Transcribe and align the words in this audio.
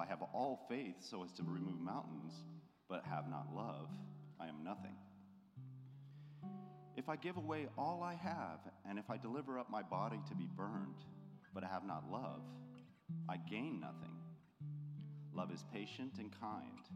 I 0.00 0.06
have 0.06 0.22
all 0.32 0.66
faith 0.68 0.96
so 1.00 1.22
as 1.22 1.32
to 1.32 1.42
remove 1.42 1.78
mountains, 1.80 2.32
but 2.88 3.04
have 3.04 3.28
not 3.28 3.54
love, 3.54 3.88
I 4.40 4.48
am 4.48 4.64
nothing. 4.64 4.96
If 6.96 7.08
I 7.08 7.16
give 7.16 7.36
away 7.36 7.68
all 7.78 8.02
I 8.02 8.14
have, 8.14 8.60
and 8.88 8.98
if 8.98 9.10
I 9.10 9.16
deliver 9.16 9.58
up 9.58 9.70
my 9.70 9.82
body 9.82 10.18
to 10.28 10.34
be 10.34 10.48
burned, 10.56 11.04
but 11.54 11.64
I 11.64 11.68
have 11.68 11.84
not 11.84 12.10
love, 12.10 12.42
I 13.28 13.36
gain 13.36 13.80
nothing. 13.80 14.16
Love 15.32 15.52
is 15.52 15.64
patient 15.72 16.14
and 16.18 16.30
kind. 16.40 16.88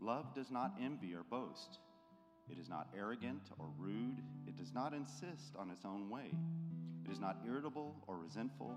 Love 0.00 0.34
does 0.34 0.50
not 0.50 0.74
envy 0.80 1.14
or 1.14 1.24
boast. 1.28 1.78
It 2.48 2.58
is 2.58 2.68
not 2.68 2.88
arrogant 2.96 3.42
or 3.58 3.66
rude. 3.78 4.20
It 4.46 4.56
does 4.56 4.72
not 4.72 4.92
insist 4.94 5.54
on 5.58 5.70
its 5.70 5.84
own 5.84 6.08
way. 6.08 6.30
It 7.04 7.10
is 7.10 7.20
not 7.20 7.38
irritable 7.46 7.96
or 8.06 8.16
resentful. 8.16 8.76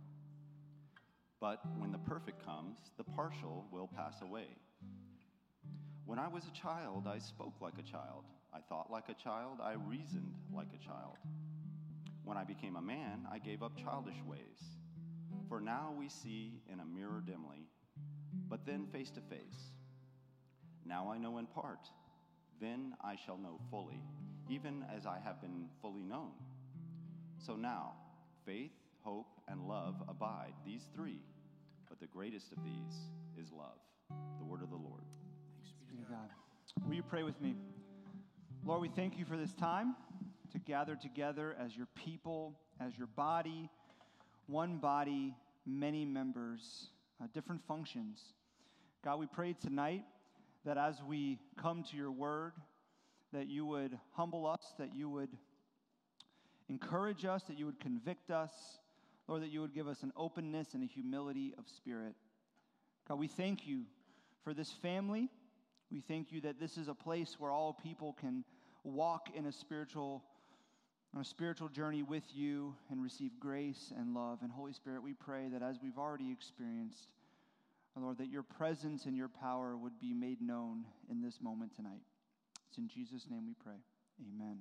But 1.41 1.59
when 1.79 1.91
the 1.91 1.97
perfect 1.97 2.45
comes, 2.45 2.77
the 2.97 3.03
partial 3.03 3.65
will 3.71 3.87
pass 3.87 4.21
away. 4.21 4.45
When 6.05 6.19
I 6.19 6.27
was 6.27 6.43
a 6.45 6.51
child, 6.51 7.07
I 7.07 7.17
spoke 7.17 7.55
like 7.59 7.73
a 7.79 7.91
child. 7.91 8.25
I 8.53 8.59
thought 8.59 8.91
like 8.91 9.09
a 9.09 9.15
child. 9.15 9.57
I 9.61 9.73
reasoned 9.73 10.35
like 10.55 10.67
a 10.75 10.85
child. 10.85 11.17
When 12.23 12.37
I 12.37 12.43
became 12.43 12.75
a 12.75 12.81
man, 12.81 13.27
I 13.31 13.39
gave 13.39 13.63
up 13.63 13.75
childish 13.75 14.21
ways. 14.27 14.77
For 15.49 15.59
now 15.59 15.95
we 15.97 16.09
see 16.09 16.61
in 16.71 16.79
a 16.79 16.85
mirror 16.85 17.23
dimly, 17.25 17.65
but 18.47 18.65
then 18.65 18.85
face 18.91 19.09
to 19.11 19.21
face. 19.21 19.71
Now 20.85 21.11
I 21.11 21.17
know 21.17 21.39
in 21.39 21.47
part, 21.47 21.89
then 22.61 22.93
I 23.03 23.15
shall 23.15 23.37
know 23.37 23.59
fully, 23.71 24.01
even 24.47 24.85
as 24.95 25.07
I 25.07 25.17
have 25.23 25.41
been 25.41 25.69
fully 25.81 26.03
known. 26.03 26.31
So 27.39 27.55
now, 27.55 27.93
faith, 28.45 28.71
hope, 29.03 29.41
and 29.47 29.67
love 29.67 29.95
abide, 30.07 30.53
these 30.65 30.83
three, 30.95 31.19
greatest 32.13 32.51
of 32.51 32.57
these 32.63 32.93
is 33.41 33.51
love. 33.51 33.77
The 34.37 34.45
word 34.45 34.61
of 34.61 34.69
the 34.69 34.75
Lord. 34.75 35.03
Thanks 35.55 35.71
be 35.89 35.97
to 35.97 36.11
God. 36.11 36.29
Will 36.85 36.95
you 36.95 37.03
pray 37.03 37.23
with 37.23 37.39
me? 37.41 37.55
Lord, 38.65 38.81
we 38.81 38.89
thank 38.89 39.17
you 39.17 39.23
for 39.23 39.37
this 39.37 39.53
time 39.53 39.95
to 40.51 40.59
gather 40.59 40.95
together 40.95 41.55
as 41.59 41.75
your 41.75 41.87
people, 41.95 42.59
as 42.81 42.97
your 42.97 43.07
body, 43.07 43.69
one 44.47 44.77
body, 44.77 45.33
many 45.65 46.03
members, 46.03 46.89
uh, 47.21 47.27
different 47.33 47.61
functions. 47.65 48.19
God, 49.05 49.17
we 49.17 49.27
pray 49.27 49.53
tonight 49.53 50.03
that 50.65 50.77
as 50.77 51.01
we 51.07 51.39
come 51.57 51.83
to 51.91 51.97
your 51.97 52.11
word, 52.11 52.51
that 53.31 53.47
you 53.47 53.65
would 53.65 53.97
humble 54.11 54.45
us, 54.45 54.73
that 54.77 54.93
you 54.93 55.09
would 55.09 55.29
encourage 56.67 57.23
us, 57.23 57.43
that 57.43 57.57
you 57.57 57.65
would 57.65 57.79
convict 57.79 58.31
us, 58.31 58.51
Lord, 59.31 59.43
that 59.43 59.49
you 59.49 59.61
would 59.61 59.73
give 59.73 59.87
us 59.87 60.03
an 60.03 60.11
openness 60.17 60.73
and 60.73 60.83
a 60.83 60.85
humility 60.85 61.53
of 61.57 61.63
spirit. 61.77 62.15
God, 63.07 63.17
we 63.17 63.29
thank 63.29 63.65
you 63.65 63.83
for 64.43 64.53
this 64.53 64.73
family. 64.73 65.29
We 65.89 66.01
thank 66.01 66.33
you 66.33 66.41
that 66.41 66.59
this 66.59 66.77
is 66.77 66.89
a 66.89 66.93
place 66.93 67.37
where 67.39 67.49
all 67.49 67.71
people 67.71 68.11
can 68.19 68.43
walk 68.83 69.29
in 69.33 69.45
a 69.45 69.51
spiritual 69.53 70.21
on 71.15 71.21
a 71.21 71.23
spiritual 71.23 71.69
journey 71.69 72.03
with 72.03 72.25
you 72.33 72.75
and 72.89 73.01
receive 73.01 73.31
grace 73.39 73.93
and 73.97 74.13
love. 74.13 74.39
And 74.41 74.51
Holy 74.51 74.73
Spirit, 74.73 75.01
we 75.01 75.13
pray 75.13 75.47
that 75.53 75.61
as 75.61 75.77
we've 75.81 75.97
already 75.97 76.29
experienced, 76.29 77.07
Lord, 77.95 78.17
that 78.17 78.27
your 78.27 78.43
presence 78.43 79.05
and 79.05 79.15
your 79.15 79.29
power 79.29 79.77
would 79.77 79.97
be 79.97 80.13
made 80.13 80.41
known 80.41 80.83
in 81.09 81.21
this 81.21 81.39
moment 81.41 81.73
tonight. 81.73 82.01
It's 82.67 82.77
in 82.77 82.89
Jesus' 82.89 83.27
name 83.29 83.45
we 83.45 83.53
pray. 83.63 83.79
Amen. 84.19 84.57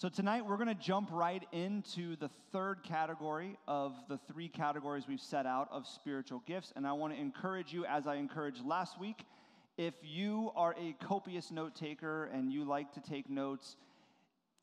So, 0.00 0.08
tonight 0.08 0.46
we're 0.46 0.56
going 0.56 0.74
to 0.74 0.74
jump 0.82 1.10
right 1.12 1.46
into 1.52 2.16
the 2.16 2.30
third 2.52 2.82
category 2.82 3.58
of 3.68 3.92
the 4.08 4.18
three 4.32 4.48
categories 4.48 5.04
we've 5.06 5.20
set 5.20 5.44
out 5.44 5.68
of 5.70 5.86
spiritual 5.86 6.42
gifts. 6.46 6.72
And 6.74 6.86
I 6.86 6.92
want 6.92 7.12
to 7.12 7.20
encourage 7.20 7.70
you, 7.70 7.84
as 7.84 8.06
I 8.06 8.14
encouraged 8.14 8.64
last 8.64 8.98
week, 8.98 9.26
if 9.76 9.92
you 10.02 10.52
are 10.56 10.74
a 10.80 10.94
copious 11.04 11.50
note 11.50 11.74
taker 11.74 12.30
and 12.32 12.50
you 12.50 12.64
like 12.64 12.94
to 12.94 13.00
take 13.02 13.28
notes, 13.28 13.76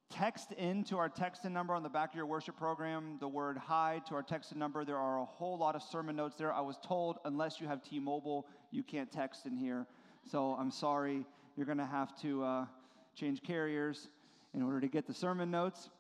text 0.10 0.54
into 0.54 0.98
our 0.98 1.08
text 1.08 1.46
in 1.46 1.54
number 1.54 1.76
on 1.76 1.84
the 1.84 1.90
back 1.90 2.10
of 2.10 2.16
your 2.16 2.26
worship 2.26 2.58
program 2.58 3.18
the 3.20 3.28
word 3.28 3.60
hi 3.60 4.02
to 4.08 4.16
our 4.16 4.24
text 4.24 4.54
in 4.54 4.58
number. 4.58 4.84
There 4.84 4.98
are 4.98 5.20
a 5.20 5.26
whole 5.26 5.60
lot 5.60 5.76
of 5.76 5.84
sermon 5.84 6.16
notes 6.16 6.36
there. 6.36 6.52
I 6.52 6.62
was 6.62 6.80
told 6.84 7.20
unless 7.26 7.62
you 7.62 7.68
have 7.68 7.84
T 7.84 8.00
Mobile, 8.00 8.48
you 8.72 8.82
can't 8.82 9.12
text 9.12 9.46
in 9.46 9.56
here. 9.56 9.86
So 10.32 10.58
I'm 10.60 10.72
sorry. 10.72 11.28
You're 11.56 11.68
going 11.68 11.78
to 11.78 11.86
have 11.86 12.20
to 12.24 12.44
uh, 12.44 12.66
change 13.14 13.44
carriers 13.44 14.10
in 14.58 14.64
order 14.64 14.82
to 14.82 14.88
get 14.88 15.06
the 15.06 15.14
sermon 15.14 15.52
notes. 15.52 15.92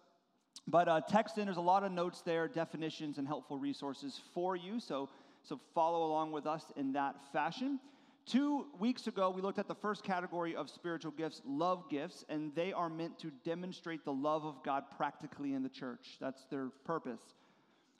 But 0.68 0.88
uh, 0.88 1.01
text 1.07 1.38
in, 1.38 1.45
there's 1.45 1.57
a 1.57 1.62
lot 1.62 1.84
of 1.84 1.91
notes 1.91 2.22
there, 2.22 2.47
definitions, 2.47 3.19
and 3.19 3.28
helpful 3.28 3.59
resources 3.59 4.19
for 4.34 4.56
you. 4.56 4.79
So, 4.79 5.09
so 5.44 5.59
follow 5.75 6.07
along 6.07 6.31
with 6.31 6.47
us 6.47 6.63
in 6.75 6.91
that 6.94 7.16
fashion. 7.31 7.79
Two 8.25 8.66
weeks 8.79 9.06
ago, 9.06 9.29
we 9.29 9.44
looked 9.44 9.59
at 9.59 9.68
the 9.68 9.75
first 9.75 10.03
category 10.03 10.56
of 10.56 10.72
spiritual 10.72 11.12
gifts, 11.12 11.41
love 11.45 11.84
gifts, 11.90 12.25
and 12.29 12.53
they 12.56 12.73
are 12.73 12.90
meant 12.90 13.19
to 13.19 13.31
demonstrate 13.45 14.03
the 14.03 14.12
love 14.12 14.44
of 14.44 14.56
God 14.66 14.85
practically 14.97 15.53
in 15.53 15.62
the 15.62 15.69
church. 15.69 16.18
That's 16.19 16.44
their 16.45 16.69
purpose. 16.84 17.22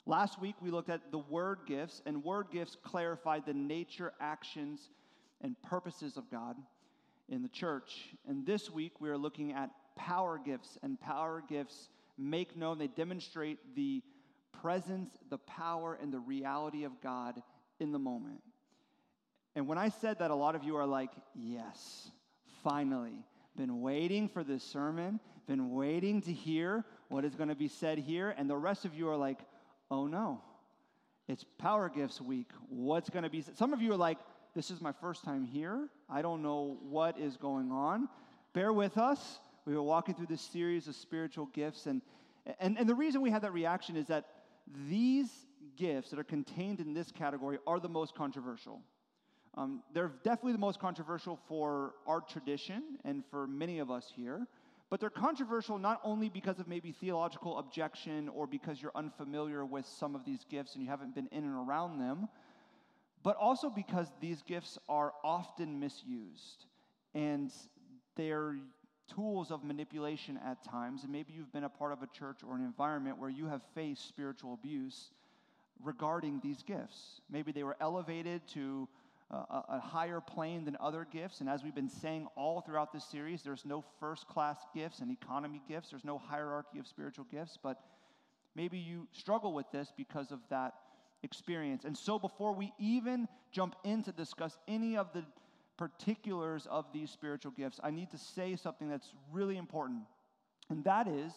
Last 0.06 0.40
week, 0.40 0.56
we 0.60 0.70
looked 0.70 0.90
at 0.90 1.12
the 1.12 1.18
word 1.18 1.60
gifts, 1.66 2.02
and 2.04 2.24
word 2.24 2.48
gifts 2.52 2.76
clarified 2.82 3.44
the 3.46 3.54
nature, 3.54 4.12
actions, 4.20 4.90
and 5.40 5.54
purposes 5.62 6.16
of 6.16 6.28
God 6.30 6.56
in 7.28 7.42
the 7.42 7.48
church. 7.48 8.08
And 8.26 8.44
this 8.44 8.70
week, 8.70 9.00
we 9.00 9.08
are 9.08 9.18
looking 9.18 9.52
at 9.52 9.70
power 9.98 10.40
gifts, 10.42 10.78
and 10.82 10.98
power 10.98 11.42
gifts 11.46 11.90
make 12.16 12.56
known, 12.56 12.78
they 12.78 12.86
demonstrate 12.86 13.58
the 13.76 14.02
presence, 14.62 15.10
the 15.28 15.38
power, 15.38 15.98
and 16.00 16.12
the 16.12 16.18
reality 16.18 16.84
of 16.84 17.00
God 17.02 17.42
in 17.78 17.92
the 17.92 17.98
moment. 17.98 18.40
And 19.54 19.66
when 19.66 19.76
I 19.76 19.88
said 19.88 20.20
that, 20.20 20.30
a 20.30 20.34
lot 20.34 20.54
of 20.54 20.64
you 20.64 20.76
are 20.76 20.86
like, 20.86 21.10
yes, 21.34 22.10
finally. 22.62 23.24
Been 23.56 23.80
waiting 23.80 24.28
for 24.28 24.44
this 24.44 24.62
sermon, 24.62 25.18
been 25.48 25.72
waiting 25.72 26.20
to 26.22 26.32
hear 26.32 26.84
what 27.08 27.24
is 27.24 27.34
going 27.34 27.48
to 27.48 27.56
be 27.56 27.66
said 27.66 27.98
here. 27.98 28.34
And 28.38 28.48
the 28.48 28.56
rest 28.56 28.84
of 28.84 28.94
you 28.94 29.08
are 29.08 29.16
like, 29.16 29.40
oh 29.90 30.06
no, 30.06 30.40
it's 31.26 31.44
Power 31.58 31.88
Gifts 31.88 32.20
Week. 32.20 32.48
What's 32.68 33.10
going 33.10 33.24
to 33.24 33.30
be? 33.30 33.44
Some 33.56 33.72
of 33.72 33.82
you 33.82 33.92
are 33.92 33.96
like, 33.96 34.18
this 34.54 34.70
is 34.70 34.80
my 34.80 34.92
first 34.92 35.24
time 35.24 35.44
here. 35.44 35.88
I 36.08 36.22
don't 36.22 36.42
know 36.42 36.78
what 36.88 37.18
is 37.18 37.36
going 37.36 37.72
on. 37.72 38.08
Bear 38.52 38.72
with 38.72 38.96
us. 38.96 39.40
We 39.68 39.74
were 39.74 39.82
walking 39.82 40.14
through 40.14 40.28
this 40.28 40.40
series 40.40 40.88
of 40.88 40.94
spiritual 40.94 41.44
gifts. 41.52 41.84
And, 41.84 42.00
and, 42.58 42.78
and 42.78 42.88
the 42.88 42.94
reason 42.94 43.20
we 43.20 43.30
had 43.30 43.42
that 43.42 43.52
reaction 43.52 43.96
is 43.96 44.06
that 44.06 44.24
these 44.88 45.28
gifts 45.76 46.08
that 46.08 46.18
are 46.18 46.24
contained 46.24 46.80
in 46.80 46.94
this 46.94 47.12
category 47.12 47.58
are 47.66 47.78
the 47.78 47.88
most 47.88 48.14
controversial. 48.14 48.80
Um, 49.58 49.82
they're 49.92 50.12
definitely 50.24 50.52
the 50.52 50.58
most 50.58 50.80
controversial 50.80 51.38
for 51.48 51.92
our 52.06 52.22
tradition 52.22 52.82
and 53.04 53.22
for 53.30 53.46
many 53.46 53.78
of 53.78 53.90
us 53.90 54.10
here. 54.16 54.46
But 54.88 55.00
they're 55.00 55.10
controversial 55.10 55.78
not 55.78 56.00
only 56.02 56.30
because 56.30 56.58
of 56.58 56.66
maybe 56.66 56.92
theological 56.92 57.58
objection 57.58 58.30
or 58.30 58.46
because 58.46 58.80
you're 58.80 58.92
unfamiliar 58.94 59.66
with 59.66 59.84
some 59.84 60.14
of 60.14 60.24
these 60.24 60.46
gifts 60.48 60.76
and 60.76 60.82
you 60.82 60.88
haven't 60.88 61.14
been 61.14 61.28
in 61.30 61.44
and 61.44 61.68
around 61.68 61.98
them, 61.98 62.26
but 63.22 63.36
also 63.36 63.68
because 63.68 64.06
these 64.18 64.40
gifts 64.40 64.78
are 64.88 65.12
often 65.22 65.78
misused 65.78 66.64
and 67.14 67.52
they're 68.16 68.56
tools 69.14 69.50
of 69.50 69.64
manipulation 69.64 70.38
at 70.44 70.62
times. 70.64 71.02
And 71.02 71.12
maybe 71.12 71.32
you've 71.32 71.52
been 71.52 71.64
a 71.64 71.68
part 71.68 71.92
of 71.92 72.02
a 72.02 72.06
church 72.06 72.38
or 72.46 72.54
an 72.56 72.64
environment 72.64 73.18
where 73.18 73.30
you 73.30 73.46
have 73.46 73.62
faced 73.74 74.06
spiritual 74.08 74.54
abuse 74.54 75.10
regarding 75.82 76.40
these 76.42 76.62
gifts. 76.62 77.20
Maybe 77.30 77.52
they 77.52 77.62
were 77.62 77.76
elevated 77.80 78.46
to 78.54 78.88
a, 79.30 79.62
a 79.68 79.80
higher 79.80 80.20
plane 80.20 80.64
than 80.64 80.76
other 80.80 81.06
gifts. 81.10 81.40
And 81.40 81.48
as 81.48 81.62
we've 81.62 81.74
been 81.74 81.88
saying 81.88 82.26
all 82.36 82.60
throughout 82.60 82.92
this 82.92 83.04
series, 83.04 83.42
there's 83.42 83.64
no 83.64 83.84
first 84.00 84.26
class 84.26 84.56
gifts 84.74 85.00
and 85.00 85.10
economy 85.10 85.60
gifts, 85.68 85.90
there's 85.90 86.04
no 86.04 86.18
hierarchy 86.18 86.78
of 86.78 86.86
spiritual 86.86 87.26
gifts. 87.30 87.58
But 87.62 87.80
maybe 88.54 88.78
you 88.78 89.06
struggle 89.12 89.52
with 89.52 89.70
this 89.70 89.92
because 89.96 90.30
of 90.30 90.40
that 90.50 90.74
experience. 91.22 91.84
And 91.84 91.96
so, 91.96 92.18
before 92.18 92.54
we 92.54 92.72
even 92.78 93.28
jump 93.52 93.76
in 93.84 94.02
to 94.04 94.12
discuss 94.12 94.56
any 94.66 94.96
of 94.96 95.12
the 95.12 95.24
particulars 95.78 96.66
of 96.70 96.84
these 96.92 97.10
spiritual 97.10 97.52
gifts, 97.52 97.80
I 97.82 97.90
need 97.90 98.10
to 98.10 98.18
say 98.18 98.56
something 98.56 98.88
that's 98.88 99.12
really 99.32 99.56
important. 99.56 100.02
And 100.68 100.84
that 100.84 101.08
is 101.08 101.32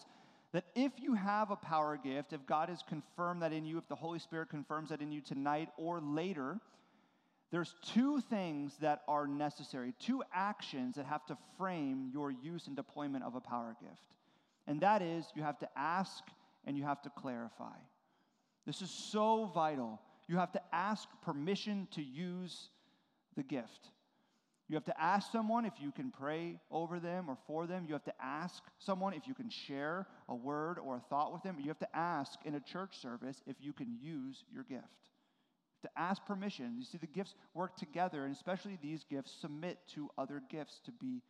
that 0.51 0.65
if 0.75 0.91
you 0.97 1.13
have 1.13 1.51
a 1.51 1.55
power 1.55 1.97
gift, 2.03 2.33
if 2.33 2.45
God 2.45 2.67
has 2.67 2.83
confirmed 2.88 3.41
that 3.41 3.53
in 3.53 3.65
you, 3.65 3.77
if 3.77 3.88
the 3.88 3.95
Holy 3.95 4.19
Spirit 4.19 4.49
confirms 4.49 4.89
that 4.89 5.01
in 5.01 5.11
you 5.11 5.21
tonight 5.21 5.69
or 5.77 6.01
later, 6.01 6.59
there's 7.51 7.75
two 7.81 8.19
things 8.19 8.73
that 8.81 9.03
are 9.07 9.27
necessary, 9.27 9.93
two 9.99 10.23
actions 10.33 10.95
that 10.95 11.05
have 11.05 11.25
to 11.27 11.38
frame 11.57 12.09
your 12.11 12.31
use 12.31 12.67
and 12.67 12.75
deployment 12.75 13.23
of 13.23 13.35
a 13.35 13.41
power 13.41 13.75
gift. 13.81 14.15
And 14.67 14.81
that 14.81 15.01
is, 15.01 15.25
you 15.35 15.43
have 15.43 15.59
to 15.59 15.69
ask 15.77 16.23
and 16.65 16.77
you 16.77 16.83
have 16.83 17.01
to 17.03 17.09
clarify. 17.09 17.77
This 18.65 18.81
is 18.81 18.89
so 18.89 19.45
vital. 19.53 19.99
You 20.27 20.38
have 20.38 20.51
to 20.53 20.61
ask 20.73 21.07
permission 21.23 21.88
to 21.91 22.01
use 22.01 22.69
the 23.35 23.43
gift. 23.43 23.89
You 24.71 24.75
have 24.75 24.85
to 24.85 25.01
ask 25.01 25.33
someone 25.33 25.65
if 25.65 25.73
you 25.81 25.91
can 25.91 26.12
pray 26.12 26.57
over 26.71 26.97
them 26.97 27.25
or 27.27 27.38
for 27.45 27.68
them. 27.68 27.83
You 27.85 27.91
have 27.91 28.06
to 28.06 28.13
ask 28.23 28.63
someone 28.79 29.13
if 29.13 29.27
you 29.27 29.33
can 29.33 29.50
share 29.50 30.07
a 30.29 30.33
word 30.33 30.79
or 30.79 30.95
a 30.95 31.01
thought 31.09 31.33
with 31.33 31.44
them. 31.44 31.57
You 31.59 31.68
have 31.68 31.79
to 31.79 31.94
ask 31.94 32.39
in 32.45 32.56
a 32.56 32.62
church 32.62 32.97
service 32.97 33.44
if 33.45 33.57
you 33.59 33.73
can 33.73 33.97
use 34.01 34.45
your 34.50 34.63
gift. 34.63 34.85
To 35.81 35.89
ask 35.97 36.25
permission. 36.25 36.75
You 36.79 36.85
see, 36.85 36.97
the 36.97 37.07
gifts 37.07 37.35
work 37.53 37.75
together, 37.75 38.23
and 38.23 38.33
especially 38.33 38.77
these 38.81 39.03
gifts 39.03 39.33
submit 39.41 39.77
to 39.95 40.09
other 40.18 40.41
gifts 40.50 40.79
to 40.85 40.94
be 40.94 41.21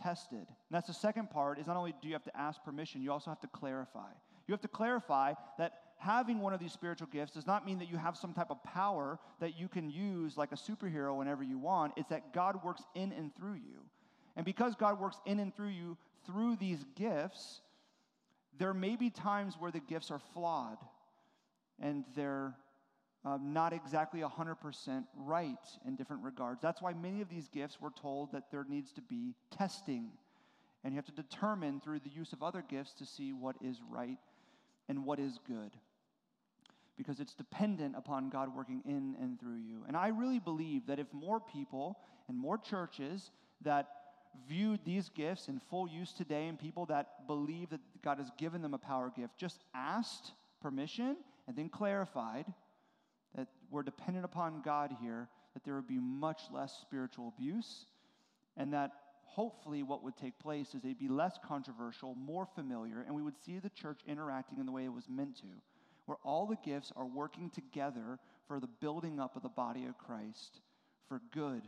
tested. 0.00 0.38
And 0.38 0.70
that's 0.70 0.86
the 0.86 0.94
second 0.94 1.28
part 1.28 1.58
is 1.58 1.66
not 1.66 1.76
only 1.76 1.92
do 2.00 2.06
you 2.06 2.14
have 2.14 2.22
to 2.22 2.36
ask 2.36 2.62
permission, 2.62 3.02
you 3.02 3.10
also 3.10 3.32
have 3.32 3.40
to 3.40 3.48
clarify. 3.48 4.12
You 4.46 4.52
have 4.52 4.60
to 4.60 4.68
clarify 4.68 5.32
that 5.58 5.72
having 6.00 6.40
one 6.40 6.54
of 6.54 6.60
these 6.60 6.72
spiritual 6.72 7.08
gifts 7.12 7.32
does 7.32 7.46
not 7.46 7.66
mean 7.66 7.78
that 7.78 7.90
you 7.90 7.98
have 7.98 8.16
some 8.16 8.32
type 8.32 8.50
of 8.50 8.62
power 8.64 9.18
that 9.38 9.58
you 9.58 9.68
can 9.68 9.90
use 9.90 10.36
like 10.36 10.50
a 10.50 10.56
superhero 10.56 11.14
whenever 11.14 11.42
you 11.42 11.58
want. 11.58 11.92
It's 11.96 12.08
that 12.08 12.32
God 12.32 12.64
works 12.64 12.82
in 12.94 13.12
and 13.12 13.34
through 13.36 13.56
you. 13.56 13.84
And 14.34 14.46
because 14.46 14.74
God 14.74 14.98
works 14.98 15.18
in 15.26 15.38
and 15.38 15.54
through 15.54 15.68
you 15.68 15.98
through 16.26 16.56
these 16.56 16.84
gifts, 16.96 17.60
there 18.58 18.72
may 18.72 18.96
be 18.96 19.10
times 19.10 19.56
where 19.58 19.70
the 19.70 19.80
gifts 19.80 20.10
are 20.10 20.20
flawed 20.32 20.78
and 21.78 22.04
they're 22.16 22.54
um, 23.26 23.52
not 23.52 23.74
exactly 23.74 24.22
100% 24.22 25.04
right 25.18 25.58
in 25.86 25.96
different 25.96 26.22
regards. 26.22 26.62
That's 26.62 26.80
why 26.80 26.94
many 26.94 27.20
of 27.20 27.28
these 27.28 27.48
gifts 27.48 27.76
we're 27.78 27.90
told 27.90 28.32
that 28.32 28.50
there 28.50 28.64
needs 28.66 28.92
to 28.92 29.02
be 29.02 29.34
testing. 29.50 30.08
And 30.82 30.94
you 30.94 30.96
have 30.96 31.06
to 31.06 31.22
determine 31.22 31.80
through 31.80 32.00
the 32.00 32.10
use 32.10 32.32
of 32.32 32.42
other 32.42 32.64
gifts 32.66 32.94
to 32.94 33.04
see 33.04 33.34
what 33.34 33.56
is 33.60 33.76
right 33.90 34.18
and 34.88 35.04
what 35.04 35.18
is 35.18 35.38
good 35.46 35.72
because 36.96 37.20
it's 37.20 37.34
dependent 37.34 37.96
upon 37.96 38.28
God 38.28 38.54
working 38.54 38.82
in 38.84 39.16
and 39.20 39.40
through 39.40 39.56
you. 39.56 39.84
And 39.88 39.96
I 39.96 40.08
really 40.08 40.38
believe 40.38 40.86
that 40.86 40.98
if 40.98 41.06
more 41.12 41.40
people 41.40 41.98
and 42.28 42.36
more 42.36 42.58
churches 42.58 43.30
that 43.62 43.88
viewed 44.48 44.80
these 44.84 45.08
gifts 45.08 45.48
in 45.48 45.60
full 45.70 45.88
use 45.88 46.12
today 46.12 46.46
and 46.46 46.58
people 46.58 46.86
that 46.86 47.26
believe 47.26 47.70
that 47.70 47.80
God 48.02 48.18
has 48.18 48.30
given 48.38 48.62
them 48.62 48.74
a 48.74 48.78
power 48.78 49.12
gift 49.14 49.36
just 49.36 49.64
asked 49.74 50.32
permission 50.60 51.16
and 51.48 51.56
then 51.56 51.68
clarified 51.68 52.46
that 53.36 53.48
we're 53.70 53.82
dependent 53.82 54.24
upon 54.24 54.62
God 54.62 54.94
here, 55.00 55.28
that 55.54 55.64
there 55.64 55.74
would 55.74 55.88
be 55.88 55.98
much 55.98 56.42
less 56.52 56.78
spiritual 56.80 57.32
abuse, 57.36 57.86
and 58.56 58.72
that 58.72 58.92
hopefully 59.22 59.82
what 59.82 60.02
would 60.02 60.16
take 60.16 60.38
place 60.38 60.74
is 60.74 60.82
they'd 60.82 60.98
be 60.98 61.08
less 61.08 61.38
controversial, 61.46 62.14
more 62.16 62.46
familiar, 62.46 63.02
and 63.06 63.14
we 63.14 63.22
would 63.22 63.38
see 63.44 63.58
the 63.58 63.70
church 63.70 64.00
interacting 64.06 64.58
in 64.58 64.66
the 64.66 64.72
way 64.72 64.84
it 64.84 64.92
was 64.92 65.08
meant 65.08 65.36
to 65.36 65.46
where 66.10 66.18
all 66.24 66.44
the 66.44 66.56
gifts 66.64 66.92
are 66.96 67.06
working 67.06 67.48
together 67.50 68.18
for 68.48 68.58
the 68.58 68.66
building 68.66 69.20
up 69.20 69.36
of 69.36 69.44
the 69.44 69.48
body 69.48 69.84
of 69.86 69.96
Christ 69.96 70.58
for 71.08 71.20
good 71.32 71.62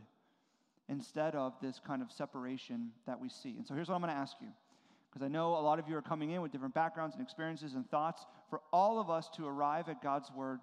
instead 0.89 1.33
of 1.33 1.53
this 1.61 1.79
kind 1.87 2.01
of 2.01 2.11
separation 2.11 2.91
that 3.07 3.21
we 3.21 3.29
see. 3.29 3.55
And 3.55 3.65
so 3.65 3.73
here's 3.73 3.87
what 3.87 3.95
I'm 3.95 4.01
going 4.01 4.13
to 4.13 4.19
ask 4.19 4.35
you 4.41 4.49
because 5.09 5.23
I 5.23 5.29
know 5.29 5.51
a 5.55 5.63
lot 5.63 5.79
of 5.79 5.87
you 5.87 5.95
are 5.95 6.01
coming 6.01 6.31
in 6.31 6.41
with 6.41 6.51
different 6.51 6.73
backgrounds 6.73 7.15
and 7.15 7.23
experiences 7.23 7.75
and 7.75 7.89
thoughts. 7.89 8.25
For 8.49 8.59
all 8.73 8.99
of 8.99 9.09
us 9.09 9.29
to 9.37 9.47
arrive 9.47 9.87
at 9.87 10.03
God's 10.03 10.29
word 10.29 10.59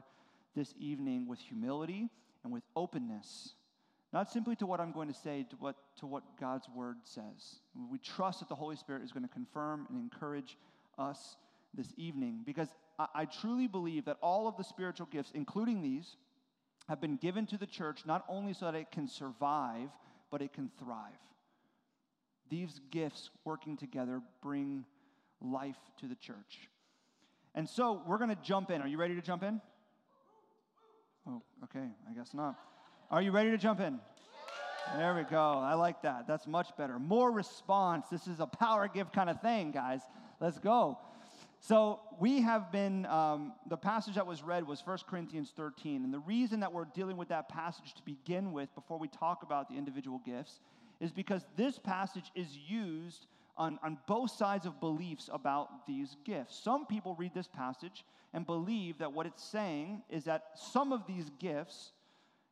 this 0.54 0.74
evening 0.78 1.26
with 1.26 1.38
humility 1.38 2.10
and 2.44 2.52
with 2.52 2.64
openness, 2.76 3.54
not 4.12 4.30
simply 4.30 4.56
to 4.56 4.66
what 4.66 4.80
I'm 4.80 4.92
going 4.92 5.08
to 5.08 5.14
say, 5.14 5.46
to 5.48 5.56
what, 5.56 5.76
to 6.00 6.06
what 6.06 6.22
God's 6.38 6.68
word 6.68 6.98
says. 7.04 7.62
We 7.90 7.96
trust 7.96 8.40
that 8.40 8.50
the 8.50 8.56
Holy 8.56 8.76
Spirit 8.76 9.04
is 9.04 9.10
going 9.10 9.26
to 9.26 9.32
confirm 9.32 9.86
and 9.88 9.98
encourage 9.98 10.58
us 10.98 11.36
this 11.72 11.94
evening 11.96 12.40
because 12.44 12.68
I, 13.14 13.24
truly 13.24 13.66
believe 13.66 14.04
that 14.06 14.16
all 14.20 14.48
of 14.48 14.56
the 14.56 14.64
spiritual 14.64 15.06
gifts, 15.10 15.30
including 15.34 15.80
these, 15.80 16.16
have 16.88 17.00
been 17.00 17.16
given 17.16 17.46
to 17.46 17.56
the 17.56 17.66
church 17.66 18.02
not 18.04 18.24
only 18.28 18.52
so 18.52 18.66
that 18.66 18.74
it 18.74 18.90
can 18.90 19.06
survive, 19.06 19.88
but 20.30 20.42
it 20.42 20.52
can 20.52 20.70
thrive. 20.78 21.12
These 22.48 22.80
gifts 22.90 23.30
working 23.44 23.76
together 23.76 24.20
bring 24.42 24.84
life 25.40 25.78
to 26.00 26.06
the 26.06 26.16
church. 26.16 26.68
And 27.54 27.68
so 27.68 28.02
we're 28.06 28.18
going 28.18 28.30
to 28.30 28.42
jump 28.42 28.70
in. 28.70 28.82
Are 28.82 28.88
you 28.88 28.98
ready 28.98 29.14
to 29.14 29.22
jump 29.22 29.42
in? 29.42 29.60
Oh, 31.28 31.42
okay. 31.64 31.88
I 32.08 32.14
guess 32.14 32.34
not. 32.34 32.56
Are 33.10 33.22
you 33.22 33.30
ready 33.30 33.50
to 33.50 33.58
jump 33.58 33.80
in? 33.80 34.00
There 34.96 35.14
we 35.14 35.22
go. 35.22 35.38
I 35.38 35.74
like 35.74 36.02
that. 36.02 36.26
That's 36.26 36.46
much 36.46 36.68
better. 36.76 36.98
More 36.98 37.30
response. 37.30 38.06
This 38.10 38.26
is 38.26 38.40
a 38.40 38.46
power 38.46 38.88
gift 38.88 39.12
kind 39.12 39.30
of 39.30 39.40
thing, 39.40 39.70
guys. 39.70 40.00
Let's 40.40 40.58
go. 40.58 40.98
So 41.62 42.00
we 42.18 42.40
have 42.40 42.72
been, 42.72 43.04
um, 43.04 43.52
the 43.68 43.76
passage 43.76 44.14
that 44.14 44.26
was 44.26 44.42
read 44.42 44.66
was 44.66 44.80
1 44.84 44.98
Corinthians 45.06 45.52
13. 45.54 46.04
And 46.04 46.12
the 46.12 46.18
reason 46.18 46.60
that 46.60 46.72
we're 46.72 46.86
dealing 46.86 47.18
with 47.18 47.28
that 47.28 47.50
passage 47.50 47.94
to 47.94 48.02
begin 48.02 48.52
with 48.52 48.74
before 48.74 48.98
we 48.98 49.08
talk 49.08 49.42
about 49.42 49.68
the 49.68 49.76
individual 49.76 50.20
gifts 50.24 50.60
is 51.00 51.12
because 51.12 51.44
this 51.56 51.78
passage 51.78 52.32
is 52.34 52.56
used 52.56 53.26
on, 53.58 53.78
on 53.82 53.98
both 54.06 54.30
sides 54.30 54.64
of 54.64 54.80
beliefs 54.80 55.28
about 55.30 55.86
these 55.86 56.16
gifts. 56.24 56.58
Some 56.58 56.86
people 56.86 57.14
read 57.14 57.34
this 57.34 57.48
passage 57.48 58.04
and 58.32 58.46
believe 58.46 58.98
that 58.98 59.12
what 59.12 59.26
it's 59.26 59.44
saying 59.44 60.02
is 60.08 60.24
that 60.24 60.44
some 60.54 60.92
of 60.92 61.06
these 61.06 61.30
gifts 61.38 61.92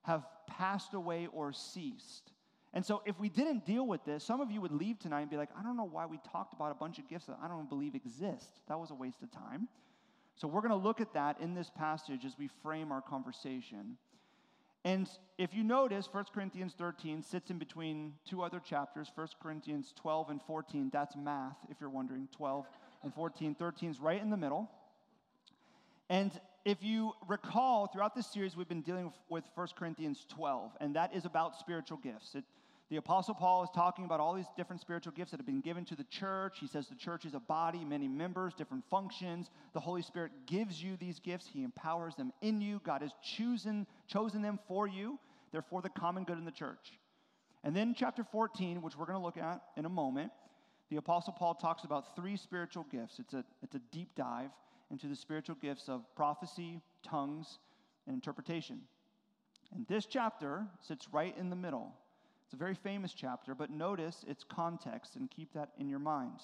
have 0.03 0.27
passed 0.47 0.93
away 0.93 1.29
or 1.33 1.53
ceased. 1.55 2.33
And 2.75 2.85
so, 2.85 3.03
if 3.07 3.19
we 3.19 3.29
didn't 3.29 3.65
deal 3.65 3.87
with 3.87 4.05
this, 4.05 4.23
some 4.23 4.41
of 4.41 4.51
you 4.51 4.61
would 4.61 4.73
leave 4.73 4.99
tonight 4.99 5.23
and 5.23 5.31
be 5.31 5.37
like, 5.37 5.49
I 5.59 5.63
don't 5.63 5.77
know 5.77 5.89
why 5.91 6.07
we 6.07 6.19
talked 6.31 6.53
about 6.53 6.71
a 6.71 6.75
bunch 6.75 6.99
of 6.99 7.09
gifts 7.09 7.27
that 7.27 7.39
I 7.43 7.49
don't 7.49 7.69
believe 7.69 7.95
exist. 7.95 8.61
That 8.69 8.79
was 8.79 8.91
a 8.91 8.95
waste 8.95 9.23
of 9.23 9.31
time. 9.31 9.69
So, 10.37 10.47
we're 10.47 10.61
going 10.61 10.71
to 10.71 10.77
look 10.77 11.01
at 11.01 11.15
that 11.15 11.41
in 11.41 11.55
this 11.55 11.71
passage 11.71 12.25
as 12.25 12.37
we 12.39 12.49
frame 12.63 12.93
our 12.93 13.01
conversation. 13.01 13.97
And 14.85 15.09
if 15.39 15.55
you 15.55 15.65
notice, 15.65 16.09
1 16.11 16.27
Corinthians 16.33 16.75
13 16.79 17.23
sits 17.23 17.51
in 17.51 17.59
between 17.59 18.15
two 18.29 18.43
other 18.43 18.61
chapters 18.61 19.11
1 19.15 19.29
Corinthians 19.43 19.93
12 19.97 20.31
and 20.31 20.43
14. 20.43 20.91
That's 20.93 21.17
math, 21.17 21.57
if 21.71 21.79
you're 21.81 21.91
wondering. 21.91 22.29
12 22.37 22.67
and 23.03 23.15
14. 23.15 23.55
13 23.55 23.91
is 23.91 24.01
right 24.01 24.21
in 24.21 24.31
the 24.31 24.37
middle. 24.37 24.71
And 26.11 26.33
if 26.65 26.83
you 26.83 27.13
recall, 27.27 27.87
throughout 27.87 28.15
this 28.15 28.27
series, 28.27 28.57
we've 28.57 28.69
been 28.69 28.83
dealing 28.83 29.13
with 29.29 29.45
1 29.55 29.69
Corinthians 29.79 30.25
12, 30.29 30.73
and 30.81 30.97
that 30.97 31.15
is 31.15 31.25
about 31.25 31.59
spiritual 31.59 31.99
gifts. 31.99 32.35
It, 32.35 32.45
the 32.91 32.97
Apostle 32.97 33.35
Paul 33.35 33.65
is 33.65 33.71
talking 33.75 34.07
about 34.07 34.19
all 34.19 34.33
these 34.33 34.47
different 34.57 34.81
spiritual 34.81 35.13
gifts 35.13 35.31
that 35.33 35.37
have 35.37 35.47
been 35.47 35.61
given 35.61 35.85
to 35.87 35.95
the 35.95 36.05
church. 36.05 36.59
He 36.59 36.67
says 36.67 36.89
the 36.89 36.95
church 36.95 37.27
is 37.27 37.35
a 37.35 37.41
body, 37.41 37.85
many 37.85 38.09
members, 38.09 38.55
different 38.55 38.85
functions. 38.89 39.51
The 39.75 39.81
Holy 39.81 40.01
Spirit 40.01 40.33
gives 40.47 40.83
you 40.83 40.97
these 40.97 41.19
gifts, 41.19 41.47
He 41.53 41.65
empowers 41.65 42.15
them 42.15 42.33
in 42.41 42.63
you. 42.63 42.81
God 42.85 43.03
has 43.03 43.13
chosen, 43.23 43.87
chosen 44.07 44.41
them 44.41 44.59
for 44.67 44.87
you. 44.87 45.19
They're 45.53 45.63
for 45.63 45.83
the 45.83 45.91
common 45.91 46.25
good 46.25 46.39
in 46.39 46.47
the 46.47 46.51
church. 46.51 46.99
And 47.63 47.77
then, 47.77 47.95
chapter 47.95 48.25
14, 48.25 48.81
which 48.81 48.97
we're 48.97 49.07
going 49.07 49.19
to 49.19 49.25
look 49.25 49.37
at 49.37 49.61
in 49.77 49.85
a 49.85 49.91
moment, 49.91 50.33
the 50.91 50.97
Apostle 50.97 51.35
Paul 51.35 51.55
talks 51.55 51.85
about 51.85 52.17
three 52.17 52.37
spiritual 52.37 52.87
gifts. 52.91 53.19
It's 53.19 53.35
a, 53.35 53.45
it's 53.63 53.75
a 53.75 53.81
deep 53.93 54.15
dive 54.17 54.51
into 54.91 55.07
the 55.07 55.17
spiritual 55.17 55.57
gifts 55.57 55.89
of 55.89 56.03
prophecy, 56.17 56.81
tongues, 57.03 57.59
and 58.07 58.15
interpretation. 58.15 58.81
And 59.75 59.87
this 59.87 60.07
chapter 60.07 60.67
sits 60.81 61.09
right 61.13 61.37
in 61.37 61.51
the 61.51 61.57
middle. 61.57 61.93
It's 62.49 62.55
a 62.55 62.57
very 62.57 62.75
famous 62.75 63.13
chapter, 63.13 63.55
but 63.55 63.71
notice 63.71 64.25
its 64.27 64.43
context 64.43 65.17
and 65.17 65.31
keep 65.31 65.53
that 65.53 65.69
in 65.79 65.87
your 65.87 65.99
mind. 65.99 66.41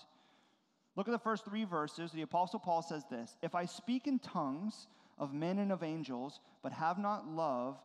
Look 0.96 1.08
at 1.08 1.12
the 1.12 1.18
first 1.18 1.46
three 1.46 1.64
verses. 1.64 2.12
The 2.12 2.20
Apostle 2.20 2.58
Paul 2.58 2.82
says 2.82 3.04
this 3.11 3.38
If 3.42 3.54
I 3.54 3.64
speak 3.64 4.06
in 4.06 4.18
tongues 4.18 4.87
of 5.18 5.32
men 5.32 5.58
and 5.58 5.73
of 5.73 5.82
angels, 5.82 6.40
but 6.62 6.73
have 6.73 6.99
not 6.99 7.26
love, 7.26 7.78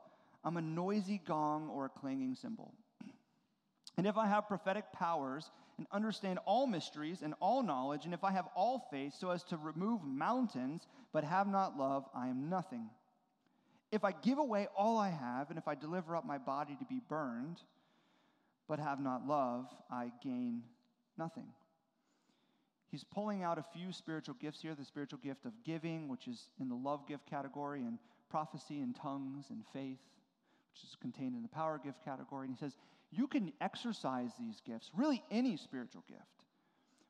I'm 0.43 0.57
a 0.57 0.61
noisy 0.61 1.21
gong 1.25 1.69
or 1.73 1.85
a 1.85 1.89
clanging 1.89 2.35
cymbal. 2.35 2.73
And 3.97 4.05
if 4.05 4.17
I 4.17 4.27
have 4.27 4.49
prophetic 4.49 4.91
powers 4.91 5.49
and 5.77 5.87
understand 5.93 6.39
all 6.45 6.67
mysteries 6.67 7.21
and 7.21 7.33
all 7.39 7.63
knowledge, 7.63 8.03
and 8.03 8.13
if 8.13 8.25
I 8.25 8.31
have 8.31 8.47
all 8.53 8.85
faith 8.91 9.13
so 9.17 9.29
as 9.29 9.43
to 9.45 9.57
remove 9.57 10.03
mountains, 10.03 10.87
but 11.13 11.23
have 11.23 11.47
not 11.47 11.77
love, 11.77 12.03
I 12.13 12.27
am 12.27 12.49
nothing. 12.49 12.89
If 13.93 14.03
I 14.03 14.11
give 14.11 14.39
away 14.39 14.67
all 14.75 14.97
I 14.97 15.09
have, 15.09 15.49
and 15.49 15.57
if 15.57 15.69
I 15.69 15.75
deliver 15.75 16.17
up 16.17 16.25
my 16.25 16.37
body 16.37 16.75
to 16.79 16.85
be 16.85 17.01
burned, 17.07 17.61
but 18.69 18.79
have 18.79 19.01
not 19.01 19.27
love, 19.27 19.65
I 19.91 20.11
gain 20.23 20.61
nothing. 21.17 21.47
He's 22.91 23.03
pulling 23.03 23.43
out 23.43 23.57
a 23.57 23.65
few 23.73 23.91
spiritual 23.91 24.35
gifts 24.39 24.61
here 24.61 24.75
the 24.75 24.85
spiritual 24.85 25.19
gift 25.23 25.45
of 25.45 25.51
giving, 25.65 26.07
which 26.07 26.27
is 26.27 26.47
in 26.61 26.69
the 26.69 26.75
love 26.75 27.07
gift 27.07 27.25
category, 27.27 27.81
and 27.81 27.97
prophecy 28.29 28.79
and 28.79 28.95
tongues 28.95 29.45
and 29.49 29.63
faith, 29.73 29.99
which 30.71 30.83
is 30.83 30.95
contained 31.01 31.35
in 31.35 31.41
the 31.41 31.49
power 31.49 31.81
gift 31.83 32.05
category. 32.05 32.47
And 32.47 32.55
he 32.55 32.59
says, 32.59 32.77
You 33.11 33.27
can 33.27 33.51
exercise 33.59 34.31
these 34.39 34.61
gifts, 34.65 34.91
really 34.95 35.23
any 35.31 35.57
spiritual 35.57 36.03
gift. 36.07 36.21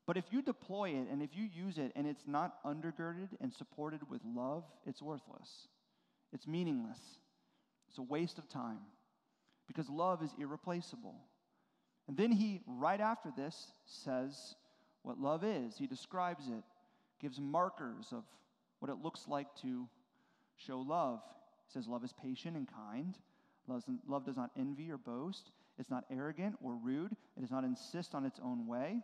But 0.06 0.18
if 0.18 0.26
you 0.32 0.42
deploy 0.42 0.90
it 0.90 1.08
and 1.12 1.22
if 1.22 1.30
you 1.36 1.48
use 1.54 1.78
it 1.78 1.92
and 1.96 2.08
it's 2.08 2.24
not 2.26 2.64
undergirded 2.64 3.30
and 3.42 3.54
supported 3.54 4.10
with 4.10 4.22
love, 4.26 4.64
it's 4.88 5.02
worthless. 5.02 5.68
It's 6.34 6.48
meaningless. 6.48 7.00
It's 7.90 8.00
a 8.00 8.04
waste 8.04 8.38
of 8.38 8.50
time. 8.50 8.80
because 9.68 9.88
love 9.88 10.24
is 10.24 10.32
irreplaceable. 10.40 11.14
And 12.10 12.18
then 12.18 12.32
he, 12.32 12.62
right 12.66 13.00
after 13.00 13.32
this, 13.38 13.72
says 13.86 14.56
what 15.04 15.20
love 15.20 15.44
is. 15.44 15.78
He 15.78 15.86
describes 15.86 16.48
it, 16.48 16.64
gives 17.22 17.40
markers 17.40 18.08
of 18.12 18.24
what 18.80 18.90
it 18.90 18.98
looks 19.04 19.28
like 19.28 19.48
to 19.62 19.88
show 20.58 20.80
love. 20.80 21.22
He 21.68 21.74
says, 21.74 21.88
Love 21.88 22.04
is 22.04 22.12
patient 22.12 22.58
and 22.58 22.68
kind. 22.68 23.16
Love 24.08 24.26
does 24.26 24.36
not 24.36 24.50
envy 24.58 24.90
or 24.90 24.98
boast. 24.98 25.52
It's 25.78 25.92
not 25.92 26.06
arrogant 26.12 26.56
or 26.64 26.74
rude. 26.74 27.12
It 27.38 27.42
does 27.42 27.52
not 27.52 27.64
insist 27.64 28.16
on 28.16 28.26
its 28.26 28.40
own 28.44 28.66
way. 28.66 29.04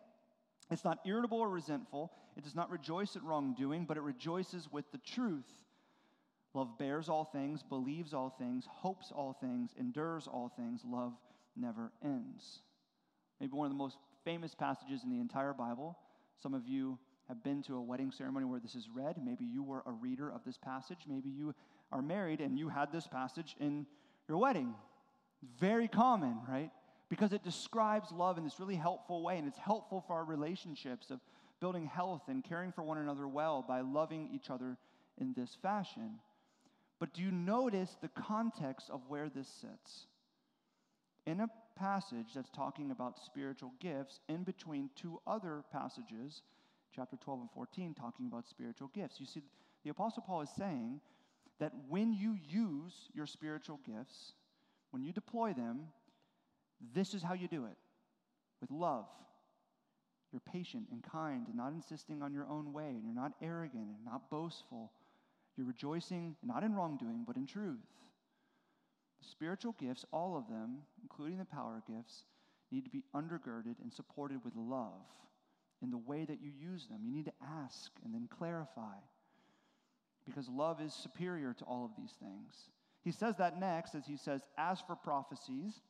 It's 0.71 0.83
not 0.83 0.97
irritable 1.05 1.37
or 1.37 1.49
resentful. 1.49 2.11
It 2.35 2.43
does 2.43 2.55
not 2.55 2.71
rejoice 2.71 3.15
at 3.15 3.21
wrongdoing, 3.21 3.85
but 3.85 3.97
it 3.97 4.01
rejoices 4.01 4.67
with 4.71 4.91
the 4.91 4.97
truth. 4.97 5.53
Love 6.55 6.79
bears 6.79 7.07
all 7.07 7.25
things, 7.25 7.61
believes 7.61 8.15
all 8.15 8.31
things, 8.39 8.65
hopes 8.67 9.11
all 9.15 9.37
things, 9.39 9.75
endures 9.77 10.25
all 10.25 10.51
things. 10.57 10.81
Love 10.83 11.13
never 11.55 11.91
ends. 12.03 12.61
Maybe 13.39 13.53
one 13.53 13.65
of 13.65 13.71
the 13.71 13.77
most 13.77 13.97
famous 14.23 14.55
passages 14.55 15.03
in 15.03 15.09
the 15.09 15.19
entire 15.19 15.53
Bible. 15.53 15.97
Some 16.41 16.53
of 16.53 16.67
you 16.67 16.97
have 17.27 17.43
been 17.43 17.61
to 17.63 17.75
a 17.75 17.81
wedding 17.81 18.11
ceremony 18.11 18.45
where 18.45 18.59
this 18.59 18.75
is 18.75 18.87
read. 18.93 19.15
Maybe 19.23 19.45
you 19.45 19.63
were 19.63 19.83
a 19.85 19.91
reader 19.91 20.31
of 20.31 20.43
this 20.45 20.57
passage. 20.57 20.99
Maybe 21.07 21.29
you 21.29 21.53
are 21.91 22.01
married 22.01 22.41
and 22.41 22.57
you 22.57 22.69
had 22.69 22.91
this 22.91 23.07
passage 23.07 23.55
in 23.59 23.85
your 24.27 24.37
wedding. 24.37 24.73
Very 25.59 25.87
common, 25.87 26.39
right? 26.47 26.71
Because 27.09 27.33
it 27.33 27.43
describes 27.43 28.11
love 28.11 28.37
in 28.37 28.43
this 28.43 28.59
really 28.59 28.75
helpful 28.75 29.23
way, 29.23 29.37
and 29.37 29.47
it's 29.47 29.59
helpful 29.59 30.03
for 30.07 30.13
our 30.13 30.25
relationships 30.25 31.11
of 31.11 31.19
building 31.59 31.85
health 31.85 32.23
and 32.27 32.43
caring 32.43 32.71
for 32.71 32.83
one 32.83 32.97
another 32.97 33.27
well 33.27 33.63
by 33.67 33.81
loving 33.81 34.29
each 34.33 34.49
other 34.49 34.77
in 35.19 35.33
this 35.33 35.55
fashion. 35.61 36.19
But 36.99 37.13
do 37.13 37.21
you 37.21 37.31
notice 37.31 37.95
the 38.01 38.07
context 38.07 38.89
of 38.89 39.01
where 39.07 39.29
this 39.29 39.47
sits? 39.47 40.07
In 41.25 41.39
a 41.39 41.47
passage 41.75 42.27
that's 42.33 42.49
talking 42.49 42.91
about 42.91 43.19
spiritual 43.19 43.73
gifts, 43.79 44.19
in 44.29 44.43
between 44.43 44.89
two 44.95 45.19
other 45.27 45.63
passages, 45.71 46.41
chapter 46.95 47.17
12 47.17 47.41
and 47.41 47.51
14, 47.51 47.93
talking 47.93 48.27
about 48.27 48.47
spiritual 48.47 48.89
gifts. 48.93 49.19
You 49.19 49.25
see, 49.25 49.41
the 49.83 49.89
Apostle 49.89 50.23
Paul 50.25 50.41
is 50.41 50.49
saying 50.57 51.01
that 51.59 51.71
when 51.87 52.13
you 52.13 52.37
use 52.47 52.93
your 53.13 53.25
spiritual 53.25 53.79
gifts, 53.85 54.33
when 54.91 55.03
you 55.03 55.11
deploy 55.11 55.53
them, 55.53 55.87
this 56.93 57.13
is 57.13 57.21
how 57.21 57.33
you 57.33 57.47
do 57.47 57.65
it 57.65 57.77
with 58.61 58.71
love. 58.71 59.05
You're 60.31 60.41
patient 60.41 60.87
and 60.91 61.01
kind 61.03 61.47
and 61.47 61.55
not 61.55 61.71
insisting 61.71 62.21
on 62.21 62.33
your 62.33 62.47
own 62.47 62.73
way, 62.73 62.89
and 62.89 63.03
you're 63.05 63.15
not 63.15 63.33
arrogant 63.41 63.87
and 63.95 64.05
not 64.05 64.29
boastful. 64.29 64.91
You're 65.55 65.67
rejoicing 65.67 66.35
not 66.43 66.63
in 66.63 66.73
wrongdoing, 66.73 67.23
but 67.25 67.37
in 67.37 67.45
truth. 67.45 67.79
Spiritual 69.21 69.75
gifts, 69.79 70.05
all 70.11 70.37
of 70.37 70.47
them, 70.47 70.77
including 71.01 71.37
the 71.37 71.45
power 71.45 71.81
gifts, 71.87 72.23
need 72.71 72.83
to 72.85 72.89
be 72.89 73.03
undergirded 73.15 73.75
and 73.81 73.91
supported 73.91 74.43
with 74.43 74.55
love 74.55 75.05
in 75.81 75.91
the 75.91 75.97
way 75.97 76.25
that 76.25 76.41
you 76.41 76.51
use 76.59 76.87
them. 76.87 77.01
You 77.03 77.11
need 77.11 77.25
to 77.25 77.33
ask 77.43 77.91
and 78.03 78.13
then 78.13 78.27
clarify 78.29 78.97
because 80.25 80.49
love 80.49 80.81
is 80.81 80.93
superior 80.93 81.53
to 81.53 81.65
all 81.65 81.85
of 81.85 81.91
these 81.97 82.13
things. 82.19 82.69
He 83.03 83.11
says 83.11 83.35
that 83.37 83.59
next 83.59 83.93
as 83.93 84.05
he 84.05 84.17
says, 84.17 84.41
As 84.57 84.81
for 84.81 84.95
prophecies, 84.95 85.81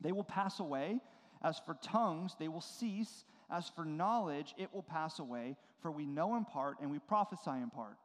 they 0.00 0.12
will 0.12 0.24
pass 0.24 0.60
away. 0.60 1.00
As 1.42 1.60
for 1.66 1.76
tongues, 1.82 2.36
they 2.38 2.48
will 2.48 2.60
cease. 2.60 3.24
As 3.50 3.68
for 3.68 3.84
knowledge, 3.84 4.54
it 4.56 4.72
will 4.72 4.82
pass 4.82 5.18
away. 5.18 5.56
For 5.82 5.90
we 5.90 6.06
know 6.06 6.36
in 6.36 6.44
part 6.44 6.76
and 6.80 6.90
we 6.90 6.98
prophesy 7.00 7.50
in 7.50 7.70
part. 7.70 7.96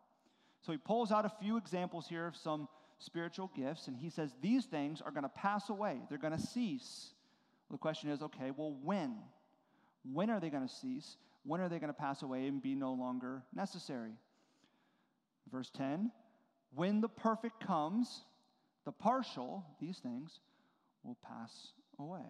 So 0.62 0.72
he 0.72 0.78
pulls 0.78 1.12
out 1.12 1.26
a 1.26 1.32
few 1.42 1.58
examples 1.58 2.08
here 2.08 2.28
of 2.28 2.36
some 2.36 2.68
spiritual 3.00 3.50
gifts, 3.56 3.88
and 3.88 3.98
he 3.98 4.10
says 4.10 4.32
these 4.42 4.66
things 4.66 5.02
are 5.02 5.12
going 5.12 5.24
to 5.24 5.30
pass 5.30 5.70
away, 5.70 5.98
they're 6.10 6.18
going 6.18 6.38
to 6.38 6.48
cease. 6.48 7.10
Well, 7.68 7.76
the 7.78 7.82
question 7.82 8.10
is 8.10 8.22
okay, 8.22 8.52
well, 8.56 8.76
when? 8.84 9.16
When 10.12 10.30
are 10.30 10.40
they 10.40 10.50
going 10.50 10.68
to 10.68 10.74
cease? 10.74 11.18
When 11.44 11.62
are 11.62 11.70
they 11.70 11.80
going 11.80 11.94
to 11.94 12.00
pass 12.00 12.22
away 12.22 12.48
and 12.48 12.62
be 12.62 12.76
no 12.76 12.94
longer 12.94 13.44
necessary? 13.54 14.14
Verse 15.52 15.72
10 15.76 16.12
When 16.74 17.02
the 17.02 17.10
perfect 17.10 17.66
comes, 17.66 18.24
the 18.86 18.92
partial, 18.92 19.66
these 19.80 19.98
things, 20.00 20.40
will 21.04 21.18
pass 21.24 21.52
away. 21.98 22.26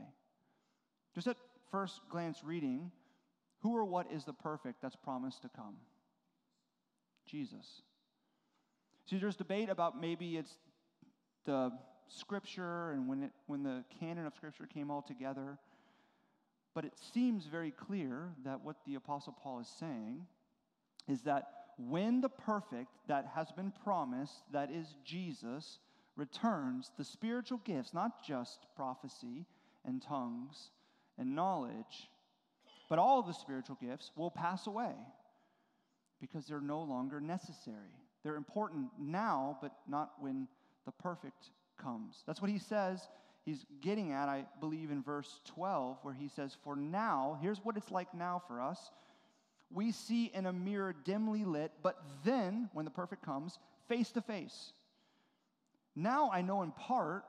Just 1.15 1.27
at 1.27 1.37
first 1.71 2.01
glance 2.09 2.43
reading, 2.43 2.91
who 3.61 3.75
or 3.75 3.85
what 3.85 4.11
is 4.11 4.23
the 4.25 4.33
perfect 4.33 4.81
that's 4.81 4.95
promised 4.95 5.41
to 5.41 5.49
come? 5.49 5.75
Jesus. 7.25 7.81
See, 9.09 9.17
there's 9.17 9.35
debate 9.35 9.69
about 9.69 9.99
maybe 9.99 10.37
it's 10.37 10.55
the 11.45 11.71
scripture 12.09 12.91
and 12.91 13.07
when, 13.07 13.23
it, 13.23 13.31
when 13.47 13.63
the 13.63 13.83
canon 13.99 14.27
of 14.27 14.35
scripture 14.35 14.67
came 14.67 14.91
all 14.91 15.01
together. 15.01 15.57
But 16.75 16.85
it 16.85 16.93
seems 17.13 17.47
very 17.47 17.71
clear 17.71 18.29
that 18.45 18.63
what 18.63 18.75
the 18.85 18.95
Apostle 18.95 19.35
Paul 19.41 19.61
is 19.61 19.67
saying 19.79 20.27
is 21.07 21.23
that 21.23 21.47
when 21.77 22.21
the 22.21 22.29
perfect 22.29 22.91
that 23.07 23.25
has 23.33 23.51
been 23.51 23.73
promised, 23.83 24.43
that 24.51 24.69
is 24.69 24.95
Jesus, 25.03 25.79
returns, 26.15 26.91
the 26.95 27.03
spiritual 27.03 27.61
gifts, 27.65 27.95
not 27.95 28.23
just 28.23 28.67
prophecy 28.75 29.47
and 29.85 30.03
tongues 30.03 30.69
and 31.17 31.33
knowledge, 31.33 32.11
but 32.89 32.99
all 32.99 33.23
the 33.23 33.33
spiritual 33.33 33.77
gifts 33.81 34.11
will 34.15 34.29
pass 34.29 34.67
away 34.67 34.93
because 36.21 36.45
they're 36.45 36.61
no 36.61 36.83
longer 36.83 37.19
necessary. 37.19 37.95
They're 38.23 38.35
important 38.35 38.87
now, 38.99 39.57
but 39.61 39.73
not 39.87 40.11
when 40.19 40.47
the 40.85 40.91
perfect 40.91 41.51
comes. 41.81 42.23
That's 42.25 42.41
what 42.41 42.51
he 42.51 42.59
says 42.59 43.07
he's 43.45 43.65
getting 43.81 44.11
at, 44.11 44.29
I 44.29 44.45
believe, 44.59 44.91
in 44.91 45.01
verse 45.01 45.39
12, 45.45 45.97
where 46.01 46.13
he 46.13 46.27
says, 46.27 46.55
For 46.63 46.75
now, 46.75 47.37
here's 47.41 47.63
what 47.63 47.77
it's 47.77 47.91
like 47.91 48.13
now 48.13 48.41
for 48.47 48.61
us. 48.61 48.91
We 49.71 49.91
see 49.91 50.31
in 50.33 50.45
a 50.45 50.53
mirror 50.53 50.95
dimly 51.03 51.45
lit, 51.45 51.71
but 51.83 52.01
then, 52.23 52.69
when 52.73 52.85
the 52.85 52.91
perfect 52.91 53.23
comes, 53.23 53.59
face 53.87 54.11
to 54.11 54.21
face. 54.21 54.73
Now 55.95 56.31
I 56.31 56.41
know 56.41 56.61
in 56.63 56.71
part, 56.71 57.23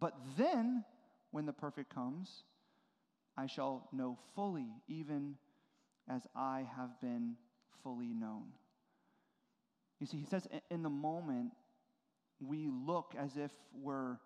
but 0.00 0.14
then, 0.36 0.84
when 1.30 1.46
the 1.46 1.52
perfect 1.52 1.94
comes, 1.94 2.44
I 3.36 3.46
shall 3.46 3.88
know 3.92 4.18
fully, 4.34 4.68
even 4.88 5.36
as 6.08 6.22
I 6.34 6.66
have 6.76 7.00
been 7.00 7.36
fully 7.82 8.12
known. 8.12 8.48
You 10.02 10.08
see, 10.08 10.16
he 10.16 10.26
says, 10.26 10.48
in 10.68 10.82
the 10.82 10.90
moment, 10.90 11.52
we 12.44 12.68
look 12.68 13.14
as 13.16 13.36
if 13.36 13.52
we're 13.72 14.16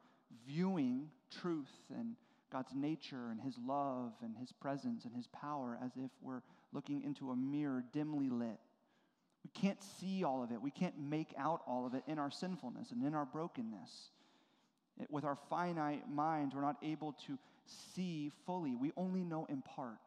viewing 0.49 1.11
truth 1.39 1.69
and 1.95 2.17
God's 2.51 2.75
nature 2.75 3.29
and 3.31 3.39
His 3.39 3.59
love 3.59 4.13
and 4.23 4.35
His 4.39 4.53
presence 4.53 5.05
and 5.05 5.15
His 5.15 5.27
power 5.27 5.79
as 5.85 5.91
if 6.03 6.11
we're 6.23 6.41
looking 6.73 7.03
into 7.03 7.31
a 7.31 7.37
mirror 7.37 7.85
dimly 7.93 8.31
lit. 8.31 8.59
We 9.45 9.51
can't 9.53 9.79
see 10.01 10.25
all 10.25 10.43
of 10.43 10.51
it. 10.51 10.63
We 10.63 10.71
can't 10.71 10.99
make 10.99 11.35
out 11.37 11.61
all 11.67 11.85
of 11.85 11.93
it 11.93 12.05
in 12.07 12.19
our 12.19 12.31
sinfulness 12.31 12.91
and 12.91 13.05
in 13.05 13.15
our 13.15 13.27
brokenness. 13.27 13.91
It, 14.99 15.11
with 15.11 15.25
our 15.25 15.37
finite 15.51 16.09
minds, 16.11 16.55
we're 16.55 16.63
not 16.63 16.79
able 16.83 17.13
to 17.27 17.37
see 17.95 18.33
fully. 18.47 18.77
We 18.77 18.93
only 18.97 19.25
know 19.25 19.45
in 19.51 19.61
part. 19.61 19.99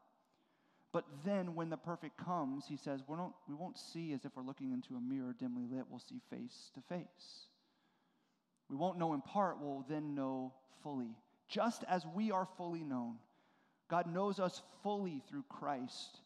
But 0.91 1.05
then 1.23 1.53
when 1.53 1.69
the 1.69 1.77
perfect 1.77 2.17
comes, 2.17 2.65
he 2.67 2.75
says, 2.75 3.01
we, 3.07 3.15
don't, 3.15 3.33
we 3.47 3.53
won't 3.53 3.77
see 3.77 4.11
as 4.13 4.25
if 4.25 4.35
we're 4.35 4.43
looking 4.43 4.71
into 4.71 4.95
a 4.95 5.01
mirror 5.01 5.35
dimly 5.37 5.65
lit. 5.71 5.85
We'll 5.89 5.99
see 5.99 6.19
face 6.29 6.71
to 6.73 6.81
face. 6.81 7.45
We 8.69 8.75
won't 8.75 8.97
know 8.97 9.13
in 9.13 9.21
part, 9.21 9.57
we'll 9.61 9.85
then 9.87 10.15
know 10.15 10.53
fully. 10.83 11.15
Just 11.47 11.83
as 11.87 12.05
we 12.15 12.31
are 12.31 12.47
fully 12.57 12.83
known. 12.83 13.15
God 13.89 14.11
knows 14.11 14.39
us 14.39 14.61
fully 14.83 15.21
through 15.29 15.43
Christ. 15.49 16.19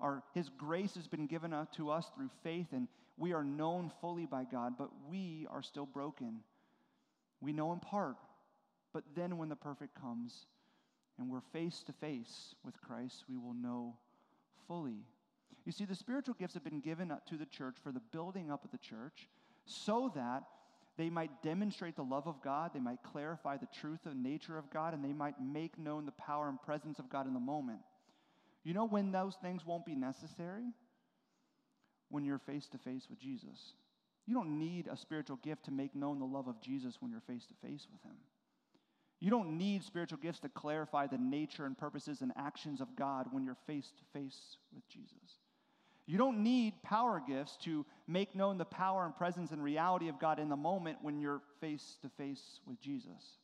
Our, 0.00 0.22
his 0.34 0.48
grace 0.48 0.94
has 0.94 1.06
been 1.06 1.26
given 1.26 1.52
uh, 1.52 1.66
to 1.76 1.90
us 1.90 2.06
through 2.14 2.30
faith, 2.42 2.68
and 2.72 2.88
we 3.16 3.32
are 3.32 3.44
known 3.44 3.90
fully 4.00 4.26
by 4.26 4.44
God, 4.44 4.74
but 4.78 4.90
we 5.10 5.46
are 5.50 5.62
still 5.62 5.86
broken. 5.86 6.40
We 7.40 7.52
know 7.52 7.72
in 7.72 7.80
part, 7.80 8.16
but 8.92 9.04
then 9.14 9.38
when 9.38 9.48
the 9.48 9.56
perfect 9.56 9.98
comes, 10.00 10.46
and 11.20 11.28
we're 11.28 11.42
face 11.52 11.82
to 11.86 11.92
face 11.92 12.54
with 12.64 12.80
Christ, 12.80 13.24
we 13.28 13.36
will 13.36 13.52
know 13.52 13.94
fully. 14.66 15.04
You 15.66 15.72
see, 15.72 15.84
the 15.84 15.94
spiritual 15.94 16.34
gifts 16.34 16.54
have 16.54 16.64
been 16.64 16.80
given 16.80 17.12
to 17.26 17.36
the 17.36 17.44
church 17.46 17.76
for 17.82 17.92
the 17.92 18.00
building 18.10 18.50
up 18.50 18.64
of 18.64 18.70
the 18.70 18.78
church 18.78 19.28
so 19.66 20.10
that 20.14 20.44
they 20.96 21.10
might 21.10 21.42
demonstrate 21.42 21.94
the 21.96 22.02
love 22.02 22.26
of 22.26 22.42
God, 22.42 22.72
they 22.74 22.80
might 22.80 23.02
clarify 23.02 23.58
the 23.58 23.68
truth 23.80 24.00
and 24.06 24.22
nature 24.22 24.58
of 24.58 24.70
God, 24.70 24.94
and 24.94 25.04
they 25.04 25.12
might 25.12 25.40
make 25.40 25.78
known 25.78 26.06
the 26.06 26.12
power 26.12 26.48
and 26.48 26.60
presence 26.60 26.98
of 26.98 27.08
God 27.08 27.26
in 27.26 27.34
the 27.34 27.40
moment. 27.40 27.80
You 28.64 28.74
know 28.74 28.86
when 28.86 29.12
those 29.12 29.36
things 29.36 29.64
won't 29.64 29.86
be 29.86 29.94
necessary? 29.94 30.64
When 32.08 32.24
you're 32.24 32.38
face 32.38 32.66
to 32.68 32.78
face 32.78 33.06
with 33.08 33.18
Jesus. 33.18 33.74
You 34.26 34.34
don't 34.34 34.58
need 34.58 34.88
a 34.88 34.96
spiritual 34.96 35.36
gift 35.36 35.64
to 35.66 35.70
make 35.70 35.94
known 35.94 36.18
the 36.18 36.24
love 36.24 36.48
of 36.48 36.60
Jesus 36.60 36.96
when 37.00 37.10
you're 37.10 37.20
face 37.20 37.46
to 37.46 37.54
face 37.66 37.86
with 37.90 38.02
Him. 38.02 38.16
You 39.20 39.30
don't 39.30 39.58
need 39.58 39.84
spiritual 39.84 40.18
gifts 40.18 40.40
to 40.40 40.48
clarify 40.48 41.06
the 41.06 41.18
nature 41.18 41.66
and 41.66 41.76
purposes 41.76 42.22
and 42.22 42.32
actions 42.36 42.80
of 42.80 42.96
God 42.96 43.26
when 43.30 43.44
you're 43.44 43.56
face 43.66 43.92
to 43.98 44.18
face 44.18 44.56
with 44.74 44.88
Jesus. 44.88 45.38
You 46.06 46.18
don't 46.18 46.42
need 46.42 46.82
power 46.82 47.22
gifts 47.24 47.56
to 47.64 47.84
make 48.08 48.34
known 48.34 48.58
the 48.58 48.64
power 48.64 49.04
and 49.04 49.14
presence 49.14 49.52
and 49.52 49.62
reality 49.62 50.08
of 50.08 50.18
God 50.18 50.38
in 50.38 50.48
the 50.48 50.56
moment 50.56 50.98
when 51.02 51.20
you're 51.20 51.42
face 51.60 51.98
to 52.02 52.08
face 52.08 52.60
with 52.66 52.80
Jesus. 52.80 53.38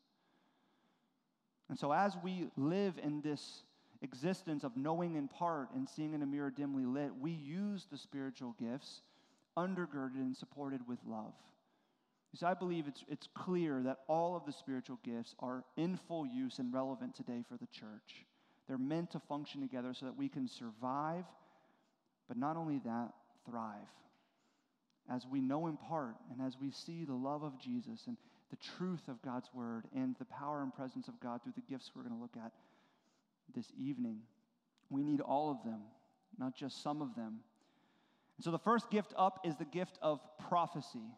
And 1.68 1.78
so, 1.78 1.92
as 1.92 2.16
we 2.24 2.48
live 2.56 2.94
in 3.02 3.20
this 3.20 3.62
existence 4.02 4.64
of 4.64 4.76
knowing 4.76 5.16
in 5.16 5.28
part 5.28 5.68
and 5.74 5.88
seeing 5.88 6.14
in 6.14 6.22
a 6.22 6.26
mirror 6.26 6.50
dimly 6.50 6.86
lit, 6.86 7.10
we 7.20 7.32
use 7.32 7.86
the 7.90 7.98
spiritual 7.98 8.54
gifts 8.58 9.02
undergirded 9.56 10.16
and 10.16 10.36
supported 10.36 10.86
with 10.88 10.98
love. 11.06 11.34
I 12.42 12.54
believe 12.54 12.86
it's, 12.88 13.04
it's 13.08 13.28
clear 13.34 13.82
that 13.84 13.98
all 14.08 14.36
of 14.36 14.44
the 14.44 14.52
spiritual 14.52 14.98
gifts 15.04 15.34
are 15.38 15.64
in 15.76 15.98
full 16.08 16.26
use 16.26 16.58
and 16.58 16.72
relevant 16.72 17.14
today 17.14 17.44
for 17.48 17.56
the 17.56 17.66
church. 17.66 18.26
They're 18.66 18.78
meant 18.78 19.12
to 19.12 19.20
function 19.20 19.60
together 19.60 19.94
so 19.94 20.06
that 20.06 20.16
we 20.16 20.28
can 20.28 20.48
survive, 20.48 21.24
but 22.28 22.36
not 22.36 22.56
only 22.56 22.80
that, 22.84 23.12
thrive. 23.48 23.88
As 25.08 25.24
we 25.26 25.40
know 25.40 25.68
in 25.68 25.76
part 25.76 26.16
and 26.32 26.44
as 26.44 26.56
we 26.60 26.72
see 26.72 27.04
the 27.04 27.14
love 27.14 27.44
of 27.44 27.60
Jesus 27.60 28.02
and 28.08 28.16
the 28.50 28.56
truth 28.56 29.08
of 29.08 29.22
God's 29.22 29.48
word 29.54 29.84
and 29.94 30.16
the 30.18 30.24
power 30.24 30.62
and 30.62 30.74
presence 30.74 31.06
of 31.06 31.20
God 31.20 31.42
through 31.42 31.54
the 31.54 31.72
gifts 31.72 31.92
we're 31.94 32.02
going 32.02 32.14
to 32.14 32.20
look 32.20 32.36
at 32.36 32.52
this 33.54 33.66
evening, 33.78 34.18
we 34.90 35.04
need 35.04 35.20
all 35.20 35.50
of 35.50 35.62
them, 35.64 35.80
not 36.38 36.56
just 36.56 36.82
some 36.82 37.00
of 37.00 37.14
them. 37.14 37.38
And 38.36 38.44
so 38.44 38.50
the 38.50 38.58
first 38.58 38.90
gift 38.90 39.14
up 39.16 39.40
is 39.44 39.56
the 39.56 39.64
gift 39.64 39.98
of 40.02 40.20
prophecy. 40.48 41.14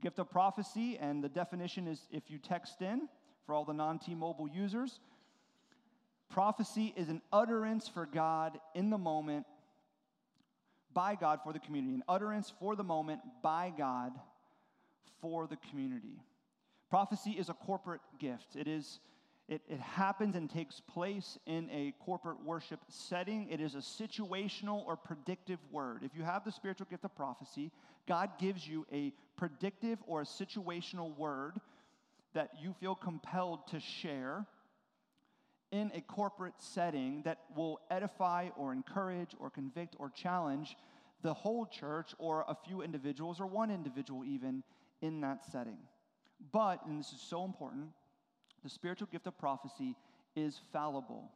Gift 0.00 0.18
of 0.18 0.30
prophecy, 0.30 0.98
and 1.00 1.22
the 1.22 1.28
definition 1.28 1.86
is 1.86 2.06
if 2.10 2.30
you 2.30 2.38
text 2.38 2.82
in 2.82 3.08
for 3.46 3.54
all 3.54 3.64
the 3.64 3.72
non 3.72 3.98
T 3.98 4.14
Mobile 4.14 4.48
users, 4.48 5.00
prophecy 6.28 6.92
is 6.96 7.08
an 7.08 7.22
utterance 7.32 7.88
for 7.88 8.06
God 8.06 8.58
in 8.74 8.90
the 8.90 8.98
moment 8.98 9.46
by 10.92 11.14
God 11.14 11.40
for 11.44 11.52
the 11.52 11.58
community, 11.58 11.94
an 11.94 12.02
utterance 12.08 12.52
for 12.58 12.74
the 12.74 12.84
moment 12.84 13.20
by 13.42 13.72
God 13.76 14.12
for 15.20 15.46
the 15.46 15.56
community. 15.70 16.20
Prophecy 16.88 17.32
is 17.32 17.48
a 17.48 17.54
corporate 17.54 18.00
gift. 18.18 18.56
It 18.56 18.68
is 18.68 19.00
it, 19.48 19.62
it 19.68 19.78
happens 19.78 20.34
and 20.34 20.50
takes 20.50 20.80
place 20.80 21.38
in 21.46 21.70
a 21.70 21.94
corporate 22.04 22.42
worship 22.44 22.80
setting. 22.88 23.48
It 23.48 23.60
is 23.60 23.74
a 23.74 23.78
situational 23.78 24.84
or 24.86 24.96
predictive 24.96 25.60
word. 25.70 26.02
If 26.02 26.16
you 26.16 26.24
have 26.24 26.44
the 26.44 26.50
spiritual 26.50 26.88
gift 26.90 27.04
of 27.04 27.14
prophecy, 27.14 27.70
God 28.08 28.30
gives 28.40 28.66
you 28.66 28.86
a 28.92 29.12
predictive 29.36 29.98
or 30.06 30.22
a 30.22 30.24
situational 30.24 31.16
word 31.16 31.60
that 32.34 32.50
you 32.60 32.74
feel 32.80 32.96
compelled 32.96 33.68
to 33.68 33.78
share 33.78 34.46
in 35.70 35.92
a 35.94 36.00
corporate 36.00 36.54
setting 36.58 37.22
that 37.24 37.38
will 37.54 37.80
edify 37.90 38.48
or 38.56 38.72
encourage 38.72 39.30
or 39.38 39.50
convict 39.50 39.94
or 39.98 40.10
challenge 40.10 40.76
the 41.22 41.32
whole 41.32 41.66
church 41.66 42.14
or 42.18 42.44
a 42.48 42.56
few 42.66 42.82
individuals 42.82 43.40
or 43.40 43.46
one 43.46 43.70
individual 43.70 44.24
even 44.24 44.62
in 45.02 45.20
that 45.20 45.44
setting. 45.50 45.78
But, 46.52 46.84
and 46.86 46.98
this 46.98 47.12
is 47.12 47.20
so 47.20 47.44
important, 47.44 47.88
the 48.66 48.70
spiritual 48.70 49.06
gift 49.12 49.28
of 49.28 49.38
prophecy 49.38 49.94
is 50.34 50.60
fallible, 50.72 51.30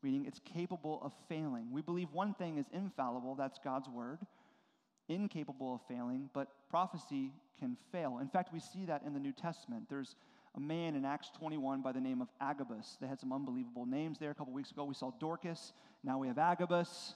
meaning 0.00 0.26
it's 0.26 0.40
capable 0.44 1.00
of 1.02 1.12
failing. 1.28 1.72
We 1.72 1.82
believe 1.82 2.06
one 2.12 2.34
thing 2.34 2.56
is 2.56 2.66
infallible, 2.72 3.34
that's 3.34 3.58
God's 3.58 3.88
word, 3.88 4.20
incapable 5.08 5.74
of 5.74 5.80
failing, 5.88 6.30
but 6.32 6.46
prophecy 6.70 7.32
can 7.58 7.76
fail. 7.90 8.18
In 8.20 8.28
fact, 8.28 8.52
we 8.52 8.60
see 8.60 8.84
that 8.84 9.02
in 9.04 9.12
the 9.12 9.18
New 9.18 9.32
Testament. 9.32 9.86
There's 9.90 10.14
a 10.56 10.60
man 10.60 10.94
in 10.94 11.04
Acts 11.04 11.32
21 11.36 11.82
by 11.82 11.90
the 11.90 12.00
name 12.00 12.22
of 12.22 12.28
Agabus. 12.40 12.96
They 13.00 13.08
had 13.08 13.18
some 13.18 13.32
unbelievable 13.32 13.84
names 13.84 14.20
there. 14.20 14.30
A 14.30 14.34
couple 14.34 14.52
weeks 14.52 14.70
ago, 14.70 14.84
we 14.84 14.94
saw 14.94 15.10
Dorcas. 15.18 15.72
Now 16.04 16.18
we 16.18 16.28
have 16.28 16.38
Agabus. 16.38 17.14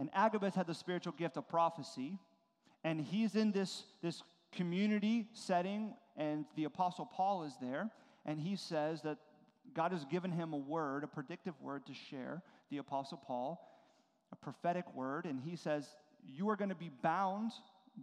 And 0.00 0.10
Agabus 0.14 0.56
had 0.56 0.66
the 0.66 0.74
spiritual 0.74 1.12
gift 1.12 1.36
of 1.36 1.48
prophecy. 1.48 2.18
And 2.82 3.00
he's 3.00 3.36
in 3.36 3.52
this, 3.52 3.84
this 4.02 4.24
community 4.50 5.28
setting, 5.32 5.94
and 6.16 6.44
the 6.56 6.64
Apostle 6.64 7.06
Paul 7.06 7.44
is 7.44 7.52
there 7.60 7.88
and 8.24 8.40
he 8.40 8.56
says 8.56 9.02
that 9.02 9.18
God 9.74 9.92
has 9.92 10.04
given 10.04 10.30
him 10.30 10.52
a 10.52 10.58
word, 10.58 11.04
a 11.04 11.06
predictive 11.08 11.54
word 11.60 11.86
to 11.86 11.94
share, 11.94 12.42
the 12.70 12.78
Apostle 12.78 13.18
Paul, 13.18 13.60
a 14.32 14.36
prophetic 14.36 14.84
word, 14.94 15.24
and 15.24 15.40
he 15.40 15.56
says, 15.56 15.86
You 16.26 16.48
are 16.50 16.56
going 16.56 16.70
to 16.70 16.74
be 16.74 16.90
bound 17.02 17.52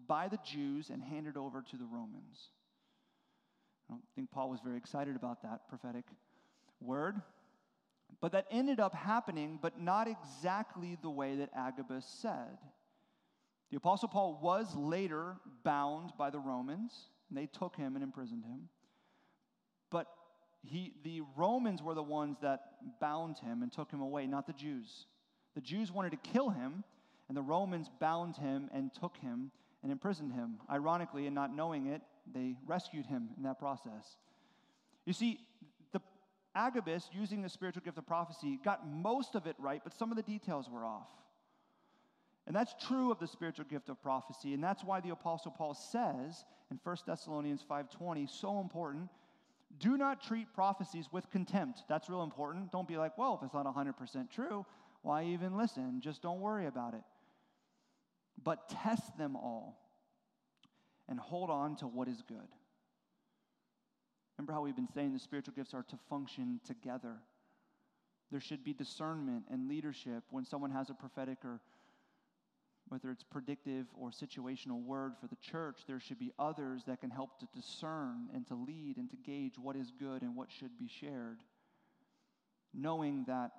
by 0.08 0.28
the 0.28 0.40
Jews 0.46 0.90
and 0.90 1.02
handed 1.02 1.38
over 1.38 1.62
to 1.62 1.78
the 1.78 1.86
Romans. 1.86 2.50
I 3.90 3.94
don't 3.94 4.04
think 4.16 4.32
Paul 4.32 4.50
was 4.50 4.60
very 4.64 4.78
excited 4.78 5.16
about 5.16 5.42
that 5.44 5.68
prophetic 5.68 6.06
word. 6.80 7.16
But 8.22 8.32
that 8.34 8.46
ended 8.52 8.80
up 8.80 8.94
happening, 8.94 9.60
but 9.62 9.80
not 9.80 10.08
exactly 10.08 10.98
the 11.02 11.10
way 11.10 11.36
that 11.38 11.50
Agabus 11.56 12.06
said. 12.06 12.58
The 13.72 13.78
Apostle 13.78 14.10
Paul 14.10 14.40
was 14.42 14.76
later 14.76 15.38
bound 15.64 16.12
by 16.18 16.30
the 16.30 16.40
Romans, 16.40 16.92
and 17.30 17.38
they 17.38 17.46
took 17.46 17.76
him 17.76 17.96
and 17.96 18.04
imprisoned 18.04 18.44
him. 18.44 18.68
But 19.92 20.08
he, 20.64 20.94
the 21.04 21.22
Romans 21.36 21.82
were 21.82 21.94
the 21.94 22.04
ones 22.04 22.38
that 22.42 22.62
bound 23.00 23.38
him 23.40 23.64
and 23.64 23.72
took 23.72 23.92
him 23.92 24.02
away, 24.02 24.28
not 24.28 24.48
the 24.48 24.54
Jews. 24.54 25.06
The 25.56 25.62
Jews 25.62 25.92
wanted 25.92 26.12
to 26.12 26.18
kill 26.32 26.50
him, 26.50 26.84
and 27.28 27.38
the 27.38 27.42
Romans 27.42 27.90
bound 28.00 28.36
him 28.38 28.70
and 28.74 28.94
took 28.94 29.18
him 29.18 29.52
and 29.82 29.92
imprisoned 29.92 30.34
him. 30.34 30.60
Ironically, 30.70 31.26
and 31.26 31.36
not 31.36 31.56
knowing 31.56 31.88
it, 31.88 32.02
they 32.34 32.56
rescued 32.66 33.06
him 33.06 33.30
in 33.38 33.44
that 33.44 33.60
process. 33.60 34.18
You 35.06 35.14
see, 35.14 35.40
the 35.92 36.02
Agabus, 36.56 37.10
using 37.12 37.42
the 37.42 37.50
spiritual 37.50 37.84
gift 37.84 37.98
of 37.98 38.06
prophecy, 38.06 38.60
got 38.64 38.88
most 38.88 39.36
of 39.36 39.48
it 39.48 39.56
right, 39.58 39.82
but 39.84 39.94
some 39.94 40.12
of 40.12 40.18
the 40.18 40.24
details 40.24 40.70
were 40.70 40.86
off. 40.86 41.08
And 42.46 42.56
that's 42.56 42.74
true 42.88 43.12
of 43.12 43.20
the 43.20 43.28
spiritual 43.28 43.66
gift 43.66 43.90
of 43.90 44.02
prophecy, 44.02 44.54
and 44.54 44.64
that's 44.64 44.84
why 44.84 45.02
the 45.02 45.12
apostle 45.12 45.52
Paul 45.52 45.76
says 45.76 46.46
in 46.72 46.80
1 46.84 46.98
Thessalonians 47.06 47.64
5:20, 47.64 48.28
so 48.28 48.60
important, 48.60 49.10
do 49.78 49.98
not 49.98 50.22
treat 50.22 50.54
prophecies 50.54 51.08
with 51.12 51.30
contempt. 51.30 51.84
That's 51.88 52.10
real 52.10 52.24
important. 52.24 52.72
Don't 52.72 52.88
be 52.88 52.98
like, 52.98 53.18
well, 53.18 53.38
if 53.40 53.46
it's 53.46 53.54
not 53.54 53.66
100% 53.66 54.32
true, 54.32 54.66
why 55.02 55.26
even 55.26 55.56
listen? 55.56 56.02
Just 56.02 56.22
don't 56.22 56.40
worry 56.40 56.66
about 56.66 56.94
it. 56.94 57.04
But 58.44 58.70
test 58.70 59.18
them 59.18 59.36
all 59.36 59.80
and 61.08 61.20
hold 61.20 61.50
on 61.50 61.76
to 61.78 61.88
what 61.88 62.08
is 62.08 62.22
good. 62.28 62.38
Remember 64.38 64.54
how 64.54 64.62
we've 64.62 64.76
been 64.76 64.88
saying 64.94 65.14
the 65.14 65.20
spiritual 65.20 65.54
gifts 65.54 65.74
are 65.74 65.84
to 65.84 65.98
function 66.10 66.60
together. 66.66 67.18
There 68.32 68.40
should 68.40 68.64
be 68.64 68.74
discernment 68.74 69.44
and 69.52 69.68
leadership 69.68 70.24
when 70.30 70.46
someone 70.46 70.72
has 70.72 70.90
a 70.90 70.94
prophetic 70.94 71.40
or 71.44 71.60
whether 72.90 73.12
it's 73.12 73.24
predictive 73.24 73.86
or 73.98 74.10
situational 74.10 74.84
word 74.84 75.14
for 75.20 75.28
the 75.28 75.36
church, 75.38 75.82
there 75.88 76.00
should 76.00 76.20
be 76.20 76.32
others 76.38 76.82
that 76.88 77.00
can 77.00 77.10
help 77.10 77.40
to 77.40 77.48
discern 77.56 78.28
and 78.34 78.46
to 78.48 78.56
lead 78.56 78.98
and 78.98 79.10
to 79.10 79.16
gauge 79.18 79.58
what 79.58 79.76
is 79.76 79.92
good 79.98 80.22
and 80.22 80.36
what 80.36 80.52
should 80.52 80.78
be 80.78 80.88
shared, 80.88 81.40
knowing 82.74 83.24
that 83.28 83.52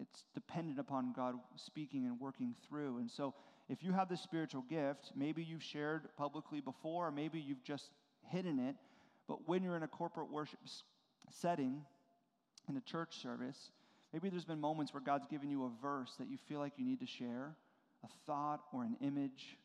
it's 0.00 0.24
dependent 0.34 0.78
upon 0.78 1.12
God 1.12 1.34
speaking 1.56 2.06
and 2.06 2.18
working 2.18 2.54
through. 2.68 2.98
And 2.98 3.10
so, 3.10 3.34
if 3.68 3.82
you 3.82 3.92
have 3.92 4.08
this 4.08 4.22
spiritual 4.22 4.62
gift, 4.62 5.12
maybe 5.14 5.42
you've 5.42 5.62
shared 5.62 6.08
publicly 6.16 6.62
before, 6.62 7.08
or 7.08 7.10
maybe 7.10 7.38
you've 7.38 7.62
just 7.62 7.90
hidden 8.30 8.58
it, 8.58 8.76
but 9.26 9.46
when 9.46 9.62
you're 9.62 9.76
in 9.76 9.82
a 9.82 9.88
corporate 9.88 10.32
worship 10.32 10.60
setting, 11.30 11.82
in 12.68 12.76
a 12.76 12.80
church 12.80 13.20
service, 13.20 13.70
maybe 14.12 14.28
there's 14.28 14.44
been 14.44 14.60
moments 14.60 14.92
where 14.92 15.02
God's 15.02 15.26
given 15.26 15.50
you 15.50 15.64
a 15.64 15.70
verse 15.82 16.14
that 16.18 16.28
you 16.28 16.36
feel 16.48 16.60
like 16.60 16.74
you 16.76 16.84
need 16.84 17.00
to 17.00 17.06
share 17.06 17.54
a 18.04 18.08
thought 18.26 18.60
or 18.72 18.84
an 18.84 18.96
image, 19.00 19.56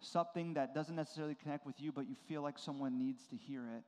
something 0.00 0.54
that 0.54 0.74
doesn't 0.74 0.96
necessarily 0.96 1.36
connect 1.40 1.66
with 1.66 1.80
you, 1.80 1.92
but 1.92 2.08
you 2.08 2.16
feel 2.28 2.42
like 2.42 2.58
someone 2.58 2.98
needs 2.98 3.26
to 3.28 3.36
hear 3.36 3.62
it. 3.76 3.82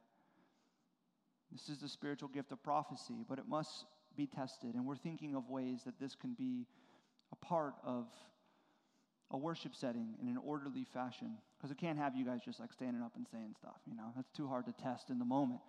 This 1.52 1.68
is 1.68 1.78
the 1.78 1.88
spiritual 1.88 2.28
gift 2.28 2.52
of 2.52 2.62
prophecy, 2.62 3.24
but 3.28 3.38
it 3.38 3.46
must 3.48 3.87
be 4.16 4.26
tested. 4.26 4.74
And 4.74 4.87
we're 4.87 4.96
thinking 4.96 5.34
of 5.34 5.48
ways 5.50 5.82
that 5.84 5.98
this 6.00 6.14
can 6.14 6.34
be 6.34 6.66
a 7.32 7.37
part 7.37 7.74
of 7.84 8.06
a 9.30 9.37
worship 9.37 9.74
setting 9.74 10.14
in 10.20 10.28
an 10.28 10.37
orderly 10.37 10.84
fashion. 10.92 11.37
Because 11.56 11.70
it 11.70 11.78
can't 11.78 11.98
have 11.98 12.14
you 12.14 12.24
guys 12.24 12.40
just 12.44 12.60
like 12.60 12.72
standing 12.72 13.02
up 13.02 13.12
and 13.16 13.26
saying 13.30 13.54
stuff, 13.58 13.80
you 13.87 13.96
know, 13.96 14.12
that's 14.14 14.30
too 14.32 14.46
hard 14.46 14.66
to 14.66 14.72
test 14.72 15.10
in 15.10 15.18
the 15.18 15.24
moment. 15.24 15.60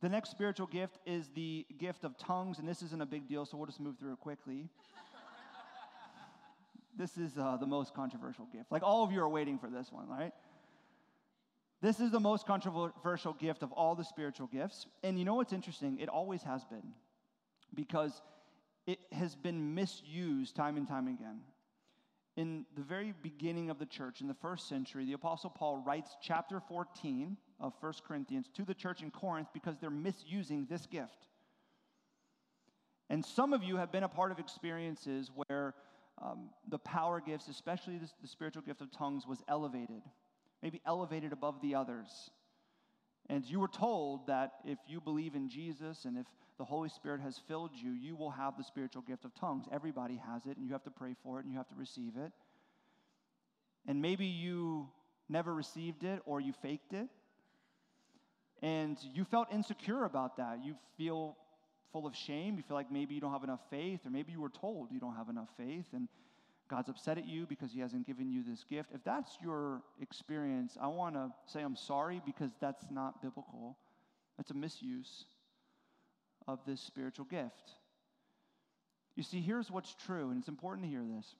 The 0.00 0.08
next 0.08 0.30
spiritual 0.30 0.66
gift 0.66 0.98
is 1.06 1.30
the 1.34 1.64
gift 1.78 2.04
of 2.04 2.18
tongues, 2.18 2.58
and 2.58 2.68
this 2.68 2.82
isn't 2.82 3.00
a 3.00 3.06
big 3.06 3.28
deal, 3.28 3.46
so 3.46 3.56
we'll 3.56 3.66
just 3.66 3.80
move 3.80 3.96
through 3.98 4.12
it 4.12 4.20
quickly 4.20 4.68
this 6.96 7.16
is 7.18 7.36
uh, 7.38 7.56
the 7.56 7.66
most 7.66 7.94
controversial 7.94 8.46
gift. 8.52 8.70
Like 8.70 8.82
all 8.82 9.04
of 9.04 9.12
you 9.12 9.20
are 9.20 9.28
waiting 9.28 9.58
for 9.58 9.68
this 9.68 9.90
one, 9.90 10.08
right? 10.08 10.32
This 11.80 12.00
is 12.00 12.10
the 12.10 12.20
most 12.20 12.46
controversial 12.46 13.34
gift 13.34 13.62
of 13.62 13.72
all 13.72 13.94
the 13.94 14.04
spiritual 14.04 14.46
gifts. 14.46 14.86
And 15.02 15.18
you 15.18 15.24
know 15.24 15.34
what's 15.34 15.52
interesting? 15.52 15.98
It 15.98 16.08
always 16.08 16.42
has 16.42 16.64
been 16.64 16.94
because 17.74 18.22
it 18.86 19.00
has 19.12 19.34
been 19.34 19.74
misused 19.74 20.54
time 20.54 20.76
and 20.76 20.86
time 20.86 21.08
again. 21.08 21.40
In 22.36 22.64
the 22.74 22.82
very 22.82 23.12
beginning 23.22 23.70
of 23.70 23.78
the 23.78 23.86
church, 23.86 24.20
in 24.20 24.28
the 24.28 24.34
first 24.34 24.68
century, 24.68 25.04
the 25.04 25.12
Apostle 25.12 25.50
Paul 25.50 25.82
writes 25.86 26.16
chapter 26.20 26.58
14 26.58 27.36
of 27.60 27.74
1 27.80 27.92
Corinthians 28.06 28.48
to 28.54 28.64
the 28.64 28.74
church 28.74 29.02
in 29.02 29.10
Corinth 29.10 29.48
because 29.52 29.76
they're 29.78 29.90
misusing 29.90 30.66
this 30.68 30.86
gift. 30.86 31.28
And 33.10 33.24
some 33.24 33.52
of 33.52 33.62
you 33.62 33.76
have 33.76 33.92
been 33.92 34.02
a 34.02 34.08
part 34.08 34.32
of 34.32 34.38
experiences 34.38 35.30
where 35.34 35.74
um, 36.22 36.50
the 36.68 36.78
power 36.78 37.20
gifts, 37.20 37.48
especially 37.48 37.98
the 37.98 38.28
spiritual 38.28 38.62
gift 38.62 38.80
of 38.80 38.90
tongues, 38.90 39.26
was 39.26 39.42
elevated, 39.48 40.02
maybe 40.62 40.80
elevated 40.86 41.32
above 41.32 41.60
the 41.60 41.74
others. 41.74 42.30
And 43.28 43.44
you 43.44 43.58
were 43.58 43.68
told 43.68 44.26
that 44.26 44.52
if 44.64 44.78
you 44.86 45.00
believe 45.00 45.34
in 45.34 45.48
Jesus 45.48 46.04
and 46.04 46.18
if 46.18 46.26
the 46.58 46.64
Holy 46.64 46.88
Spirit 46.88 47.20
has 47.20 47.38
filled 47.48 47.70
you, 47.74 47.90
you 47.92 48.14
will 48.16 48.30
have 48.30 48.56
the 48.56 48.64
spiritual 48.64 49.02
gift 49.02 49.24
of 49.24 49.34
tongues. 49.34 49.64
Everybody 49.72 50.20
has 50.24 50.46
it, 50.46 50.56
and 50.56 50.66
you 50.66 50.72
have 50.72 50.84
to 50.84 50.90
pray 50.90 51.14
for 51.22 51.38
it 51.38 51.44
and 51.44 51.52
you 51.52 51.58
have 51.58 51.68
to 51.68 51.74
receive 51.74 52.12
it. 52.16 52.32
And 53.86 54.00
maybe 54.00 54.26
you 54.26 54.88
never 55.28 55.54
received 55.54 56.04
it 56.04 56.20
or 56.26 56.40
you 56.40 56.52
faked 56.62 56.92
it. 56.92 57.08
And 58.62 58.96
you 59.12 59.24
felt 59.24 59.48
insecure 59.52 60.04
about 60.04 60.36
that. 60.36 60.64
You 60.64 60.76
feel 60.96 61.36
full 61.94 62.06
of 62.08 62.16
shame. 62.16 62.56
You 62.56 62.64
feel 62.64 62.76
like 62.76 62.90
maybe 62.90 63.14
you 63.14 63.20
don't 63.20 63.30
have 63.30 63.44
enough 63.44 63.60
faith, 63.70 64.00
or 64.04 64.10
maybe 64.10 64.32
you 64.32 64.40
were 64.40 64.50
told 64.50 64.90
you 64.90 64.98
don't 64.98 65.14
have 65.14 65.28
enough 65.28 65.48
faith. 65.56 65.86
And 65.92 66.08
God's 66.68 66.88
upset 66.88 67.18
at 67.18 67.26
you 67.26 67.46
because 67.46 67.72
He 67.72 67.78
hasn't 67.78 68.04
given 68.04 68.28
you 68.28 68.42
this 68.42 68.64
gift. 68.68 68.90
If 68.92 69.04
that's 69.04 69.38
your 69.40 69.80
experience, 70.02 70.76
I 70.80 70.88
want 70.88 71.14
to 71.14 71.30
say 71.46 71.62
I'm 71.62 71.76
sorry 71.76 72.20
because 72.26 72.50
that's 72.60 72.84
not 72.90 73.22
biblical. 73.22 73.78
That's 74.36 74.50
a 74.50 74.54
misuse 74.54 75.26
of 76.48 76.58
this 76.66 76.80
spiritual 76.80 77.26
gift. 77.26 77.76
You 79.14 79.22
see, 79.22 79.40
here's 79.40 79.70
what's 79.70 79.94
true, 79.94 80.30
and 80.30 80.40
it's 80.40 80.48
important 80.48 80.86
to 80.86 80.90
hear 80.90 81.04
this. 81.16 81.36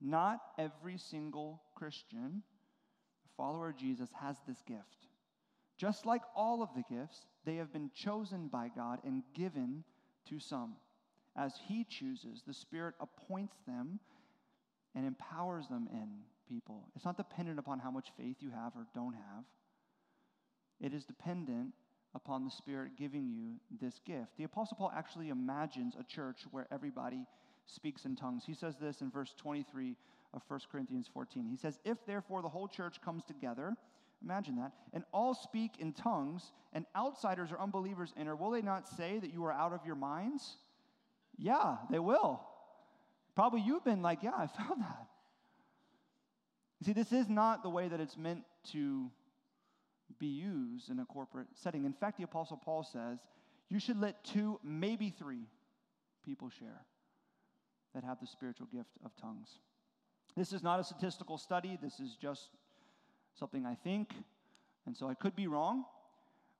Not 0.00 0.40
every 0.58 0.96
single 0.96 1.60
Christian, 1.74 2.42
follower 3.36 3.68
of 3.68 3.76
Jesus, 3.76 4.08
has 4.18 4.36
this 4.48 4.62
gift. 4.66 4.80
Just 5.76 6.06
like 6.06 6.22
all 6.34 6.62
of 6.62 6.70
the 6.74 6.82
gifts, 6.88 7.20
they 7.46 7.56
have 7.56 7.72
been 7.72 7.90
chosen 7.94 8.48
by 8.48 8.70
God 8.74 8.98
and 9.04 9.22
given 9.32 9.84
to 10.28 10.38
some. 10.38 10.74
As 11.36 11.54
He 11.66 11.84
chooses, 11.84 12.42
the 12.46 12.52
Spirit 12.52 12.94
appoints 13.00 13.54
them 13.66 14.00
and 14.94 15.06
empowers 15.06 15.68
them 15.68 15.88
in 15.92 16.08
people. 16.48 16.88
It's 16.94 17.04
not 17.04 17.16
dependent 17.16 17.58
upon 17.58 17.78
how 17.78 17.90
much 17.90 18.08
faith 18.18 18.36
you 18.40 18.50
have 18.50 18.72
or 18.74 18.86
don't 18.94 19.14
have, 19.14 19.44
it 20.80 20.92
is 20.92 21.04
dependent 21.04 21.72
upon 22.14 22.44
the 22.44 22.50
Spirit 22.50 22.92
giving 22.98 23.30
you 23.30 23.54
this 23.80 24.00
gift. 24.04 24.36
The 24.36 24.44
Apostle 24.44 24.76
Paul 24.76 24.92
actually 24.94 25.28
imagines 25.28 25.94
a 25.98 26.04
church 26.04 26.40
where 26.50 26.66
everybody 26.70 27.26
speaks 27.66 28.04
in 28.04 28.16
tongues. 28.16 28.44
He 28.46 28.54
says 28.54 28.76
this 28.80 29.00
in 29.00 29.10
verse 29.10 29.34
23 29.36 29.96
of 30.34 30.42
1 30.48 30.60
Corinthians 30.70 31.08
14. 31.12 31.46
He 31.48 31.56
says, 31.56 31.78
If 31.84 31.98
therefore 32.06 32.42
the 32.42 32.48
whole 32.48 32.68
church 32.68 33.00
comes 33.02 33.24
together, 33.24 33.76
imagine 34.22 34.56
that, 34.56 34.72
and 34.92 35.04
all 35.12 35.34
speak 35.34 35.72
in 35.78 35.92
tongues, 35.92 36.52
and 36.72 36.84
outsiders 36.96 37.52
or 37.52 37.60
unbelievers 37.60 38.12
enter, 38.18 38.34
will 38.34 38.50
they 38.50 38.62
not 38.62 38.88
say 38.88 39.18
that 39.18 39.32
you 39.32 39.44
are 39.44 39.52
out 39.52 39.72
of 39.72 39.80
your 39.86 39.94
minds? 39.94 40.56
Yeah, 41.38 41.76
they 41.90 41.98
will. 41.98 42.40
Probably 43.34 43.60
you've 43.60 43.84
been 43.84 44.02
like, 44.02 44.22
yeah, 44.22 44.32
I 44.36 44.46
found 44.46 44.80
that. 44.82 45.06
You 46.80 46.86
see, 46.86 46.92
this 46.92 47.12
is 47.12 47.28
not 47.28 47.62
the 47.62 47.70
way 47.70 47.88
that 47.88 48.00
it's 48.00 48.16
meant 48.16 48.42
to 48.72 49.10
be 50.18 50.26
used 50.26 50.90
in 50.90 50.98
a 50.98 51.04
corporate 51.04 51.48
setting. 51.54 51.84
In 51.84 51.92
fact, 51.92 52.18
the 52.18 52.24
Apostle 52.24 52.56
Paul 52.56 52.82
says 52.82 53.18
you 53.68 53.78
should 53.78 54.00
let 54.00 54.24
two, 54.24 54.60
maybe 54.62 55.10
three 55.10 55.48
people 56.24 56.48
share 56.48 56.82
that 57.94 58.04
have 58.04 58.20
the 58.20 58.26
spiritual 58.26 58.66
gift 58.66 58.90
of 59.04 59.10
tongues. 59.16 59.58
This 60.36 60.52
is 60.52 60.62
not 60.62 60.80
a 60.80 60.84
statistical 60.84 61.38
study, 61.38 61.78
this 61.80 61.98
is 61.98 62.16
just 62.20 62.50
something 63.38 63.66
I 63.66 63.74
think, 63.74 64.10
and 64.86 64.96
so 64.96 65.08
I 65.08 65.14
could 65.14 65.36
be 65.36 65.46
wrong. 65.46 65.84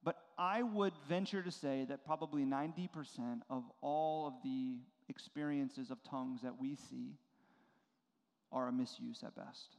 But 0.05 0.17
I 0.39 0.63
would 0.63 0.93
venture 1.09 1.43
to 1.43 1.51
say 1.51 1.85
that 1.89 2.05
probably 2.05 2.45
90% 2.45 2.89
of 3.51 3.65
all 3.81 4.27
of 4.27 4.35
the 4.45 4.79
experiences 5.09 5.91
of 5.91 6.03
tongues 6.05 6.43
that 6.43 6.61
we 6.61 6.77
see 6.77 7.17
are 8.53 8.69
a 8.69 8.73
misuse 8.73 9.23
at 9.25 9.35
best, 9.35 9.77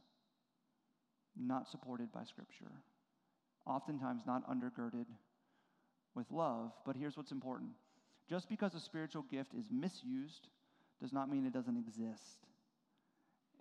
not 1.36 1.68
supported 1.68 2.12
by 2.12 2.24
Scripture, 2.24 2.72
oftentimes 3.66 4.22
not 4.26 4.48
undergirded 4.48 5.06
with 6.14 6.30
love. 6.30 6.72
But 6.84 6.96
here's 6.96 7.16
what's 7.16 7.32
important 7.32 7.70
just 8.28 8.48
because 8.48 8.74
a 8.74 8.80
spiritual 8.80 9.24
gift 9.30 9.54
is 9.54 9.66
misused 9.70 10.48
does 11.00 11.12
not 11.12 11.30
mean 11.30 11.46
it 11.46 11.52
doesn't 11.52 11.76
exist, 11.76 12.46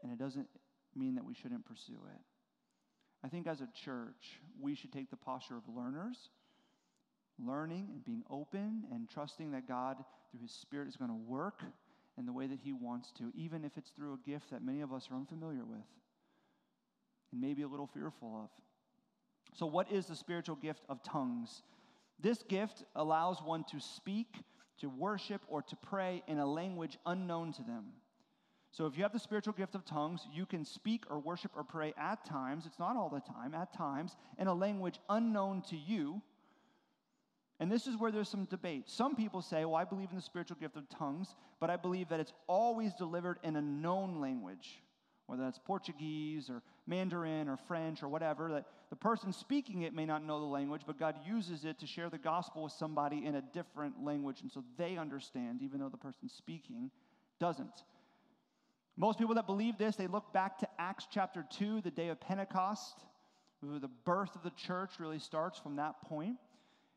and 0.03 0.11
it 0.11 0.19
doesn't 0.19 0.47
mean 0.95 1.15
that 1.15 1.23
we 1.23 1.33
shouldn't 1.33 1.65
pursue 1.65 1.99
it. 2.13 2.21
I 3.23 3.27
think 3.27 3.47
as 3.47 3.61
a 3.61 3.67
church, 3.73 4.39
we 4.59 4.75
should 4.75 4.91
take 4.91 5.09
the 5.09 5.17
posture 5.17 5.57
of 5.57 5.63
learners 5.67 6.29
learning 7.45 7.87
and 7.93 8.03
being 8.03 8.23
open 8.29 8.83
and 8.91 9.09
trusting 9.09 9.51
that 9.51 9.67
God, 9.67 9.97
through 10.31 10.41
His 10.41 10.51
Spirit, 10.51 10.87
is 10.87 10.95
going 10.95 11.11
to 11.11 11.29
work 11.29 11.61
in 12.17 12.25
the 12.25 12.33
way 12.33 12.47
that 12.47 12.59
He 12.63 12.73
wants 12.73 13.11
to, 13.13 13.31
even 13.35 13.63
if 13.63 13.77
it's 13.77 13.91
through 13.91 14.13
a 14.13 14.29
gift 14.29 14.49
that 14.51 14.63
many 14.63 14.81
of 14.81 14.91
us 14.91 15.07
are 15.11 15.15
unfamiliar 15.15 15.63
with 15.63 15.85
and 17.31 17.41
maybe 17.41 17.61
a 17.61 17.67
little 17.67 17.87
fearful 17.87 18.41
of. 18.43 18.49
So, 19.53 19.65
what 19.65 19.91
is 19.91 20.05
the 20.07 20.15
spiritual 20.15 20.55
gift 20.55 20.83
of 20.89 21.03
tongues? 21.03 21.63
This 22.19 22.43
gift 22.43 22.83
allows 22.95 23.41
one 23.41 23.63
to 23.71 23.79
speak, 23.79 24.27
to 24.79 24.89
worship, 24.89 25.41
or 25.47 25.61
to 25.61 25.75
pray 25.75 26.23
in 26.27 26.39
a 26.39 26.45
language 26.45 26.97
unknown 27.05 27.53
to 27.53 27.63
them. 27.63 27.85
So, 28.71 28.85
if 28.85 28.95
you 28.97 29.03
have 29.03 29.13
the 29.13 29.19
spiritual 29.19 29.53
gift 29.53 29.75
of 29.75 29.85
tongues, 29.85 30.27
you 30.31 30.45
can 30.45 30.63
speak 30.63 31.05
or 31.09 31.19
worship 31.19 31.51
or 31.55 31.63
pray 31.63 31.93
at 31.97 32.25
times, 32.25 32.65
it's 32.65 32.79
not 32.79 32.95
all 32.95 33.09
the 33.09 33.21
time, 33.21 33.55
at 33.55 33.73
times, 33.73 34.15
in 34.37 34.47
a 34.47 34.53
language 34.53 34.99
unknown 35.09 35.61
to 35.69 35.77
you 35.77 36.21
and 37.59 37.71
this 37.71 37.87
is 37.87 37.97
where 37.97 38.11
there's 38.11 38.29
some 38.29 38.45
debate. 38.45 38.83
Some 38.85 39.15
people 39.15 39.41
say, 39.41 39.65
well, 39.65 39.75
I 39.75 39.83
believe 39.83 40.09
in 40.11 40.15
the 40.15 40.21
spiritual 40.21 40.57
gift 40.59 40.77
of 40.77 40.87
tongues, 40.89 41.35
but 41.59 41.69
I 41.69 41.75
believe 41.75 42.09
that 42.09 42.19
it's 42.19 42.33
always 42.45 42.93
delivered 42.93 43.39
in 43.43 43.55
a 43.55 43.61
known 43.61 44.21
language, 44.21 44.83
whether 45.25 45.43
that's 45.43 45.57
Portuguese 45.57 46.51
or 46.51 46.61
Mandarin 46.85 47.49
or 47.49 47.57
French 47.57 48.03
or 48.03 48.09
whatever, 48.09 48.51
that 48.51 48.65
the 48.91 48.95
person 48.95 49.33
speaking 49.33 49.81
it 49.81 49.93
may 49.93 50.05
not 50.05 50.23
know 50.23 50.39
the 50.39 50.45
language, 50.45 50.83
but 50.85 50.99
God 50.99 51.15
uses 51.25 51.65
it 51.65 51.79
to 51.79 51.87
share 51.87 52.11
the 52.11 52.19
gospel 52.19 52.63
with 52.63 52.73
somebody 52.73 53.25
in 53.25 53.35
a 53.35 53.41
different 53.41 54.03
language, 54.03 54.41
and 54.41 54.51
so 54.51 54.63
they 54.77 54.97
understand, 54.97 55.63
even 55.63 55.79
though 55.79 55.89
the 55.89 55.97
person 55.97 56.29
speaking 56.29 56.91
doesn't. 57.39 57.83
Most 58.99 59.19
people 59.19 59.35
that 59.35 59.45
believe 59.45 59.77
this, 59.77 59.95
they 59.95 60.07
look 60.07 60.33
back 60.33 60.57
to 60.57 60.67
Acts 60.79 61.07
chapter 61.11 61.45
2, 61.57 61.81
the 61.81 61.91
day 61.91 62.09
of 62.09 62.19
Pentecost. 62.19 62.95
where 63.59 63.79
The 63.79 63.87
birth 63.87 64.35
of 64.35 64.41
the 64.41 64.49
church 64.49 64.93
really 64.99 65.19
starts 65.19 65.59
from 65.59 65.75
that 65.75 66.01
point. 66.01 66.37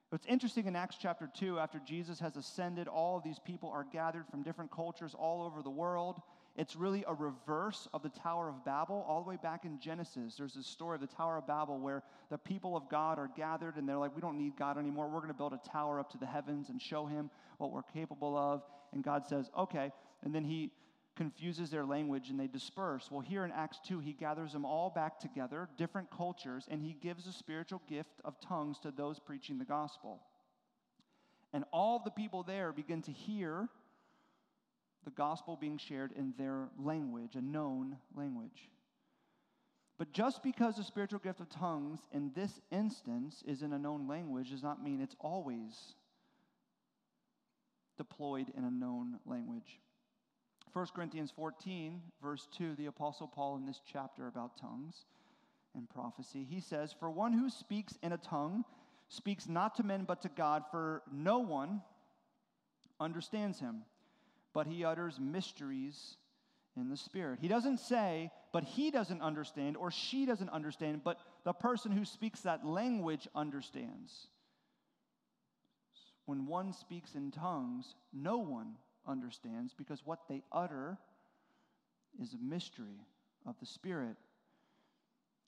What's 0.09 0.27
interesting 0.27 0.67
in 0.67 0.75
Acts 0.77 0.97
chapter 0.99 1.31
2, 1.39 1.59
after 1.59 1.79
Jesus 1.87 2.19
has 2.19 2.37
ascended, 2.37 2.89
all 2.89 3.19
of 3.19 3.23
these 3.23 3.39
people 3.39 3.69
are 3.69 3.87
gathered 3.93 4.25
from 4.31 4.43
different 4.43 4.71
cultures 4.71 5.15
all 5.15 5.43
over 5.45 5.63
the 5.63 5.71
world. 5.71 6.23
It's 6.57 6.75
really 6.75 7.05
a 7.07 7.13
reverse 7.13 7.87
of 7.93 8.03
the 8.03 8.09
Tower 8.09 8.49
of 8.49 8.65
Babel. 8.65 9.05
All 9.07 9.23
the 9.23 9.29
way 9.29 9.39
back 9.41 9.67
in 9.67 9.79
Genesis, 9.79 10.37
there's 10.37 10.55
this 10.55 10.67
story 10.67 10.95
of 10.95 11.03
the 11.03 11.07
Tower 11.07 11.37
of 11.37 11.47
Babel 11.47 11.79
where 11.79 12.03
the 12.31 12.39
people 12.39 12.79
of 12.79 12.89
God 12.89 13.19
are 13.19 13.31
gathered 13.37 13.77
and 13.77 13.87
they're 13.87 13.99
like, 13.99 14.17
we 14.17 14.23
don't 14.23 14.39
need 14.39 14.57
God 14.59 14.79
anymore. 14.79 15.07
We're 15.07 15.21
going 15.21 15.29
to 15.29 15.35
build 15.35 15.53
a 15.53 15.69
tower 15.71 16.01
up 16.01 16.11
to 16.13 16.19
the 16.19 16.27
heavens 16.27 16.71
and 16.71 16.81
show 16.81 17.05
him 17.05 17.31
what 17.59 17.71
we're 17.71 17.83
capable 17.83 18.37
of. 18.39 18.63
And 18.93 19.05
God 19.05 19.27
says, 19.27 19.51
okay. 19.57 19.93
And 20.25 20.35
then 20.35 20.45
he 20.45 20.73
confuses 21.17 21.71
their 21.71 21.85
language 21.85 22.31
and 22.31 22.39
they 22.39 22.47
disperse. 22.47 23.11
Well, 23.11 23.21
here 23.21 23.45
in 23.45 23.53
Acts 23.53 23.81
2, 23.87 23.99
he 24.01 24.13
gathers 24.13 24.53
them 24.53 24.65
all 24.65 24.91
back 24.91 25.19
together, 25.19 25.69
different 25.77 26.11
cultures, 26.11 26.67
and 26.71 26.83
he 26.83 26.95
gives 26.95 27.27
a 27.27 27.33
spiritual 27.33 27.83
gift 27.89 28.21
of 28.25 28.41
tongues 28.41 28.79
to 28.81 28.91
those 28.91 29.19
preaching 29.19 29.59
the 29.59 29.65
gospel. 29.65 30.21
And 31.53 31.65
all 31.73 32.01
the 32.03 32.11
people 32.11 32.43
there 32.43 32.73
begin 32.73 33.03
to 33.03 33.13
hear 33.13 33.69
the 35.05 35.11
gospel 35.11 35.57
being 35.57 35.79
shared 35.79 36.13
in 36.13 36.35
their 36.39 36.69
language, 36.79 37.35
a 37.35 37.41
known 37.41 37.97
language. 38.15 38.69
But 39.99 40.13
just 40.13 40.43
because 40.43 40.77
the 40.77 40.85
spiritual 40.85 41.19
gift 41.19 41.41
of 41.41 41.51
tongues 41.51 42.01
in 42.13 42.31
this 42.35 42.61
instance 42.71 43.43
is 43.47 43.63
in 43.63 43.73
a 43.73 43.79
known 43.79 44.09
language 44.09 44.51
does 44.51 44.63
not 44.63 44.83
mean 44.83 45.01
it's 45.01 45.17
always 45.21 45.95
deployed 47.99 48.51
in 48.57 48.65
a 48.65 48.71
known 48.71 49.19
language. 49.27 49.81
1 50.73 50.87
Corinthians 50.95 51.33
14, 51.35 52.01
verse 52.23 52.47
2, 52.57 52.77
the 52.77 52.87
Apostle 52.87 53.27
Paul 53.27 53.57
in 53.57 53.67
this 53.67 53.81
chapter 53.91 54.29
about 54.29 54.57
tongues 54.57 55.05
and 55.75 55.89
prophecy, 55.89 56.47
he 56.49 56.61
says, 56.61 56.95
For 56.99 57.11
one 57.11 57.33
who 57.33 57.51
speaks 57.51 57.99
in 58.03 58.13
a 58.13 58.19
tongue 58.19 58.65
speaks 59.09 59.49
not 59.49 59.75
to 59.77 59.83
men 59.83 60.05
but 60.05 60.23
to 60.23 60.29
God, 60.29 60.65
for 60.71 61.03
no 61.13 61.41
one 61.41 61.83
understands 63.01 63.59
him, 63.59 63.83
but 64.53 64.67
he 64.67 64.85
utters 64.85 65.19
mysteries 65.19 66.17
in 66.77 66.89
the 66.89 66.97
Spirit. 66.97 67.41
He 67.41 67.49
doesn't 67.49 67.81
say, 67.81 68.31
but 68.53 68.63
he 68.63 68.91
doesn't 68.91 69.23
understand, 69.23 69.77
or 69.77 69.91
she 69.91 70.25
doesn't 70.25 70.51
understand, 70.51 71.03
but 71.03 71.19
the 71.45 71.53
person 71.53 71.91
who 71.91 72.05
speaks 72.05 72.41
that 72.41 72.65
language 72.65 73.27
understands. 73.35 74.29
When 76.27 76.47
one 76.47 76.73
speaks 76.73 77.17
in 77.17 77.33
tongues, 77.33 77.97
no 78.13 78.39
one 78.39 78.77
understands 79.11 79.75
because 79.77 80.01
what 80.05 80.21
they 80.29 80.43
utter 80.53 80.99
is 82.21 82.35
a 82.35 82.39
mystery 82.39 83.07
of 83.47 83.55
the 83.61 83.67
Spirit. 83.67 84.17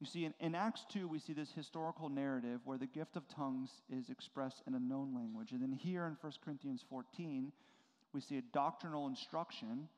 You 0.00 0.06
see, 0.06 0.24
in, 0.24 0.34
in, 0.40 0.54
Acts 0.54 0.84
2, 0.90 1.06
we 1.06 1.20
see 1.20 1.32
this 1.32 1.52
historical 1.52 2.08
narrative 2.08 2.60
where 2.64 2.78
the 2.78 2.86
gift 2.86 3.16
of 3.16 3.28
tongues 3.28 3.70
is 3.88 4.10
expressed 4.10 4.62
in 4.66 4.74
a 4.74 4.80
known 4.80 5.14
language. 5.14 5.52
And 5.52 5.62
then 5.62 5.72
here 5.72 6.06
in 6.06 6.16
1 6.20 6.32
Corinthians 6.44 6.84
14, 6.90 7.52
we 8.12 8.20
see 8.20 8.38
a 8.38 8.42
doctrinal 8.52 9.06
instruction 9.06 9.88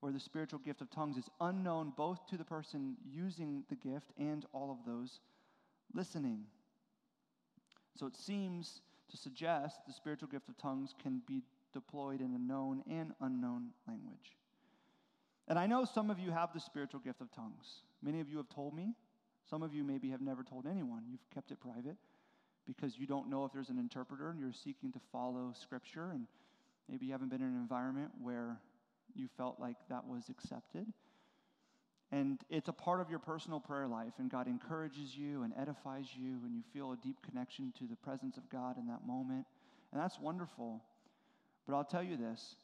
where 0.00 0.12
the 0.12 0.20
spiritual 0.20 0.58
gift 0.58 0.80
of 0.80 0.90
tongues 0.90 1.16
is 1.16 1.28
unknown 1.40 1.92
both 1.96 2.26
to 2.28 2.36
the 2.36 2.44
person 2.44 2.96
using 3.06 3.64
the 3.68 3.76
gift 3.76 4.12
and 4.18 4.44
all 4.52 4.70
of 4.70 4.90
those 4.90 5.20
listening. 5.92 6.44
So 7.96 8.06
it 8.06 8.16
seems 8.16 8.80
to 9.10 9.16
suggest 9.16 9.76
the 9.86 9.92
spiritual 9.92 10.28
gift 10.28 10.48
of 10.48 10.58
tongues 10.58 10.94
can 11.02 11.22
be 11.26 11.42
deployed 11.74 12.20
in 12.20 12.34
a 12.34 12.38
known 12.38 12.82
and 12.88 13.12
unknown 13.20 13.68
language. 13.86 14.36
And 15.46 15.58
I 15.58 15.66
know 15.66 15.84
some 15.84 16.10
of 16.10 16.18
you 16.18 16.30
have 16.30 16.54
the 16.54 16.60
spiritual 16.60 17.00
gift 17.00 17.20
of 17.20 17.30
tongues. 17.32 17.82
Many 18.02 18.20
of 18.20 18.30
you 18.30 18.38
have 18.38 18.48
told 18.48 18.74
me. 18.74 18.94
Some 19.50 19.62
of 19.62 19.74
you 19.74 19.84
maybe 19.84 20.08
have 20.10 20.22
never 20.22 20.42
told 20.42 20.66
anyone. 20.66 21.02
You've 21.10 21.28
kept 21.34 21.50
it 21.50 21.60
private 21.60 21.96
because 22.66 22.96
you 22.96 23.06
don't 23.06 23.28
know 23.28 23.44
if 23.44 23.52
there's 23.52 23.68
an 23.68 23.78
interpreter 23.78 24.30
and 24.30 24.40
you're 24.40 24.52
seeking 24.52 24.90
to 24.92 25.00
follow 25.12 25.52
Scripture. 25.60 26.10
And 26.12 26.26
maybe 26.88 27.04
you 27.06 27.12
haven't 27.12 27.28
been 27.28 27.42
in 27.42 27.48
an 27.48 27.60
environment 27.60 28.10
where 28.22 28.58
you 29.14 29.28
felt 29.36 29.60
like 29.60 29.76
that 29.90 30.06
was 30.06 30.30
accepted. 30.30 30.86
And 32.10 32.40
it's 32.48 32.68
a 32.68 32.72
part 32.72 33.00
of 33.00 33.10
your 33.10 33.18
personal 33.18 33.58
prayer 33.58 33.88
life, 33.88 34.12
and 34.18 34.30
God 34.30 34.46
encourages 34.46 35.16
you 35.16 35.42
and 35.42 35.52
edifies 35.60 36.06
you, 36.16 36.38
and 36.44 36.54
you 36.54 36.62
feel 36.72 36.92
a 36.92 36.96
deep 36.96 37.16
connection 37.28 37.72
to 37.78 37.86
the 37.86 37.96
presence 37.96 38.36
of 38.36 38.48
God 38.48 38.78
in 38.78 38.86
that 38.86 39.06
moment. 39.06 39.46
And 39.92 40.00
that's 40.00 40.20
wonderful. 40.20 40.82
But 41.66 41.74
I'll 41.74 41.84
tell 41.84 42.02
you 42.02 42.16
this 42.16 42.56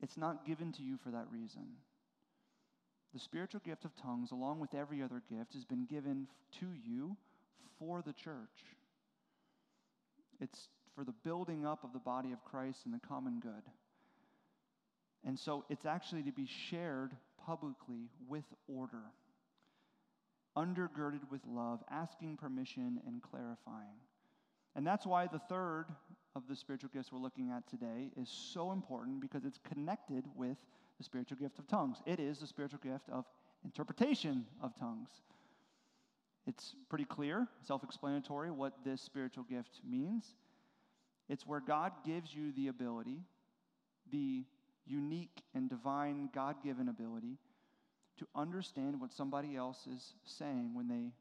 it's 0.00 0.16
not 0.16 0.46
given 0.46 0.72
to 0.72 0.82
you 0.82 0.98
for 1.02 1.10
that 1.10 1.26
reason. 1.30 1.66
The 3.14 3.20
spiritual 3.20 3.60
gift 3.64 3.84
of 3.84 3.96
tongues, 3.96 4.30
along 4.30 4.60
with 4.60 4.74
every 4.74 5.02
other 5.02 5.22
gift, 5.30 5.54
has 5.54 5.64
been 5.64 5.86
given 5.86 6.26
to 6.60 6.66
you 6.84 7.16
for 7.78 8.02
the 8.02 8.12
church. 8.12 8.64
It's 10.40 10.68
for 10.94 11.04
the 11.04 11.14
building 11.24 11.66
up 11.66 11.84
of 11.84 11.92
the 11.92 11.98
body 11.98 12.32
of 12.32 12.44
Christ 12.44 12.80
and 12.84 12.92
the 12.92 13.06
common 13.06 13.40
good. 13.40 13.70
And 15.24 15.38
so 15.38 15.64
it's 15.68 15.86
actually 15.86 16.22
to 16.24 16.32
be 16.32 16.46
shared 16.46 17.12
publicly 17.44 18.10
with 18.28 18.44
order, 18.68 19.02
undergirded 20.56 21.30
with 21.30 21.40
love, 21.48 21.82
asking 21.90 22.36
permission 22.36 23.00
and 23.06 23.22
clarifying. 23.22 24.00
And 24.74 24.86
that's 24.86 25.06
why 25.06 25.26
the 25.26 25.40
third 25.48 25.86
of 26.36 26.46
the 26.48 26.54
spiritual 26.54 26.90
gifts 26.92 27.10
we're 27.10 27.18
looking 27.18 27.50
at 27.50 27.66
today 27.66 28.10
is 28.14 28.28
so 28.28 28.70
important 28.70 29.20
because 29.20 29.46
it's 29.46 29.58
connected 29.72 30.22
with 30.36 30.58
the 30.98 31.04
spiritual 31.04 31.38
gift 31.38 31.58
of 31.58 31.66
tongues. 31.66 31.96
It 32.04 32.20
is 32.20 32.38
the 32.38 32.46
spiritual 32.46 32.80
gift 32.82 33.08
of 33.10 33.24
interpretation 33.64 34.44
of 34.62 34.78
tongues. 34.78 35.08
It's 36.46 36.76
pretty 36.90 37.06
clear, 37.06 37.48
self 37.62 37.82
explanatory, 37.82 38.50
what 38.50 38.74
this 38.84 39.00
spiritual 39.00 39.44
gift 39.44 39.80
means. 39.88 40.34
It's 41.30 41.46
where 41.46 41.60
God 41.60 41.92
gives 42.04 42.34
you 42.34 42.52
the 42.52 42.68
ability, 42.68 43.22
the 44.12 44.44
unique 44.86 45.42
and 45.54 45.70
divine 45.70 46.28
God 46.34 46.56
given 46.62 46.88
ability 46.88 47.38
to 48.18 48.28
understand 48.34 49.00
what 49.00 49.12
somebody 49.12 49.56
else 49.56 49.86
is 49.86 50.12
saying 50.24 50.72
when 50.74 50.86
they 50.86 51.12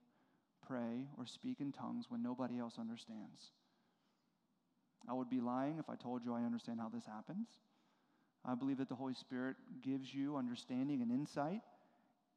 pray 0.67 1.08
or 1.17 1.25
speak 1.25 1.62
in 1.62 1.71
tongues 1.71 2.06
when 2.10 2.21
nobody 2.21 2.60
else 2.60 2.75
understands. 2.78 3.51
I 5.09 5.13
would 5.13 5.29
be 5.29 5.39
lying 5.39 5.77
if 5.79 5.89
I 5.89 5.95
told 5.95 6.23
you 6.25 6.33
I 6.33 6.41
understand 6.41 6.79
how 6.79 6.89
this 6.89 7.05
happens. 7.05 7.47
I 8.43 8.55
believe 8.55 8.77
that 8.77 8.89
the 8.89 8.95
Holy 8.95 9.13
Spirit 9.13 9.55
gives 9.81 10.13
you 10.13 10.37
understanding 10.37 11.01
and 11.01 11.11
insight, 11.11 11.61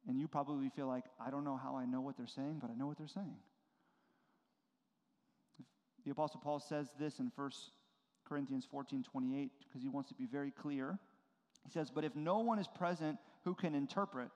and 0.07 0.19
you 0.19 0.27
probably 0.27 0.69
feel 0.69 0.87
like, 0.87 1.05
I 1.23 1.29
don't 1.29 1.43
know 1.43 1.57
how 1.57 1.75
I 1.75 1.85
know 1.85 2.01
what 2.01 2.17
they're 2.17 2.27
saying, 2.27 2.57
but 2.61 2.71
I 2.71 2.73
know 2.73 2.87
what 2.87 2.97
they're 2.97 3.07
saying. 3.07 3.35
The 6.05 6.11
Apostle 6.11 6.41
Paul 6.43 6.59
says 6.59 6.87
this 6.99 7.19
in 7.19 7.31
1 7.35 7.51
Corinthians 8.27 8.65
14 8.69 9.03
28 9.03 9.51
because 9.67 9.81
he 9.81 9.89
wants 9.89 10.09
to 10.09 10.15
be 10.15 10.25
very 10.25 10.51
clear. 10.51 10.97
He 11.63 11.71
says, 11.71 11.91
But 11.91 12.03
if 12.03 12.15
no 12.15 12.39
one 12.39 12.57
is 12.57 12.67
present 12.67 13.17
who 13.43 13.53
can 13.53 13.75
interpret, 13.75 14.29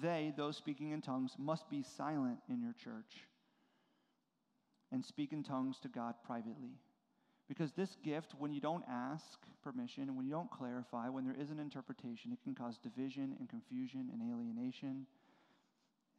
they, 0.00 0.32
those 0.36 0.56
speaking 0.56 0.90
in 0.90 1.00
tongues, 1.00 1.32
must 1.38 1.68
be 1.70 1.82
silent 1.82 2.38
in 2.48 2.60
your 2.60 2.74
church 2.74 3.26
and 4.92 5.04
speak 5.04 5.32
in 5.32 5.42
tongues 5.42 5.78
to 5.80 5.88
God 5.88 6.14
privately. 6.24 6.78
Because 7.48 7.72
this 7.72 7.96
gift, 8.02 8.34
when 8.38 8.52
you 8.52 8.60
don't 8.60 8.84
ask 8.90 9.38
permission, 9.62 10.16
when 10.16 10.26
you 10.26 10.32
don't 10.32 10.50
clarify, 10.50 11.08
when 11.08 11.24
there 11.24 11.36
is 11.40 11.50
an 11.50 11.60
interpretation, 11.60 12.32
it 12.32 12.42
can 12.42 12.54
cause 12.54 12.78
division 12.78 13.36
and 13.38 13.48
confusion 13.48 14.10
and 14.12 14.20
alienation. 14.20 15.06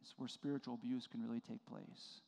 It's 0.00 0.14
where 0.16 0.28
spiritual 0.28 0.74
abuse 0.74 1.06
can 1.06 1.22
really 1.22 1.40
take 1.40 1.64
place. 1.66 2.22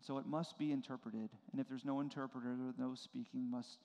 So 0.00 0.18
it 0.18 0.26
must 0.26 0.58
be 0.58 0.70
interpreted. 0.70 1.30
And 1.50 1.60
if 1.60 1.68
there's 1.68 1.84
no 1.84 2.00
interpreter, 2.00 2.56
no 2.78 2.94
speaking, 2.94 3.50
must 3.50 3.78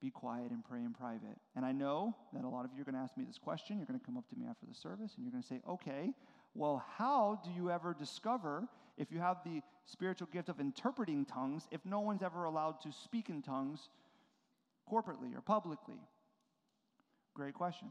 be 0.00 0.10
quiet 0.10 0.50
and 0.50 0.64
pray 0.64 0.80
in 0.80 0.92
private. 0.92 1.38
And 1.56 1.64
I 1.64 1.72
know 1.72 2.14
that 2.32 2.44
a 2.44 2.48
lot 2.48 2.64
of 2.64 2.70
you 2.74 2.82
are 2.82 2.84
going 2.84 2.94
to 2.94 3.00
ask 3.00 3.16
me 3.16 3.24
this 3.24 3.38
question. 3.38 3.78
You're 3.78 3.86
going 3.86 3.98
to 3.98 4.04
come 4.04 4.16
up 4.16 4.28
to 4.28 4.36
me 4.36 4.46
after 4.48 4.66
the 4.66 4.74
service 4.74 5.14
and 5.16 5.24
you're 5.24 5.32
going 5.32 5.42
to 5.42 5.48
say, 5.48 5.60
okay, 5.68 6.12
well, 6.54 6.84
how 6.96 7.40
do 7.44 7.50
you 7.50 7.70
ever 7.70 7.94
discover 7.98 8.68
if 8.96 9.10
you 9.10 9.18
have 9.18 9.38
the 9.44 9.60
spiritual 9.90 10.28
gift 10.32 10.48
of 10.48 10.60
interpreting 10.60 11.24
tongues 11.24 11.66
if 11.70 11.84
no 11.84 12.00
one's 12.00 12.22
ever 12.22 12.44
allowed 12.44 12.80
to 12.82 12.92
speak 12.92 13.30
in 13.30 13.42
tongues 13.42 13.88
corporately 14.90 15.34
or 15.34 15.40
publicly? 15.40 16.00
Great 17.34 17.54
question. 17.54 17.88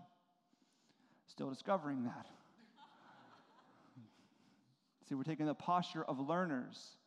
Still 1.27 1.49
discovering 1.49 2.03
that. 2.03 2.25
See, 5.09 5.15
we're 5.15 5.23
taking 5.23 5.45
the 5.45 5.55
posture 5.55 6.03
of 6.03 6.19
learners. 6.19 6.97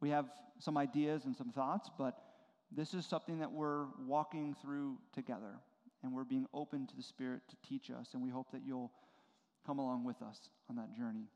We 0.00 0.10
have 0.10 0.26
some 0.58 0.76
ideas 0.76 1.24
and 1.24 1.36
some 1.36 1.50
thoughts, 1.50 1.90
but 1.98 2.16
this 2.70 2.94
is 2.94 3.06
something 3.06 3.40
that 3.40 3.50
we're 3.50 3.86
walking 4.06 4.54
through 4.62 4.98
together, 5.14 5.58
and 6.02 6.12
we're 6.12 6.24
being 6.24 6.46
open 6.52 6.86
to 6.86 6.96
the 6.96 7.02
Spirit 7.02 7.42
to 7.48 7.68
teach 7.68 7.90
us, 7.90 8.10
and 8.14 8.22
we 8.22 8.30
hope 8.30 8.52
that 8.52 8.62
you'll 8.64 8.92
come 9.66 9.78
along 9.78 10.04
with 10.04 10.20
us 10.22 10.50
on 10.68 10.76
that 10.76 10.94
journey. 10.96 11.28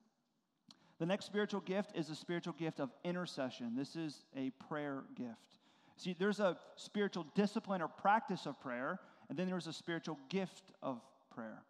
The 1.02 1.06
next 1.06 1.24
spiritual 1.24 1.62
gift 1.62 1.96
is 1.96 2.10
a 2.10 2.14
spiritual 2.14 2.52
gift 2.52 2.78
of 2.78 2.88
intercession. 3.02 3.74
This 3.74 3.96
is 3.96 4.24
a 4.36 4.50
prayer 4.68 5.02
gift. 5.16 5.58
See, 5.96 6.14
there's 6.16 6.38
a 6.38 6.56
spiritual 6.76 7.26
discipline 7.34 7.82
or 7.82 7.88
practice 7.88 8.46
of 8.46 8.60
prayer, 8.60 9.00
and 9.28 9.36
then 9.36 9.48
there's 9.48 9.66
a 9.66 9.72
spiritual 9.72 10.16
gift 10.28 10.62
of 10.80 11.00
prayer. 11.34 11.64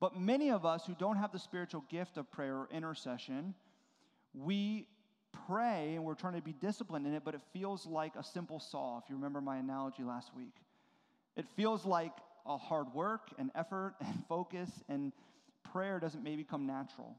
But 0.00 0.20
many 0.20 0.50
of 0.50 0.66
us 0.66 0.84
who 0.84 0.94
don't 0.98 1.16
have 1.16 1.32
the 1.32 1.38
spiritual 1.38 1.82
gift 1.88 2.18
of 2.18 2.30
prayer 2.30 2.56
or 2.56 2.68
intercession, 2.70 3.54
we 4.34 4.86
pray 5.46 5.94
and 5.94 6.04
we're 6.04 6.12
trying 6.12 6.34
to 6.34 6.42
be 6.42 6.52
disciplined 6.52 7.06
in 7.06 7.14
it, 7.14 7.22
but 7.24 7.34
it 7.34 7.40
feels 7.54 7.86
like 7.86 8.16
a 8.16 8.22
simple 8.22 8.60
saw, 8.60 8.98
if 8.98 9.04
you 9.08 9.16
remember 9.16 9.40
my 9.40 9.56
analogy 9.56 10.02
last 10.02 10.36
week. 10.36 10.56
It 11.38 11.46
feels 11.56 11.86
like 11.86 12.12
a 12.44 12.58
hard 12.58 12.92
work 12.92 13.30
and 13.38 13.50
effort 13.54 13.94
and 14.04 14.14
focus, 14.28 14.68
and 14.90 15.14
prayer 15.72 15.98
doesn't 15.98 16.22
maybe 16.22 16.44
come 16.44 16.66
natural, 16.66 17.16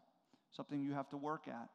something 0.51 0.81
you 0.81 0.93
have 0.93 1.09
to 1.09 1.17
work 1.17 1.47
at. 1.47 1.69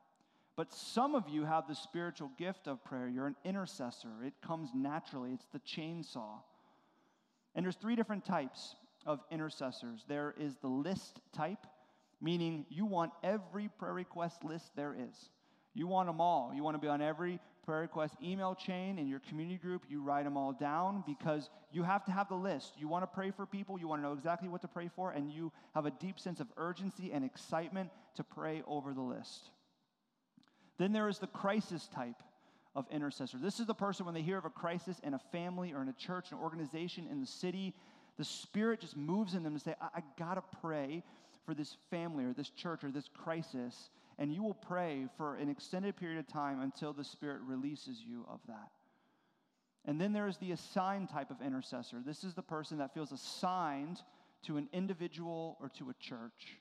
But 0.56 0.72
some 0.72 1.14
of 1.14 1.28
you 1.28 1.44
have 1.44 1.66
the 1.66 1.74
spiritual 1.74 2.30
gift 2.38 2.68
of 2.68 2.84
prayer. 2.84 3.08
You're 3.08 3.26
an 3.26 3.36
intercessor, 3.44 4.08
it 4.24 4.34
comes 4.46 4.70
naturally, 4.74 5.32
it's 5.32 5.46
the 5.52 5.60
chainsaw. 5.60 6.40
And 7.54 7.64
there's 7.64 7.76
three 7.76 7.96
different 7.96 8.24
types 8.24 8.76
of 9.06 9.20
intercessors 9.30 10.04
there 10.08 10.34
is 10.38 10.56
the 10.56 10.68
list 10.68 11.20
type, 11.32 11.66
meaning 12.20 12.64
you 12.68 12.86
want 12.86 13.12
every 13.22 13.68
prayer 13.68 13.92
request 13.92 14.44
list 14.44 14.70
there 14.76 14.94
is. 14.98 15.30
You 15.74 15.86
want 15.86 16.08
them 16.08 16.20
all. 16.20 16.52
You 16.54 16.62
want 16.62 16.76
to 16.76 16.80
be 16.80 16.88
on 16.88 17.02
every 17.02 17.40
prayer 17.64 17.80
request 17.80 18.14
email 18.22 18.54
chain 18.54 18.98
in 18.98 19.08
your 19.08 19.20
community 19.20 19.58
group. 19.58 19.84
You 19.88 20.02
write 20.02 20.24
them 20.24 20.36
all 20.36 20.52
down 20.52 21.02
because 21.06 21.50
you 21.72 21.82
have 21.82 22.04
to 22.04 22.12
have 22.12 22.28
the 22.28 22.34
list. 22.34 22.74
You 22.78 22.88
want 22.88 23.02
to 23.02 23.06
pray 23.06 23.30
for 23.30 23.46
people, 23.46 23.78
you 23.78 23.88
want 23.88 24.02
to 24.02 24.08
know 24.08 24.14
exactly 24.14 24.48
what 24.48 24.62
to 24.62 24.68
pray 24.68 24.90
for, 24.94 25.12
and 25.12 25.30
you 25.30 25.52
have 25.74 25.86
a 25.86 25.90
deep 25.90 26.18
sense 26.18 26.40
of 26.40 26.48
urgency 26.56 27.12
and 27.12 27.24
excitement 27.24 27.90
to 28.16 28.24
pray 28.24 28.62
over 28.66 28.92
the 28.92 29.00
list. 29.00 29.50
Then 30.78 30.92
there 30.92 31.08
is 31.08 31.18
the 31.18 31.26
crisis 31.26 31.88
type 31.94 32.22
of 32.74 32.86
intercessor. 32.90 33.38
This 33.38 33.60
is 33.60 33.66
the 33.66 33.74
person 33.74 34.04
when 34.04 34.14
they 34.14 34.22
hear 34.22 34.38
of 34.38 34.44
a 34.44 34.50
crisis 34.50 35.00
in 35.04 35.14
a 35.14 35.20
family 35.30 35.72
or 35.72 35.82
in 35.82 35.88
a 35.88 35.92
church, 35.92 36.32
an 36.32 36.38
organization, 36.38 37.06
in 37.10 37.20
the 37.20 37.26
city, 37.26 37.74
the 38.16 38.24
Spirit 38.24 38.80
just 38.80 38.96
moves 38.96 39.34
in 39.34 39.42
them 39.42 39.54
to 39.54 39.60
say, 39.60 39.74
I, 39.80 39.98
I 39.98 40.02
got 40.18 40.34
to 40.34 40.58
pray 40.60 41.02
for 41.44 41.54
this 41.54 41.76
family 41.90 42.24
or 42.24 42.32
this 42.32 42.50
church 42.50 42.84
or 42.84 42.90
this 42.90 43.08
crisis 43.08 43.90
and 44.18 44.32
you 44.32 44.42
will 44.42 44.54
pray 44.54 45.06
for 45.16 45.36
an 45.36 45.48
extended 45.48 45.96
period 45.96 46.18
of 46.18 46.26
time 46.26 46.60
until 46.60 46.92
the 46.92 47.04
Spirit 47.04 47.40
releases 47.46 48.00
you 48.00 48.24
of 48.28 48.40
that. 48.46 48.70
And 49.86 50.00
then 50.00 50.12
there 50.12 50.28
is 50.28 50.38
the 50.38 50.52
assigned 50.52 51.10
type 51.10 51.30
of 51.30 51.42
intercessor. 51.42 51.98
This 52.04 52.24
is 52.24 52.34
the 52.34 52.42
person 52.42 52.78
that 52.78 52.94
feels 52.94 53.12
assigned 53.12 54.00
to 54.46 54.56
an 54.56 54.68
individual 54.72 55.56
or 55.60 55.68
to 55.78 55.90
a 55.90 55.94
church. 55.94 56.58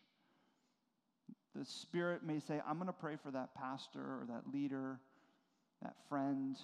The 1.56 1.66
Spirit 1.66 2.24
may 2.24 2.40
say, 2.40 2.60
I'm 2.68 2.76
going 2.76 2.88
to 2.88 2.94
pray 2.94 3.16
for 3.22 3.32
that 3.32 3.54
pastor 3.56 4.00
or 4.00 4.26
that 4.28 4.52
leader, 4.52 5.00
that 5.82 5.96
friend, 6.10 6.58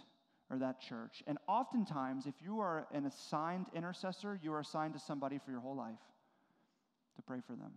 or 0.50 0.58
that 0.58 0.82
church. 0.82 1.24
And 1.28 1.38
oftentimes, 1.48 2.26
if 2.26 2.34
you 2.44 2.60
are 2.60 2.88
an 2.92 3.06
assigned 3.06 3.68
intercessor, 3.76 4.40
you 4.42 4.52
are 4.54 4.60
assigned 4.60 4.94
to 4.94 5.00
somebody 5.00 5.40
for 5.44 5.52
your 5.52 5.60
whole 5.60 5.76
life 5.76 6.00
to 7.16 7.22
pray 7.22 7.40
for 7.46 7.54
them. 7.54 7.72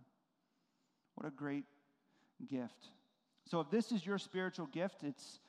What 1.15 1.27
a 1.27 1.31
great 1.31 1.65
gift. 2.49 2.89
So 3.49 3.59
if 3.59 3.69
this 3.69 3.91
is 3.91 4.05
your 4.05 4.17
spiritual 4.17 4.67
gift, 4.67 5.03
it's 5.03 5.39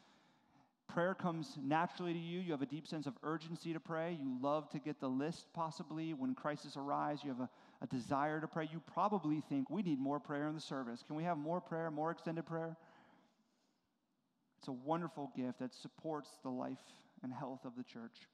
prayer 0.88 1.14
comes 1.14 1.57
naturally 1.62 2.12
to 2.12 2.18
you. 2.18 2.40
You 2.40 2.52
have 2.52 2.62
a 2.62 2.66
deep 2.66 2.87
sense 2.87 3.07
of 3.07 3.14
urgency 3.22 3.72
to 3.72 3.80
pray. 3.80 4.18
You 4.20 4.37
love 4.40 4.68
to 4.70 4.78
get 4.78 5.00
the 5.00 5.09
list, 5.09 5.46
possibly. 5.54 6.12
When 6.12 6.35
crisis 6.35 6.76
arise, 6.76 7.20
you 7.22 7.30
have 7.30 7.40
a, 7.40 7.48
a 7.83 7.87
desire 7.87 8.40
to 8.40 8.46
pray. 8.46 8.68
You 8.70 8.80
probably 8.92 9.40
think 9.48 9.70
we 9.70 9.83
need 9.83 9.98
more 9.98 10.20
prayer 10.20 10.48
in 10.48 10.54
the 10.54 10.61
service. 10.61 11.02
Can 11.07 11.16
we 11.16 11.24
have 11.24 11.38
more 11.38 11.61
prayer, 11.61 11.90
more 11.90 12.11
extended 12.11 12.46
prayer? 12.46 12.76
It's 14.59 14.68
a 14.68 14.72
wonderful 14.72 15.30
gift 15.37 15.59
that 15.61 15.74
supports 15.74 16.30
the 16.42 16.50
life 16.50 16.78
and 17.22 17.33
health 17.33 17.64
of 17.64 17.72
the 17.76 17.85
church. 17.85 18.28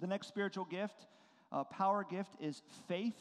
The 0.00 0.06
next 0.06 0.28
spiritual 0.28 0.64
gift, 0.64 1.06
uh, 1.52 1.64
power 1.64 2.04
gift, 2.08 2.36
is 2.40 2.62
faith. 2.86 3.16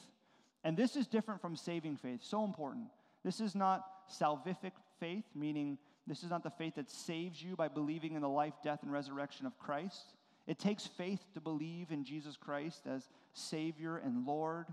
And 0.63 0.75
this 0.75 0.95
is 0.95 1.07
different 1.07 1.41
from 1.41 1.55
saving 1.55 1.97
faith. 1.97 2.21
So 2.23 2.43
important. 2.43 2.87
This 3.23 3.39
is 3.39 3.55
not 3.55 3.85
salvific 4.09 4.71
faith, 4.99 5.25
meaning 5.35 5.77
this 6.05 6.23
is 6.23 6.29
not 6.29 6.43
the 6.43 6.49
faith 6.49 6.75
that 6.75 6.89
saves 6.89 7.41
you 7.41 7.55
by 7.55 7.67
believing 7.67 8.13
in 8.13 8.21
the 8.21 8.29
life, 8.29 8.53
death, 8.63 8.83
and 8.83 8.91
resurrection 8.91 9.45
of 9.45 9.57
Christ. 9.57 10.13
It 10.47 10.59
takes 10.59 10.87
faith 10.87 11.21
to 11.33 11.41
believe 11.41 11.91
in 11.91 12.05
Jesus 12.05 12.37
Christ 12.37 12.87
as 12.87 13.09
Savior 13.33 13.97
and 13.97 14.25
Lord. 14.25 14.67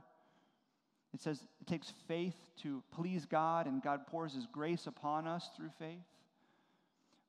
It 1.12 1.20
says 1.20 1.40
it 1.60 1.66
takes 1.66 1.92
faith 2.06 2.36
to 2.62 2.82
please 2.92 3.26
God, 3.26 3.66
and 3.66 3.82
God 3.82 4.06
pours 4.06 4.34
His 4.34 4.46
grace 4.46 4.86
upon 4.86 5.26
us 5.26 5.50
through 5.56 5.70
faith. 5.78 6.04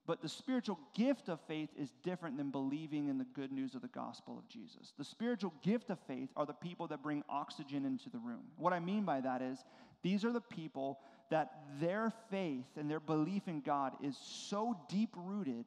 But 0.08 0.22
the 0.22 0.30
spiritual 0.30 0.80
gift 0.94 1.30
of 1.30 1.40
faith 1.48 1.70
is 1.76 1.90
different 2.04 2.38
than 2.38 2.52
believing 2.52 3.08
in 3.10 3.18
the 3.18 3.26
good 3.26 3.52
news 3.52 3.74
of 3.74 3.82
the 3.82 3.88
gospel 3.88 4.38
of 4.38 4.48
Jesus. 4.48 4.94
The 5.00 5.04
spiritual 5.04 5.52
gift 5.64 5.90
of 5.90 5.98
faith 6.08 6.30
are 6.36 6.46
the 6.46 6.54
people 6.54 6.88
that 6.88 7.02
bring 7.02 7.24
oxygen 7.28 7.86
into 7.86 8.12
the 8.12 8.20
room. 8.20 8.44
What 8.58 8.74
I 8.74 8.80
mean 8.80 9.04
by 9.04 9.22
that 9.22 9.42
is 9.42 9.64
these 10.04 10.24
are 10.24 10.32
the 10.32 10.42
people 10.42 11.00
that 11.30 11.52
their 11.80 12.12
faith 12.30 12.66
and 12.78 12.90
their 12.90 13.00
belief 13.00 13.48
in 13.48 13.62
God 13.62 13.94
is 14.04 14.18
so 14.18 14.78
deep 14.90 15.10
rooted 15.16 15.66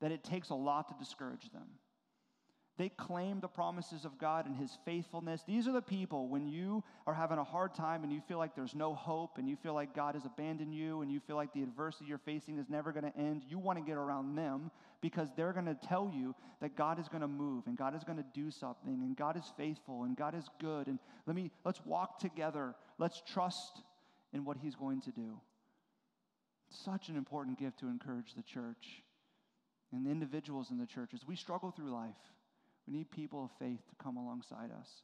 that 0.00 0.12
it 0.12 0.22
takes 0.22 0.50
a 0.50 0.54
lot 0.54 0.88
to 0.88 0.94
discourage 0.98 1.50
them. 1.52 1.68
They 2.78 2.90
claim 2.90 3.40
the 3.40 3.48
promises 3.48 4.04
of 4.04 4.18
God 4.18 4.44
and 4.44 4.54
His 4.54 4.70
faithfulness. 4.84 5.42
These 5.46 5.66
are 5.66 5.72
the 5.72 5.80
people 5.80 6.28
when 6.28 6.46
you 6.46 6.84
are 7.06 7.14
having 7.14 7.38
a 7.38 7.44
hard 7.44 7.74
time 7.74 8.04
and 8.04 8.12
you 8.12 8.20
feel 8.20 8.36
like 8.36 8.54
there's 8.54 8.74
no 8.74 8.94
hope 8.94 9.38
and 9.38 9.48
you 9.48 9.56
feel 9.56 9.72
like 9.72 9.94
God 9.94 10.14
has 10.14 10.26
abandoned 10.26 10.74
you 10.74 11.00
and 11.00 11.10
you 11.10 11.18
feel 11.20 11.36
like 11.36 11.54
the 11.54 11.62
adversity 11.62 12.04
you're 12.06 12.18
facing 12.18 12.58
is 12.58 12.68
never 12.68 12.92
going 12.92 13.10
to 13.10 13.18
end. 13.18 13.44
You 13.48 13.58
want 13.58 13.78
to 13.78 13.84
get 13.84 13.96
around 13.96 14.34
them 14.34 14.70
because 15.00 15.30
they're 15.36 15.54
going 15.54 15.66
to 15.66 15.74
tell 15.74 16.12
you 16.14 16.34
that 16.60 16.76
God 16.76 16.98
is 16.98 17.08
going 17.08 17.22
to 17.22 17.28
move 17.28 17.66
and 17.66 17.78
God 17.78 17.94
is 17.96 18.04
going 18.04 18.18
to 18.18 18.24
do 18.34 18.50
something 18.50 18.92
and 18.92 19.16
God 19.16 19.38
is 19.38 19.50
faithful 19.56 20.02
and 20.04 20.14
God 20.14 20.34
is 20.34 20.44
good. 20.60 20.86
And 20.86 20.98
let 21.26 21.34
me, 21.34 21.50
let's 21.64 21.80
walk 21.86 22.18
together. 22.18 22.74
Let's 22.98 23.22
trust 23.26 23.80
in 24.36 24.44
what 24.44 24.58
He's 24.62 24.76
going 24.76 25.00
to 25.02 25.10
do. 25.10 25.40
Such 26.68 27.08
an 27.08 27.16
important 27.16 27.58
gift 27.58 27.80
to 27.80 27.88
encourage 27.88 28.34
the 28.34 28.42
church 28.42 29.02
and 29.92 30.06
the 30.06 30.10
individuals 30.10 30.70
in 30.70 30.78
the 30.78 30.86
church 30.86 31.10
as 31.14 31.26
we 31.26 31.36
struggle 31.36 31.70
through 31.70 31.90
life. 31.90 32.14
We 32.86 32.94
need 32.94 33.10
people 33.10 33.44
of 33.44 33.50
faith 33.58 33.80
to 33.88 33.94
come 34.02 34.16
alongside 34.16 34.70
us. 34.78 35.02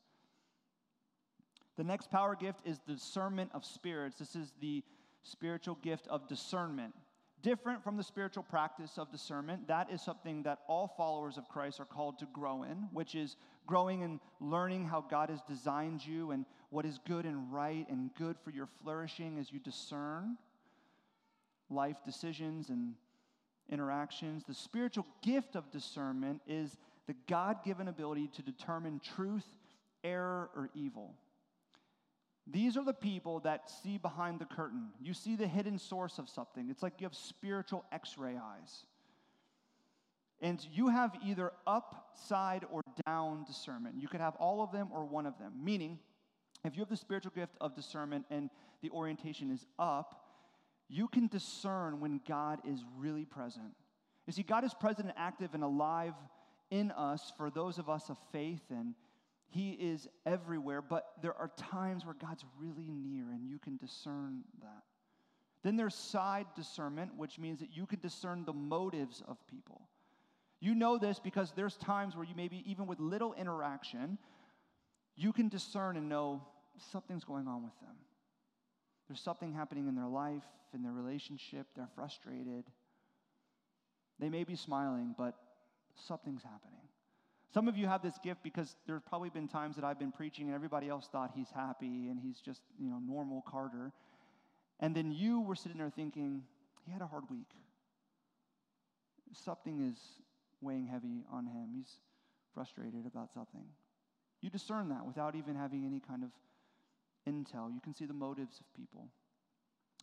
The 1.77 1.85
next 1.85 2.11
power 2.11 2.37
gift 2.37 2.61
is 2.65 2.79
discernment 2.81 3.51
of 3.55 3.65
spirits. 3.65 4.19
This 4.19 4.37
is 4.37 4.53
the 4.61 4.85
spiritual 5.23 5.79
gift 5.83 6.07
of 6.09 6.29
discernment. 6.29 6.93
Different 7.41 7.83
from 7.83 7.97
the 7.97 8.05
spiritual 8.05 8.45
practice 8.45 8.99
of 8.99 9.11
discernment, 9.11 9.67
that 9.67 9.91
is 9.91 10.01
something 10.01 10.43
that 10.45 10.61
all 10.69 10.95
followers 10.97 11.39
of 11.39 11.49
Christ 11.49 11.81
are 11.81 11.85
called 11.85 12.19
to 12.19 12.27
grow 12.33 12.63
in, 12.63 12.89
which 12.93 13.15
is 13.15 13.37
growing 13.67 14.03
and 14.05 14.21
learning 14.41 14.85
how 14.85 15.01
God 15.01 15.31
has 15.31 15.41
designed 15.49 16.05
you 16.05 16.31
and 16.31 16.45
what 16.73 16.87
is 16.87 16.99
good 17.07 17.27
and 17.27 17.53
right 17.53 17.87
and 17.91 18.11
good 18.15 18.35
for 18.43 18.51
your 18.51 18.67
flourishing 18.83 19.39
as 19.39 19.53
you 19.53 19.59
discern 19.59 20.39
life 21.69 21.99
decisions 22.03 22.71
and 22.71 22.95
interactions. 23.69 24.43
The 24.49 24.55
spiritual 24.55 25.07
gift 25.23 25.55
of 25.55 25.71
discernment 25.71 26.41
is 26.47 26.79
the 27.07 27.15
God 27.29 27.59
given 27.63 27.89
ability 27.89 28.31
to 28.37 28.43
determine 28.43 29.03
truth, 29.15 29.45
error, 30.03 30.49
or 30.57 30.71
evil. 30.75 31.15
These 32.47 32.79
are 32.79 32.85
the 32.85 32.95
people 32.95 33.41
that 33.41 33.71
see 33.83 33.99
behind 33.99 34.41
the 34.41 34.47
curtain. 34.47 34.89
You 34.99 35.13
see 35.13 35.37
the 35.37 35.47
hidden 35.47 35.79
source 35.79 36.19
of 36.19 36.27
something. 36.31 36.71
It's 36.71 36.83
like 36.83 36.95
you 37.01 37.05
have 37.05 37.15
spiritual 37.15 37.85
x 37.93 38.17
ray 38.17 38.37
eyes. 38.43 38.87
And 40.41 40.59
you 40.73 40.89
have 40.89 41.13
either 41.23 41.53
upside 41.67 42.65
or 42.73 42.81
down 43.07 43.45
discernment. 43.45 43.97
You 44.01 44.09
could 44.09 44.23
have 44.23 44.37
all 44.37 44.63
of 44.63 44.73
them 44.73 44.89
or 44.91 45.05
one 45.05 45.27
of 45.27 45.39
them. 45.39 45.53
Meaning, 45.63 45.99
if 46.65 46.77
you 46.77 46.81
have 46.81 46.89
the 46.89 46.97
spiritual 46.97 47.33
gift 47.35 47.55
of 47.61 47.75
discernment 47.75 48.25
and 48.31 48.51
the 48.83 48.91
orientation 48.91 49.51
is 49.51 49.67
up, 49.79 50.25
you 50.89 51.09
can 51.09 51.27
discern 51.27 52.01
when 52.01 52.21
God 52.29 52.61
is 52.65 52.85
really 52.99 53.25
present. 53.25 53.75
You 54.27 54.33
see, 54.33 54.43
God 54.43 54.65
is 54.65 54.75
present 54.75 55.09
and 55.09 55.17
active 55.17 55.55
and 55.55 55.65
alive 55.65 56.15
in 56.71 56.91
us 56.93 57.33
for 57.37 57.51
those 57.51 57.79
of 57.79 57.89
us 57.89 58.09
of 58.09 58.17
faith, 58.31 58.63
and 58.71 58.95
He 59.49 59.73
is 59.73 60.09
everywhere, 60.25 60.81
but 60.81 61.13
there 61.21 61.37
are 61.37 61.51
times 61.57 62.05
where 62.05 62.15
God's 62.15 62.45
really 62.59 62.89
near, 62.89 63.31
and 63.31 63.47
you 63.47 63.59
can 63.59 63.77
discern 63.77 64.43
that. 64.61 64.83
Then 65.63 65.77
there's 65.77 65.95
side 65.95 66.47
discernment, 66.57 67.13
which 67.17 67.39
means 67.39 67.61
that 67.61 67.77
you 67.77 67.87
can 67.87 68.01
discern 68.01 68.45
the 68.45 68.53
motives 68.53 69.23
of 69.27 69.39
people. 69.47 69.83
You 70.61 70.75
know 70.75 70.99
this 70.99 71.19
because 71.19 71.53
there's 71.57 71.77
times 71.77 72.17
where 72.17 72.25
you 72.25 72.35
maybe, 72.37 72.63
even 72.67 72.87
with 72.87 73.01
little 73.01 73.33
interaction, 73.35 74.19
you 75.23 75.33
can 75.33 75.49
discern 75.49 75.97
and 75.97 76.09
know 76.09 76.43
something's 76.91 77.25
going 77.25 77.47
on 77.47 77.63
with 77.63 77.79
them. 77.81 77.97
There's 79.09 79.21
something 79.21 79.53
happening 79.53 79.89
in 79.89 79.95
their 79.95 80.09
life, 80.09 80.45
in 80.75 80.83
their 80.83 80.93
relationship, 80.93 81.67
they're 81.77 81.89
frustrated. 81.95 82.65
They 84.19 84.29
may 84.29 84.45
be 84.45 84.57
smiling, 84.57 85.15
but 85.17 85.35
something's 85.95 86.43
happening. 86.43 86.81
Some 87.53 87.69
of 87.69 87.77
you 87.77 87.87
have 87.87 88.03
this 88.03 88.19
gift 88.23 88.43
because 88.43 88.77
there's 88.87 89.03
probably 89.07 89.29
been 89.29 89.49
times 89.49 89.77
that 89.77 89.85
I've 89.85 89.99
been 89.99 90.13
preaching 90.13 90.47
and 90.47 90.55
everybody 90.55 90.89
else 90.89 91.09
thought 91.09 91.33
he's 91.35 91.51
happy 91.51 92.09
and 92.09 92.19
he's 92.19 92.41
just, 92.41 92.63
you 92.79 92.89
know, 92.89 92.99
normal 92.99 93.45
Carter. 93.47 93.93
And 94.81 94.95
then 94.95 95.13
you 95.13 95.41
were 95.41 95.55
sitting 95.55 95.77
there 95.77 95.91
thinking, 95.91 96.45
he 96.87 96.93
had 96.93 97.03
a 97.03 97.07
hard 97.07 97.25
week. 97.31 97.51
Something 99.33 99.91
is 99.91 99.99
weighing 100.63 100.87
heavy 100.87 101.25
on 101.31 101.47
him. 101.47 101.69
He's 101.77 101.99
frustrated 102.55 103.05
about 103.07 103.33
something. 103.35 103.67
You 104.43 104.51
discern 104.51 104.89
that 104.91 105.07
without 105.07 105.35
even 105.35 105.55
having 105.55 105.87
any 105.87 106.01
kind 106.01 106.25
of 106.25 106.31
intel. 107.29 107.73
You 107.73 107.81
can 107.81 107.95
see 107.95 108.05
the 108.05 108.13
motives 108.13 108.61
of 108.61 108.67
people. 108.75 109.09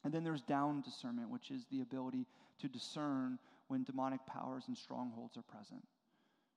And 0.03 0.13
then 0.13 0.23
there's 0.23 0.41
down 0.41 0.81
discernment, 0.81 1.29
which 1.29 1.51
is 1.51 1.65
the 1.69 1.81
ability 1.81 2.25
to 2.61 2.67
discern 2.67 3.37
when 3.67 3.83
demonic 3.83 4.25
powers 4.25 4.63
and 4.67 4.77
strongholds 4.77 5.37
are 5.37 5.41
present. 5.43 5.83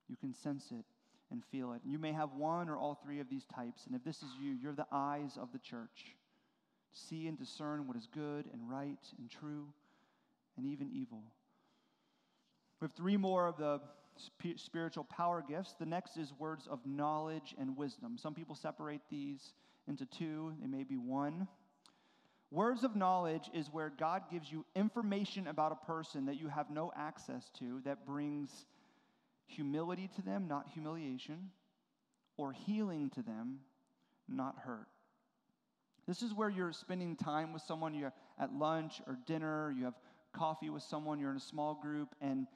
You 0.08 0.16
can 0.16 0.32
sense 0.32 0.66
it 0.70 0.84
and 1.30 1.42
feel 1.50 1.72
it. 1.72 1.80
You 1.84 1.98
may 1.98 2.12
have 2.12 2.34
one 2.34 2.68
or 2.68 2.76
all 2.76 3.00
three 3.02 3.18
of 3.18 3.28
these 3.28 3.44
types, 3.44 3.86
and 3.86 3.96
if 3.96 4.04
this 4.04 4.18
is 4.18 4.28
you, 4.40 4.52
you're 4.52 4.74
the 4.74 4.86
eyes 4.92 5.36
of 5.40 5.50
the 5.52 5.58
church. 5.58 6.14
See 6.92 7.26
and 7.26 7.38
discern 7.38 7.88
what 7.88 7.96
is 7.96 8.06
good 8.14 8.46
and 8.52 8.68
right 8.68 8.98
and 9.18 9.30
true 9.30 9.66
and 10.56 10.66
even 10.66 10.90
evil. 10.92 11.22
We 12.80 12.86
have 12.86 12.92
three 12.92 13.16
more 13.16 13.46
of 13.46 13.56
the 13.56 13.80
spiritual 14.56 15.04
power 15.04 15.44
gifts. 15.46 15.74
The 15.78 15.86
next 15.86 16.16
is 16.16 16.32
words 16.38 16.66
of 16.70 16.80
knowledge 16.86 17.54
and 17.58 17.76
wisdom. 17.76 18.16
Some 18.18 18.34
people 18.34 18.54
separate 18.54 19.00
these 19.10 19.54
into 19.88 20.06
two, 20.06 20.52
they 20.60 20.66
may 20.66 20.84
be 20.84 20.96
one. 20.96 21.48
Words 22.50 22.84
of 22.84 22.94
knowledge 22.94 23.48
is 23.54 23.68
where 23.72 23.90
God 23.98 24.24
gives 24.30 24.52
you 24.52 24.64
information 24.76 25.46
about 25.46 25.72
a 25.72 25.86
person 25.86 26.26
that 26.26 26.38
you 26.38 26.48
have 26.48 26.70
no 26.70 26.92
access 26.94 27.50
to 27.58 27.80
that 27.84 28.06
brings 28.06 28.66
humility 29.46 30.08
to 30.16 30.22
them, 30.22 30.48
not 30.48 30.66
humiliation, 30.72 31.50
or 32.36 32.52
healing 32.52 33.10
to 33.10 33.22
them, 33.22 33.60
not 34.28 34.56
hurt. 34.58 34.86
This 36.06 36.22
is 36.22 36.34
where 36.34 36.50
you're 36.50 36.72
spending 36.72 37.16
time 37.16 37.52
with 37.52 37.62
someone, 37.62 37.94
you're 37.94 38.12
at 38.38 38.52
lunch 38.52 39.00
or 39.06 39.18
dinner, 39.26 39.72
you 39.76 39.84
have 39.84 39.94
coffee 40.32 40.68
with 40.68 40.82
someone, 40.82 41.18
you're 41.18 41.30
in 41.30 41.36
a 41.36 41.40
small 41.40 41.74
group, 41.74 42.14
and 42.20 42.46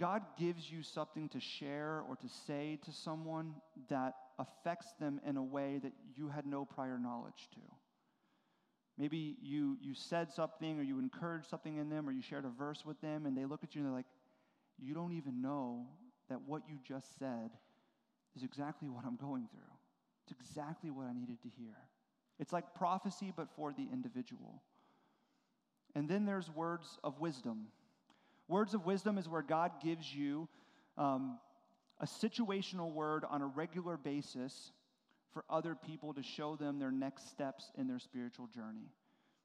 God 0.00 0.22
gives 0.38 0.70
you 0.72 0.82
something 0.82 1.28
to 1.28 1.40
share 1.40 2.02
or 2.08 2.16
to 2.16 2.28
say 2.46 2.78
to 2.86 2.90
someone 2.90 3.54
that 3.90 4.14
affects 4.38 4.94
them 4.98 5.20
in 5.26 5.36
a 5.36 5.42
way 5.42 5.78
that 5.82 5.92
you 6.16 6.28
had 6.28 6.46
no 6.46 6.64
prior 6.64 6.98
knowledge 6.98 7.48
to. 7.52 7.60
Maybe 8.96 9.36
you, 9.42 9.76
you 9.82 9.92
said 9.94 10.32
something 10.32 10.78
or 10.78 10.82
you 10.82 10.98
encouraged 10.98 11.50
something 11.50 11.76
in 11.76 11.90
them 11.90 12.08
or 12.08 12.12
you 12.12 12.22
shared 12.22 12.46
a 12.46 12.48
verse 12.48 12.82
with 12.84 12.98
them 13.02 13.26
and 13.26 13.36
they 13.36 13.44
look 13.44 13.62
at 13.62 13.74
you 13.74 13.82
and 13.82 13.88
they're 13.88 13.96
like, 13.96 14.06
You 14.78 14.94
don't 14.94 15.12
even 15.12 15.42
know 15.42 15.86
that 16.30 16.40
what 16.46 16.62
you 16.66 16.78
just 16.82 17.18
said 17.18 17.50
is 18.34 18.42
exactly 18.42 18.88
what 18.88 19.04
I'm 19.04 19.16
going 19.16 19.48
through. 19.52 19.60
It's 20.26 20.32
exactly 20.40 20.90
what 20.90 21.06
I 21.06 21.12
needed 21.12 21.42
to 21.42 21.48
hear. 21.58 21.76
It's 22.38 22.54
like 22.54 22.74
prophecy, 22.74 23.34
but 23.36 23.48
for 23.54 23.74
the 23.74 23.86
individual. 23.92 24.62
And 25.94 26.08
then 26.08 26.24
there's 26.24 26.48
words 26.50 26.98
of 27.04 27.20
wisdom. 27.20 27.66
Words 28.50 28.74
of 28.74 28.84
wisdom 28.84 29.16
is 29.16 29.28
where 29.28 29.42
God 29.42 29.70
gives 29.80 30.12
you 30.12 30.48
um, 30.98 31.38
a 32.00 32.04
situational 32.04 32.92
word 32.92 33.24
on 33.30 33.42
a 33.42 33.46
regular 33.46 33.96
basis 33.96 34.72
for 35.32 35.44
other 35.48 35.76
people 35.76 36.12
to 36.14 36.22
show 36.24 36.56
them 36.56 36.80
their 36.80 36.90
next 36.90 37.30
steps 37.30 37.70
in 37.78 37.86
their 37.86 38.00
spiritual 38.00 38.48
journey. 38.48 38.90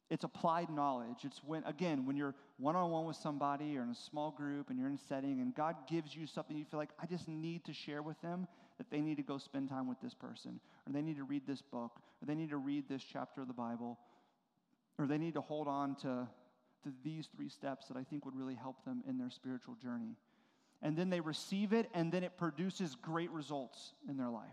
It's 0.09 0.23
applied 0.23 0.71
knowledge. 0.71 1.17
It's 1.23 1.39
when, 1.43 1.63
again, 1.65 2.07
when 2.07 2.17
you're 2.17 2.33
one 2.57 2.75
on 2.75 2.89
one 2.89 3.05
with 3.05 3.17
somebody 3.17 3.77
or 3.77 3.83
in 3.83 3.89
a 3.89 3.95
small 3.95 4.31
group 4.31 4.71
and 4.71 4.79
you're 4.79 4.87
in 4.87 4.95
a 4.95 5.07
setting 5.07 5.39
and 5.39 5.53
God 5.53 5.75
gives 5.87 6.15
you 6.15 6.25
something 6.25 6.57
you 6.57 6.65
feel 6.65 6.79
like, 6.79 6.89
I 6.99 7.05
just 7.05 7.27
need 7.27 7.63
to 7.65 7.73
share 7.73 8.01
with 8.01 8.19
them 8.21 8.47
that 8.79 8.89
they 8.89 9.01
need 9.01 9.17
to 9.17 9.23
go 9.23 9.37
spend 9.37 9.69
time 9.69 9.87
with 9.87 10.01
this 10.01 10.15
person, 10.15 10.59
or 10.87 10.93
they 10.93 11.03
need 11.03 11.17
to 11.17 11.23
read 11.25 11.43
this 11.45 11.61
book, 11.61 11.91
or 12.21 12.25
they 12.25 12.33
need 12.33 12.49
to 12.49 12.57
read 12.57 12.89
this 12.89 13.03
chapter 13.03 13.41
of 13.41 13.47
the 13.47 13.53
Bible, 13.53 13.99
or 14.97 15.05
they 15.05 15.19
need 15.19 15.35
to 15.35 15.41
hold 15.41 15.67
on 15.67 15.95
to 15.97 16.27
to 16.85 16.93
these 17.03 17.27
three 17.35 17.49
steps 17.49 17.87
that 17.87 17.97
I 17.97 18.03
think 18.03 18.25
would 18.25 18.35
really 18.35 18.55
help 18.55 18.85
them 18.85 19.03
in 19.07 19.17
their 19.17 19.29
spiritual 19.29 19.75
journey. 19.75 20.15
And 20.81 20.95
then 20.95 21.09
they 21.09 21.19
receive 21.19 21.73
it, 21.73 21.89
and 21.93 22.11
then 22.11 22.23
it 22.23 22.37
produces 22.37 22.95
great 22.95 23.31
results 23.31 23.93
in 24.07 24.17
their 24.17 24.29
life. 24.29 24.45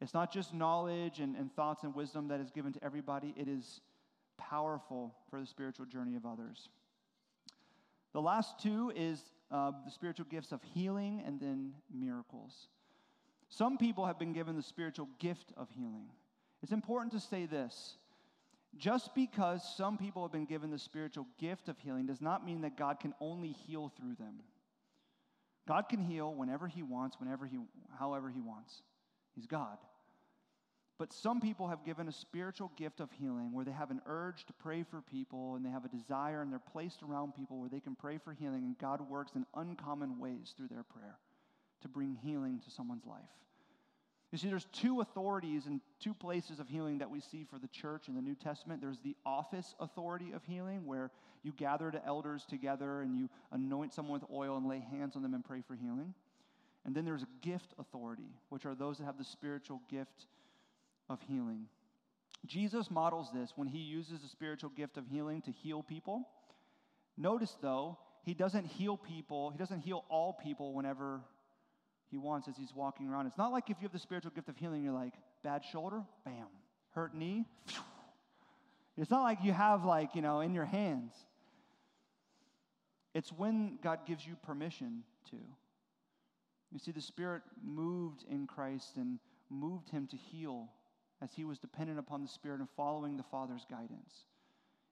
It's 0.00 0.14
not 0.14 0.32
just 0.32 0.54
knowledge 0.54 1.20
and, 1.20 1.36
and 1.36 1.54
thoughts 1.54 1.82
and 1.82 1.94
wisdom 1.94 2.28
that 2.28 2.40
is 2.40 2.50
given 2.50 2.72
to 2.72 2.82
everybody, 2.82 3.34
it 3.36 3.48
is 3.48 3.80
powerful 4.38 5.14
for 5.28 5.40
the 5.40 5.46
spiritual 5.46 5.84
journey 5.84 6.16
of 6.16 6.24
others. 6.24 6.68
The 8.12 8.20
last 8.20 8.58
two 8.60 8.92
is 8.96 9.20
uh, 9.50 9.72
the 9.84 9.90
spiritual 9.90 10.26
gifts 10.30 10.52
of 10.52 10.62
healing 10.62 11.22
and 11.26 11.40
then 11.40 11.72
miracles. 11.92 12.68
Some 13.48 13.76
people 13.76 14.06
have 14.06 14.18
been 14.18 14.32
given 14.32 14.56
the 14.56 14.62
spiritual 14.62 15.08
gift 15.18 15.52
of 15.56 15.68
healing. 15.70 16.06
It's 16.62 16.72
important 16.72 17.12
to 17.12 17.20
say 17.20 17.46
this. 17.46 17.96
Just 18.76 19.14
because 19.14 19.62
some 19.76 19.98
people 19.98 20.22
have 20.22 20.32
been 20.32 20.46
given 20.46 20.70
the 20.70 20.78
spiritual 20.78 21.26
gift 21.38 21.68
of 21.68 21.78
healing 21.78 22.06
does 22.06 22.20
not 22.20 22.44
mean 22.44 22.60
that 22.62 22.76
God 22.76 23.00
can 23.00 23.14
only 23.20 23.50
heal 23.50 23.92
through 23.96 24.14
them. 24.14 24.40
God 25.66 25.88
can 25.88 26.00
heal 26.00 26.34
whenever 26.34 26.66
he 26.66 26.82
wants, 26.82 27.18
whenever 27.18 27.46
he 27.46 27.58
however 27.98 28.30
he 28.30 28.40
wants. 28.40 28.82
He's 29.34 29.46
God. 29.46 29.78
But 30.98 31.12
some 31.14 31.40
people 31.40 31.66
have 31.68 31.84
given 31.84 32.08
a 32.08 32.12
spiritual 32.12 32.70
gift 32.76 33.00
of 33.00 33.10
healing 33.10 33.52
where 33.52 33.64
they 33.64 33.72
have 33.72 33.90
an 33.90 34.02
urge 34.04 34.44
to 34.44 34.52
pray 34.52 34.82
for 34.82 35.00
people 35.00 35.54
and 35.54 35.64
they 35.64 35.70
have 35.70 35.86
a 35.86 35.88
desire 35.88 36.42
and 36.42 36.52
they're 36.52 36.58
placed 36.58 37.02
around 37.02 37.34
people 37.34 37.58
where 37.58 37.70
they 37.70 37.80
can 37.80 37.94
pray 37.94 38.18
for 38.18 38.34
healing 38.34 38.64
and 38.64 38.78
God 38.78 39.00
works 39.08 39.32
in 39.34 39.46
uncommon 39.54 40.18
ways 40.18 40.52
through 40.56 40.68
their 40.68 40.82
prayer 40.82 41.16
to 41.80 41.88
bring 41.88 42.14
healing 42.22 42.60
to 42.62 42.70
someone's 42.70 43.06
life. 43.06 43.22
You 44.32 44.38
see, 44.38 44.48
there's 44.48 44.66
two 44.72 45.00
authorities 45.00 45.66
and 45.66 45.80
two 45.98 46.14
places 46.14 46.60
of 46.60 46.68
healing 46.68 46.98
that 46.98 47.10
we 47.10 47.20
see 47.20 47.44
for 47.50 47.58
the 47.58 47.66
church 47.68 48.06
in 48.06 48.14
the 48.14 48.20
New 48.20 48.36
Testament. 48.36 48.80
There's 48.80 49.00
the 49.00 49.16
office 49.26 49.74
authority 49.80 50.32
of 50.32 50.44
healing, 50.44 50.86
where 50.86 51.10
you 51.42 51.52
gather 51.52 51.90
the 51.90 52.04
elders 52.06 52.44
together 52.48 53.00
and 53.00 53.16
you 53.16 53.28
anoint 53.50 53.92
someone 53.92 54.20
with 54.20 54.30
oil 54.30 54.56
and 54.56 54.68
lay 54.68 54.78
hands 54.78 55.16
on 55.16 55.22
them 55.22 55.34
and 55.34 55.44
pray 55.44 55.62
for 55.66 55.74
healing. 55.74 56.14
And 56.84 56.94
then 56.94 57.04
there's 57.04 57.24
a 57.24 57.46
gift 57.46 57.74
authority, 57.78 58.30
which 58.50 58.66
are 58.66 58.74
those 58.74 58.98
that 58.98 59.04
have 59.04 59.18
the 59.18 59.24
spiritual 59.24 59.80
gift 59.90 60.26
of 61.08 61.20
healing. 61.22 61.66
Jesus 62.46 62.90
models 62.90 63.30
this 63.34 63.52
when 63.56 63.68
he 63.68 63.78
uses 63.78 64.20
the 64.20 64.28
spiritual 64.28 64.70
gift 64.70 64.96
of 64.96 65.06
healing 65.06 65.42
to 65.42 65.50
heal 65.50 65.82
people. 65.82 66.26
Notice, 67.18 67.56
though, 67.60 67.98
he 68.22 68.32
doesn't 68.32 68.66
heal 68.66 68.96
people, 68.96 69.50
he 69.50 69.58
doesn't 69.58 69.80
heal 69.80 70.04
all 70.08 70.32
people 70.32 70.72
whenever 70.72 71.20
he 72.10 72.18
wants 72.18 72.48
as 72.48 72.56
he's 72.56 72.74
walking 72.74 73.08
around. 73.08 73.26
It's 73.26 73.38
not 73.38 73.52
like 73.52 73.70
if 73.70 73.76
you 73.80 73.84
have 73.84 73.92
the 73.92 73.98
spiritual 73.98 74.32
gift 74.34 74.48
of 74.48 74.56
healing, 74.56 74.82
you're 74.82 74.92
like, 74.92 75.14
bad 75.44 75.64
shoulder, 75.64 76.02
bam, 76.24 76.46
hurt 76.94 77.14
knee. 77.14 77.46
It's 78.96 79.10
not 79.10 79.22
like 79.22 79.38
you 79.42 79.52
have, 79.52 79.84
like, 79.84 80.14
you 80.14 80.22
know, 80.22 80.40
in 80.40 80.52
your 80.52 80.64
hands. 80.64 81.14
It's 83.14 83.32
when 83.32 83.78
God 83.82 84.00
gives 84.06 84.26
you 84.26 84.36
permission 84.42 85.04
to. 85.30 85.36
You 86.72 86.78
see, 86.78 86.92
the 86.92 87.00
Spirit 87.00 87.42
moved 87.64 88.24
in 88.28 88.46
Christ 88.46 88.96
and 88.96 89.18
moved 89.48 89.88
him 89.88 90.06
to 90.08 90.16
heal 90.16 90.68
as 91.22 91.30
he 91.34 91.44
was 91.44 91.58
dependent 91.58 91.98
upon 91.98 92.22
the 92.22 92.28
Spirit 92.28 92.60
and 92.60 92.68
following 92.76 93.16
the 93.16 93.22
Father's 93.22 93.66
guidance. 93.68 94.24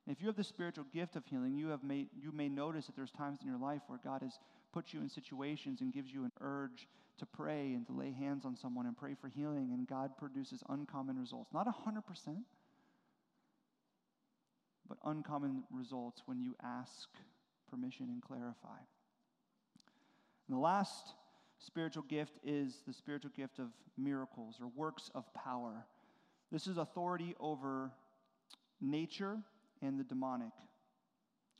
If 0.06 0.20
you 0.20 0.26
have 0.26 0.36
the 0.36 0.44
spiritual 0.44 0.86
gift 0.92 1.16
of 1.16 1.26
healing, 1.26 1.56
you, 1.56 1.68
have 1.68 1.84
made, 1.84 2.08
you 2.18 2.32
may 2.32 2.48
notice 2.48 2.86
that 2.86 2.96
there's 2.96 3.10
times 3.10 3.40
in 3.42 3.48
your 3.48 3.58
life 3.58 3.82
where 3.88 4.00
God 4.02 4.22
has 4.22 4.38
put 4.72 4.92
you 4.92 5.00
in 5.00 5.08
situations 5.08 5.80
and 5.80 5.92
gives 5.92 6.12
you 6.12 6.24
an 6.24 6.32
urge 6.40 6.88
to 7.18 7.26
pray 7.26 7.74
and 7.74 7.86
to 7.86 7.92
lay 7.92 8.12
hands 8.12 8.44
on 8.44 8.56
someone 8.56 8.86
and 8.86 8.96
pray 8.96 9.14
for 9.20 9.28
healing, 9.28 9.70
and 9.72 9.86
God 9.86 10.16
produces 10.16 10.62
uncommon 10.68 11.18
results. 11.18 11.52
Not 11.52 11.66
100%, 11.66 12.02
but 14.88 14.98
uncommon 15.04 15.64
results 15.70 16.22
when 16.26 16.40
you 16.40 16.54
ask 16.62 17.08
permission 17.70 18.06
and 18.10 18.22
clarify. 18.22 18.78
And 20.48 20.56
the 20.56 20.60
last 20.60 21.14
spiritual 21.58 22.04
gift 22.04 22.38
is 22.44 22.82
the 22.86 22.92
spiritual 22.92 23.32
gift 23.36 23.58
of 23.58 23.68
miracles 23.96 24.56
or 24.60 24.68
works 24.74 25.10
of 25.14 25.24
power. 25.34 25.84
This 26.50 26.66
is 26.66 26.78
authority 26.78 27.34
over 27.40 27.90
nature 28.80 29.38
and 29.82 29.98
the 29.98 30.04
demonic. 30.04 30.52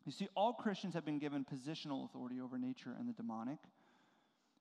You 0.09 0.13
see, 0.13 0.29
all 0.35 0.55
Christians 0.55 0.95
have 0.95 1.05
been 1.05 1.19
given 1.19 1.45
positional 1.45 2.07
authority 2.07 2.41
over 2.41 2.57
nature 2.57 2.97
and 2.99 3.07
the 3.07 3.13
demonic 3.13 3.59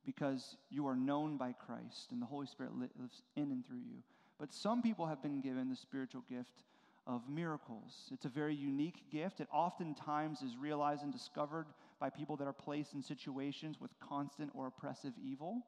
because 0.06 0.58
you 0.70 0.86
are 0.88 0.95
known 0.98 1.38
by 1.38 1.54
Christ 1.54 2.12
and 2.12 2.22
the 2.22 2.26
Holy 2.26 2.48
Spirit 2.48 2.74
lives 2.78 3.22
in 3.38 3.43
and 3.43 3.66
through 3.66 3.78
you. 3.78 4.04
But 4.41 4.54
some 4.54 4.82
people 4.82 5.06
have 5.06 5.24
been 5.24 5.39
given 5.39 5.70
the 5.70 5.78
spiritual 5.78 6.26
gift 6.30 6.64
of 7.08 7.30
miracles. 7.30 8.10
It's 8.12 8.26
a 8.26 8.30
very 8.30 8.56
unique 8.56 9.10
gift. 9.10 9.39
It 9.39 9.48
oftentimes 9.54 10.41
is 10.41 10.58
realized 10.58 11.04
and 11.04 11.14
discovered 11.14 11.68
by 11.98 12.10
people 12.10 12.36
that 12.36 12.45
are 12.45 12.52
placed 12.52 12.93
in 12.93 13.02
situations 13.02 13.80
with 13.80 13.91
constant 14.02 14.52
or 14.54 14.68
oppressive 14.68 15.14
evil. 15.26 15.62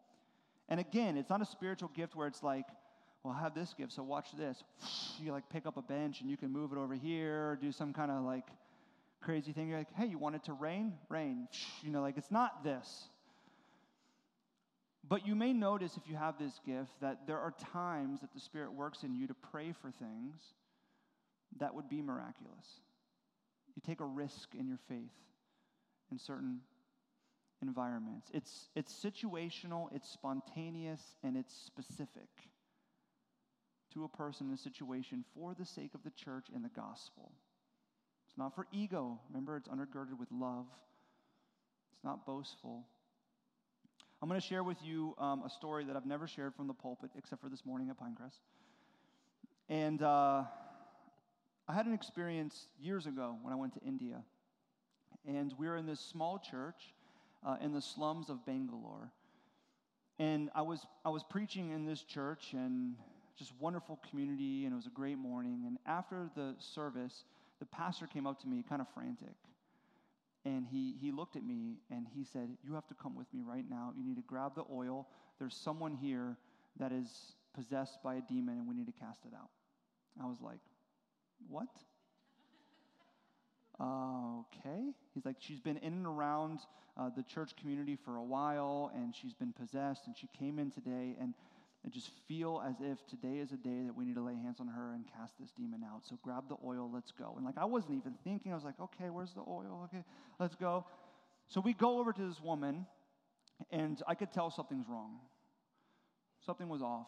And 0.68 0.82
again, 0.82 1.16
it's 1.16 1.30
not 1.30 1.42
a 1.42 1.46
spiritual 1.46 1.92
gift 1.96 2.18
where 2.18 2.28
it's 2.28 2.44
like, 2.44 2.66
well, 3.24 3.34
I 3.34 3.42
have 3.42 3.56
this 3.56 3.74
gift, 3.74 3.94
so 3.94 4.04
watch 4.04 4.28
this. 4.38 4.62
You 5.22 5.32
like 5.32 5.48
pick 5.50 5.66
up 5.66 5.78
a 5.78 5.82
bench 5.82 6.20
and 6.20 6.30
you 6.30 6.36
can 6.36 6.52
move 6.52 6.74
it 6.74 6.78
over 6.78 6.96
here 6.96 7.52
or 7.52 7.56
do 7.62 7.72
some 7.72 7.94
kind 7.94 8.12
of 8.12 8.24
like 8.24 8.44
crazy 9.22 9.52
thing. 9.52 9.68
You're 9.70 9.80
like, 9.80 9.94
hey, 9.96 10.06
you 10.06 10.18
want 10.18 10.36
it 10.36 10.44
to 10.46 10.54
rain? 10.54 10.94
Rain. 11.10 11.48
You 11.84 11.92
know, 11.92 12.02
like 12.02 12.18
it's 12.18 12.32
not 12.32 12.64
this. 12.64 13.10
But 15.08 15.26
you 15.26 15.36
may 15.36 15.54
notice 15.54 15.98
if 15.98 16.04
you 16.08 16.16
have 16.16 16.38
this 16.38 16.60
gift 16.66 16.92
that 17.02 17.26
there 17.26 17.40
are 17.40 17.54
times 17.74 18.22
that 18.22 18.34
the 18.34 18.40
Spirit 18.40 18.74
works 18.74 19.04
in 19.04 19.16
you 19.16 19.28
to 19.28 19.34
pray 19.34 19.74
for 19.82 19.92
things 19.92 20.40
that 21.60 21.74
would 21.74 21.90
be 21.90 22.02
miraculous. 22.02 22.82
You 23.76 23.82
take 23.86 24.02
a 24.02 24.06
risk 24.06 24.50
in 24.58 24.68
your 24.68 24.80
faith 24.88 25.10
in 26.12 26.20
certain 26.20 26.60
environments. 27.62 28.30
It's, 28.34 28.70
it's 28.76 28.94
situational, 28.94 29.88
it's 29.94 30.10
spontaneous, 30.10 31.02
and 31.24 31.36
it's 31.36 31.54
specific 31.66 32.30
to 33.94 34.04
a 34.04 34.10
person 34.10 34.48
in 34.48 34.54
a 34.54 34.58
situation 34.58 35.24
for 35.34 35.56
the 35.58 35.66
sake 35.66 35.94
of 35.96 36.04
the 36.04 36.12
church 36.12 36.48
and 36.54 36.64
the 36.64 36.70
gospel. 36.70 37.32
It's 38.30 38.38
not 38.38 38.56
for 38.56 38.68
ego. 38.72 39.20
Remember, 39.30 39.58
it's 39.58 39.68
undergirded 39.68 40.18
with 40.18 40.30
love. 40.32 40.66
It's 41.94 42.04
not 42.04 42.26
boastful. 42.26 42.86
I'm 44.22 44.30
going 44.30 44.40
to 44.40 44.46
share 44.46 44.64
with 44.64 44.78
you 44.84 45.16
um, 45.18 45.44
a 45.46 45.50
story 45.50 45.86
that 45.86 45.96
I've 45.96 46.06
never 46.06 46.28
shared 46.28 46.54
from 46.54 46.68
the 46.68 46.74
pulpit 46.74 47.10
except 47.18 47.42
for 47.42 47.50
this 47.50 47.66
morning 47.66 47.90
at 47.90 47.98
Pinecrest. 48.00 48.40
And 49.70 50.02
uh, 50.02 50.44
I 51.68 51.74
had 51.74 51.86
an 51.86 51.94
experience 51.94 52.68
years 52.80 53.06
ago 53.06 53.38
when 53.42 53.54
I 53.54 53.56
went 53.56 53.74
to 53.74 53.82
India. 53.82 54.22
And 55.28 55.54
we 55.58 55.68
were 55.68 55.78
in 55.78 55.86
this 55.86 56.00
small 56.00 56.40
church 56.40 56.94
uh, 57.46 57.58
in 57.62 57.74
the 57.74 57.82
slums 57.82 58.30
of 58.30 58.46
Bangalore. 58.46 59.12
And 60.18 60.50
I 60.54 60.62
was, 60.62 60.86
I 61.06 61.10
was 61.10 61.24
preaching 61.24 61.72
in 61.72 61.86
this 61.86 62.02
church, 62.02 62.50
and 62.52 62.96
just 63.38 63.54
wonderful 63.60 64.00
community, 64.10 64.66
and 64.66 64.74
it 64.74 64.76
was 64.76 64.86
a 64.86 64.92
great 64.92 65.18
morning. 65.18 65.64
And 65.66 65.78
after 65.86 66.30
the 66.36 66.56
service, 66.60 67.24
the 67.60 67.66
pastor 67.66 68.07
came 68.07 68.26
up 68.26 68.39
to 68.41 68.47
me 68.47 68.64
kind 68.68 68.82
of 68.82 68.88
frantic. 68.93 69.36
And 70.45 70.66
he, 70.66 70.95
he 71.01 71.12
looked 71.12 71.36
at 71.36 71.43
me 71.43 71.80
and 71.91 72.07
he 72.16 72.24
said, 72.24 72.49
You 72.64 72.74
have 72.74 72.88
to 72.88 72.93
come 72.93 73.16
with 73.16 73.28
me 73.34 73.41
right 73.45 73.66
now. 73.70 73.91
You 73.97 74.05
need 74.05 74.16
to 74.16 74.24
grab 74.24 74.55
the 74.55 74.64
oil. 74.72 75.07
There's 75.38 75.55
someone 75.55 75.95
here 75.95 76.38
that 76.80 76.91
is 76.91 77.07
possessed 77.53 77.99
by 78.03 78.16
a 78.16 78.22
demon, 78.22 78.57
and 78.57 78.68
we 78.68 78.74
need 78.74 78.86
to 78.88 78.93
cast 78.93 79.26
it 79.26 79.34
out. 79.36 79.49
I 80.22 80.26
was 80.26 80.38
like, 80.41 80.60
What? 81.47 81.68
Okay. 83.82 84.91
He's 85.14 85.24
like, 85.26 85.38
She's 85.39 85.62
been 85.62 85.78
in 85.78 85.93
and 85.93 86.05
around 86.05 86.60
uh, 86.97 87.10
the 87.16 87.24
church 87.24 87.55
community 87.55 87.97
for 88.03 88.18
a 88.18 88.24
while, 88.24 88.91
and 88.93 89.16
she's 89.16 89.34
been 89.34 89.53
possessed, 89.53 90.01
and 90.05 90.18
she 90.18 90.28
came 90.38 90.60
in 90.60 90.70
today, 90.70 91.16
and 91.20 91.34
and 91.84 91.94
just 91.94 92.12
feel 92.28 92.62
as 92.68 92.76
if 92.82 92.98
today 93.08 93.40
is 93.40 93.52
a 93.52 93.58
day 93.58 93.84
that 93.86 93.96
we 93.96 94.04
need 94.06 94.16
to 94.16 94.24
lay 94.24 94.36
hands 94.36 94.58
on 94.60 94.68
her 94.68 94.94
and 94.94 95.06
cast 95.18 95.34
this 95.40 95.50
demon 95.52 95.82
out. 95.84 96.02
So 96.08 96.18
grab 96.22 96.50
the 96.50 96.58
oil, 96.66 96.90
let's 96.94 97.12
go. 97.12 97.34
And 97.38 97.46
like 97.46 97.58
I 97.58 97.66
wasn't 97.66 97.94
even 97.94 98.16
thinking, 98.24 98.52
I 98.52 98.56
was 98.56 98.66
like, 98.66 98.80
okay, 98.80 99.10
where's 99.10 99.34
the 99.34 99.42
oil? 99.42 99.88
Okay, 99.90 100.04
let's 100.40 100.56
go. 100.56 100.86
So 101.48 101.62
we 101.62 101.74
go 101.74 102.00
over 102.00 102.12
to 102.14 102.28
this 102.28 102.40
woman, 102.42 102.86
and 103.72 104.02
I 104.08 104.16
could 104.16 104.32
tell 104.32 104.52
something's 104.52 104.88
wrong. 104.88 105.20
Something 106.46 106.70
was 106.70 106.82
off. 106.82 107.08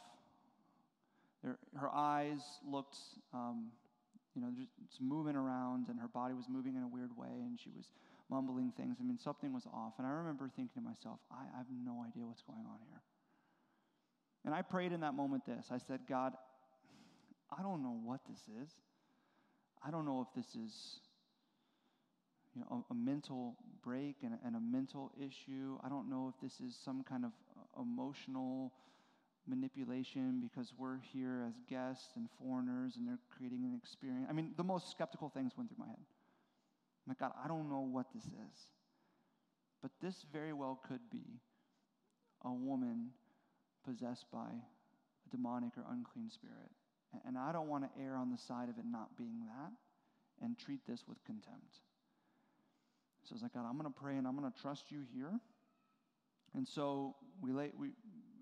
Her, 1.44 1.90
eyes 1.92 2.40
looked, 2.68 2.98
um, 3.34 3.72
you 4.36 4.42
know, 4.42 4.50
just 4.88 5.02
moving 5.02 5.36
around, 5.36 5.90
and 5.90 6.00
her 6.00 6.08
body 6.08 6.36
was 6.36 6.46
moving 6.48 6.76
in 6.76 6.84
a 6.84 6.88
weird 6.88 7.16
way, 7.18 7.30
and 7.30 7.60
she 7.60 7.72
was 7.76 7.86
mumbling 8.30 8.72
things. 8.78 8.98
I 9.00 9.04
mean, 9.04 9.18
something 9.18 9.52
was 9.52 9.66
off. 9.74 9.94
And 9.98 10.06
I 10.06 10.12
remember 10.12 10.50
thinking 10.56 10.82
to 10.84 10.88
myself, 10.88 11.20
I, 11.32 11.44
I 11.54 11.58
have 11.58 11.68
no 11.84 12.06
idea 12.08 12.26
what's 12.26 12.44
going 12.44 12.66
on 12.66 12.78
here. 12.88 13.02
And 14.46 14.54
I 14.54 14.62
prayed 14.62 14.92
in 14.92 15.02
that 15.02 15.14
moment 15.14 15.46
this 15.46 15.68
I 15.72 15.78
said, 15.78 16.02
God, 16.08 16.34
I 17.58 17.62
don't 17.62 17.84
know 17.84 18.00
what 18.04 18.22
this 18.30 18.40
is. 18.62 18.70
I 19.86 19.92
don't 19.92 20.06
know 20.06 20.26
if 20.28 20.34
this 20.36 20.56
is 20.56 21.00
you 22.56 22.62
know, 22.62 22.86
a, 22.90 22.94
a 22.94 22.96
mental 22.96 23.56
break 23.84 24.18
and 24.24 24.34
a, 24.34 24.40
and 24.46 24.56
a, 24.56 24.60
mental 24.60 25.12
issue. 25.18 25.78
I 25.84 25.90
don't 25.90 26.10
know 26.10 26.34
if 26.34 26.42
this 26.42 26.60
is 26.60 26.78
some 26.84 27.04
kind 27.04 27.26
of 27.26 27.32
uh, 27.58 27.82
emotional 27.82 28.74
manipulation 29.48 30.42
because 30.42 30.74
we're 30.78 31.00
here 31.00 31.46
as 31.48 31.54
guests 31.70 32.10
and 32.16 32.28
foreigners 32.40 32.96
and 32.98 33.08
they're 33.08 33.20
creating 33.36 33.64
an 33.64 33.74
experience. 33.76 34.28
I 34.30 34.34
mean, 34.34 34.52
the 34.58 34.64
most 34.64 34.92
skeptical 34.92 35.30
things 35.30 35.54
went 35.58 35.70
through 35.70 35.84
my 35.84 35.88
head. 35.88 35.98
I'm 35.98 37.10
like, 37.10 37.20
God, 37.20 37.32
I 37.44 37.48
don't 37.48 37.70
know 37.70 37.80
what 37.80 38.06
this 38.14 38.26
is. 38.26 38.58
But 39.82 39.92
this 40.02 40.26
very 40.32 40.54
well 40.54 40.80
could 40.88 41.02
be 41.12 41.42
a 42.46 42.52
woman 42.52 43.10
possessed 43.86 44.26
by 44.32 44.50
a 44.50 45.30
demonic 45.30 45.72
or 45.78 45.84
unclean 45.92 46.30
spirit. 46.30 46.72
And 47.26 47.38
I 47.38 47.52
don't 47.52 47.68
want 47.68 47.84
to 47.84 48.02
err 48.02 48.16
on 48.16 48.32
the 48.32 48.38
side 48.38 48.70
of 48.70 48.78
it 48.78 48.86
not 48.90 49.18
being 49.18 49.42
that 49.48 49.72
and 50.44 50.58
treat 50.58 50.80
this 50.88 51.04
with 51.08 51.24
contempt. 51.26 51.80
So 53.24 53.34
I 53.34 53.36
was 53.36 53.42
like, 53.44 53.54
God, 53.54 53.66
I'm 53.68 53.78
going 53.78 53.92
to 53.92 54.00
pray 54.00 54.18
and 54.18 54.26
I'm 54.28 54.38
going 54.38 54.52
to 54.52 54.62
trust 54.62 54.92
you 54.92 55.02
here. 55.14 55.40
And 56.56 56.68
so 56.68 57.16
we, 57.42 57.52
lay, 57.52 57.72
we 57.78 57.90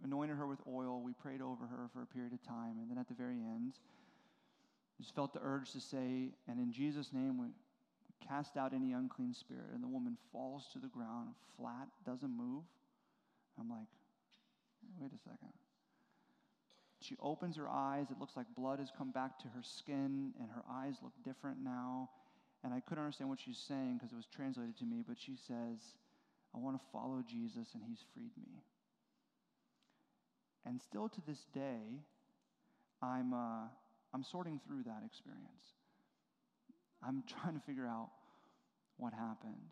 anointed 0.03 0.37
her 0.37 0.47
with 0.47 0.59
oil. 0.67 1.01
We 1.03 1.13
prayed 1.13 1.41
over 1.41 1.65
her 1.65 1.89
for 1.93 2.01
a 2.01 2.05
period 2.05 2.33
of 2.33 2.41
time. 2.43 2.77
And 2.79 2.89
then 2.89 2.97
at 2.97 3.07
the 3.07 3.13
very 3.13 3.35
end, 3.37 3.73
just 4.97 5.15
felt 5.15 5.33
the 5.33 5.41
urge 5.43 5.71
to 5.73 5.79
say, 5.79 6.31
and 6.47 6.59
in 6.59 6.71
Jesus' 6.71 7.11
name, 7.13 7.37
we 7.37 7.47
cast 8.27 8.57
out 8.57 8.73
any 8.73 8.93
unclean 8.93 9.33
spirit. 9.33 9.71
And 9.73 9.83
the 9.83 9.87
woman 9.87 10.17
falls 10.31 10.67
to 10.73 10.79
the 10.79 10.87
ground 10.87 11.29
flat, 11.57 11.87
doesn't 12.05 12.31
move. 12.31 12.63
I'm 13.59 13.69
like, 13.69 13.87
wait 14.99 15.11
a 15.13 15.17
second. 15.17 15.53
She 17.01 17.15
opens 17.21 17.55
her 17.57 17.67
eyes. 17.69 18.07
It 18.11 18.19
looks 18.19 18.35
like 18.35 18.45
blood 18.55 18.79
has 18.79 18.91
come 18.97 19.11
back 19.11 19.39
to 19.39 19.47
her 19.47 19.63
skin, 19.63 20.33
and 20.39 20.49
her 20.51 20.63
eyes 20.69 20.95
look 21.01 21.13
different 21.23 21.57
now. 21.63 22.09
And 22.63 22.73
I 22.73 22.81
couldn't 22.81 23.03
understand 23.03 23.29
what 23.29 23.39
she's 23.39 23.57
saying 23.57 23.97
because 23.97 24.11
it 24.11 24.17
was 24.17 24.27
translated 24.35 24.77
to 24.79 24.85
me, 24.85 25.03
but 25.07 25.17
she 25.17 25.35
says, 25.47 25.79
I 26.53 26.57
want 26.57 26.77
to 26.77 26.85
follow 26.91 27.23
Jesus, 27.27 27.69
and 27.73 27.83
he's 27.87 28.03
freed 28.13 28.31
me. 28.37 28.63
And 30.65 30.81
still 30.81 31.07
to 31.07 31.21
this 31.25 31.45
day, 31.53 32.03
I'm, 33.01 33.33
uh, 33.33 33.67
I'm 34.13 34.23
sorting 34.23 34.59
through 34.67 34.83
that 34.83 35.03
experience. 35.05 35.73
I'm 37.01 37.23
trying 37.41 37.53
to 37.53 37.61
figure 37.61 37.87
out 37.87 38.09
what 38.97 39.13
happened. 39.13 39.71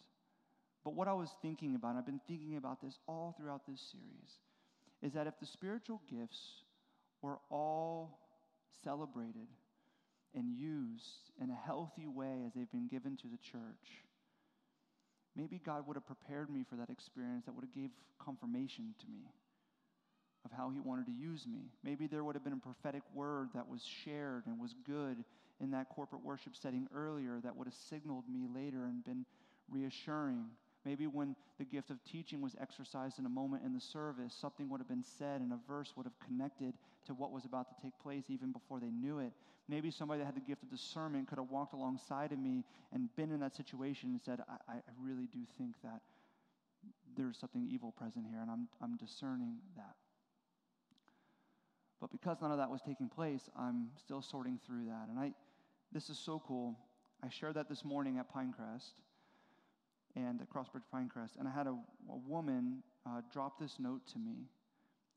But 0.84 0.95
what 0.95 1.10
I 1.10 1.14
was 1.14 1.30
thinking 1.41 1.76
about, 1.76 1.97
I've 1.97 2.05
been 2.05 2.22
thinking 2.28 2.55
about 2.55 2.82
this 2.82 2.97
all 3.08 3.36
throughout 3.38 3.68
this 3.68 3.82
series, 3.91 4.39
is 5.02 5.14
that 5.14 5.28
if 5.28 5.39
the 5.39 5.45
spiritual 5.45 6.02
gifts 6.10 6.64
were 7.22 7.38
all 7.50 8.20
celebrated 8.84 9.48
and 10.36 10.52
used 10.52 11.32
in 11.41 11.50
a 11.50 11.56
healthy 11.66 12.08
way 12.08 12.43
as 12.45 12.54
they've 12.54 12.72
been 12.72 12.88
given 12.88 13.16
to 13.18 13.28
the 13.28 13.38
church, 13.38 14.04
maybe 15.36 15.62
God 15.64 15.88
would 15.88 15.95
have 15.95 16.06
prepared 16.06 16.50
me 16.50 16.64
for 16.68 16.76
that 16.76 16.89
experience 16.89 17.45
that 17.45 17.56
would 17.56 17.64
have 17.64 17.74
gave 17.74 17.91
confirmation 18.20 18.93
to 19.00 19.06
me 19.08 19.30
of 20.45 20.52
how 20.56 20.70
he 20.70 20.80
wanted 20.80 21.06
to 21.08 21.12
use 21.12 21.45
me. 21.45 21.72
Maybe 21.84 22.08
there 22.08 22.24
would 22.24 22.36
have 22.36 22.43
been 22.43 22.54
a 22.54 22.58
prophetic 22.58 23.04
word 23.14 23.50
that 23.54 23.68
was 23.68 23.82
shared 24.06 24.45
and 24.45 24.60
was 24.60 24.74
good 24.86 25.24
in 25.60 25.72
that 25.72 25.89
corporate 25.89 26.24
worship 26.24 26.56
setting 26.56 26.88
earlier 26.95 27.39
that 27.43 27.56
would 27.56 27.68
have 27.68 27.76
signaled 27.89 28.24
me 28.30 28.48
later 28.54 28.86
and 28.86 29.04
been 29.04 29.26
reassuring. 29.70 30.45
Maybe 30.88 31.05
when 31.05 31.35
the 31.59 31.65
gift 31.65 31.89
of 31.89 32.01
teaching 32.05 32.39
was 32.39 32.55
exercised 32.61 33.19
in 33.19 33.25
a 33.25 33.29
moment 33.29 33.63
in 33.65 33.73
the 33.73 33.81
service, 33.81 34.33
something 34.33 34.69
would 34.69 34.79
have 34.79 34.88
been 34.88 35.03
said 35.03 35.41
and 35.41 35.51
a 35.51 35.59
verse 35.67 35.91
would 35.97 36.05
have 36.05 36.17
connected 36.25 36.75
to 37.07 37.13
what 37.13 37.33
was 37.33 37.43
about 37.43 37.67
to 37.67 37.75
take 37.83 37.91
place 37.99 38.23
even 38.29 38.53
before 38.53 38.79
they 38.79 38.89
knew 38.89 39.19
it. 39.19 39.33
Maybe 39.67 39.91
somebody 39.91 40.19
that 40.19 40.25
had 40.27 40.38
the 40.38 40.47
gift 40.47 40.63
of 40.63 40.69
discernment 40.69 41.27
could 41.27 41.39
have 41.39 41.49
walked 41.49 41.73
alongside 41.73 42.31
of 42.31 42.39
me 42.39 42.63
and 42.93 43.13
been 43.17 43.31
in 43.31 43.41
that 43.41 43.53
situation 43.53 44.11
and 44.11 44.21
said, 44.21 44.39
I, 44.47 44.75
I 44.75 44.79
really 44.97 45.25
do 45.25 45.39
think 45.57 45.75
that 45.83 45.99
there's 47.17 47.38
something 47.38 47.67
evil 47.69 47.91
present 47.91 48.25
here, 48.29 48.39
and 48.39 48.49
I'm, 48.49 48.69
I'm 48.81 48.95
discerning 48.95 49.57
that. 49.75 49.95
But 51.99 52.13
because 52.13 52.38
none 52.41 52.51
of 52.51 52.59
that 52.59 52.69
was 52.69 52.79
taking 52.81 53.09
place, 53.09 53.49
I'm 53.59 53.89
still 53.99 54.21
sorting 54.21 54.57
through 54.65 54.85
that. 54.85 55.09
And 55.09 55.19
I, 55.19 55.33
this 55.91 56.09
is 56.09 56.17
so 56.17 56.41
cool. 56.47 56.77
I 57.21 57.27
shared 57.27 57.55
that 57.55 57.67
this 57.67 57.83
morning 57.83 58.19
at 58.19 58.33
Pinecrest 58.33 58.91
and 60.16 60.41
at 60.41 60.49
Crossbridge 60.49 60.88
Pinecrest, 60.93 61.38
and 61.38 61.47
I 61.47 61.51
had 61.51 61.68
a, 61.68 61.76
a 62.10 62.18
woman 62.28 62.84
uh, 63.05 63.22
drop 63.32 63.60
this 63.60 63.76
note 63.80 64.01
to 64.14 64.20
me 64.20 64.47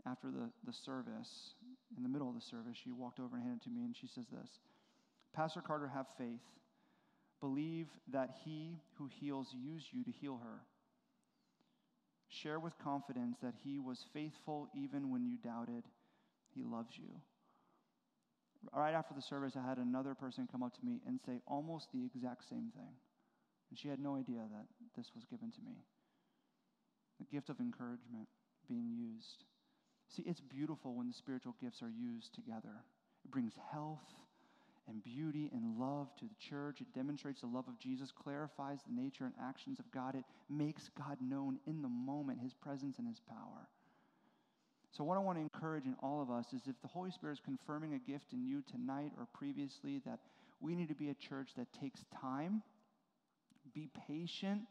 after 0.07 0.31
the, 0.31 0.51
the 0.67 0.73
service. 0.73 1.55
In 1.97 2.03
the 2.03 2.09
middle 2.09 2.29
of 2.29 2.35
the 2.35 2.41
service, 2.41 2.77
she 2.83 2.93
walked 2.93 3.19
over 3.19 3.37
and 3.37 3.43
handed 3.43 3.63
it 3.63 3.65
to 3.65 3.71
me, 3.71 3.83
and 3.85 3.97
she 3.97 4.07
says 4.07 4.27
this 4.31 4.51
Pastor 5.35 5.61
Carter, 5.61 5.89
have 5.89 6.07
faith. 6.19 6.41
Believe 7.41 7.87
that 8.13 8.31
he 8.45 8.77
who 8.99 9.09
heals 9.21 9.49
used 9.55 9.87
you 9.93 10.05
to 10.05 10.11
heal 10.11 10.41
her. 10.43 10.61
Share 12.29 12.61
with 12.61 12.79
confidence 12.79 13.39
that 13.43 13.55
he 13.65 13.79
was 13.79 14.05
faithful 14.13 14.69
even 14.75 15.11
when 15.11 15.25
you 15.25 15.37
doubted. 15.43 15.85
He 16.55 16.63
loves 16.63 16.93
you. 16.97 17.09
Right 18.75 18.93
after 18.93 19.15
the 19.15 19.23
service, 19.23 19.55
I 19.57 19.67
had 19.67 19.79
another 19.79 20.15
person 20.15 20.49
come 20.51 20.63
up 20.63 20.75
to 20.75 20.85
me 20.85 21.01
and 21.07 21.19
say 21.25 21.41
almost 21.47 21.89
the 21.93 22.05
exact 22.05 22.49
same 22.49 22.71
thing. 22.77 22.93
And 23.71 23.79
she 23.79 23.89
had 23.89 24.01
no 24.01 24.17
idea 24.17 24.43
that 24.51 24.67
this 24.97 25.13
was 25.15 25.25
given 25.25 25.51
to 25.53 25.61
me. 25.63 25.85
The 27.19 27.27
gift 27.27 27.49
of 27.49 27.61
encouragement 27.61 28.29
being 28.69 28.91
used. 28.91 29.45
See, 30.09 30.23
it's 30.27 30.41
beautiful 30.41 30.95
when 30.95 31.07
the 31.07 31.15
spiritual 31.15 31.55
gifts 31.61 31.83
are 31.83 31.91
used 31.91 32.35
together. 32.35 32.83
It 33.25 33.31
brings 33.31 33.53
health 33.73 34.15
and 34.89 35.05
beauty 35.05 35.51
and 35.53 35.79
love 35.79 36.09
to 36.17 36.25
the 36.25 36.35
church. 36.41 36.81
It 36.81 36.93
demonstrates 36.95 37.43
the 37.43 37.47
love 37.47 37.69
of 37.69 37.79
Jesus, 37.79 38.11
clarifies 38.11 38.81
the 38.87 39.01
nature 39.01 39.25
and 39.25 39.35
actions 39.41 39.79
of 39.79 39.91
God. 39.93 40.17
It 40.17 40.25
makes 40.49 40.91
God 40.99 41.19
known 41.21 41.59
in 41.67 41.83
the 41.83 41.89
moment, 41.89 42.41
his 42.41 42.55
presence 42.55 42.99
and 42.99 43.07
his 43.07 43.21
power. 43.21 43.69
So, 44.93 45.05
what 45.05 45.17
I 45.17 45.21
want 45.21 45.39
to 45.39 45.43
encourage 45.43 45.85
in 45.85 45.95
all 46.03 46.21
of 46.21 46.31
us 46.31 46.53
is 46.53 46.63
if 46.67 46.81
the 46.83 46.89
Holy 46.89 47.13
Spirit 47.13 47.35
is 47.35 47.41
confirming 47.45 47.95
a 47.95 47.99
gift 47.99 48.33
in 48.33 48.45
you 48.45 48.63
tonight 48.69 49.13
or 49.17 49.27
previously, 49.33 50.01
that 50.05 50.19
we 50.61 50.75
need 50.75 50.89
to 50.89 50.95
be 50.95 51.11
a 51.11 51.15
church 51.15 51.51
that 51.57 51.73
takes 51.73 52.05
time, 52.21 52.63
be 53.75 53.89
patient, 54.07 54.63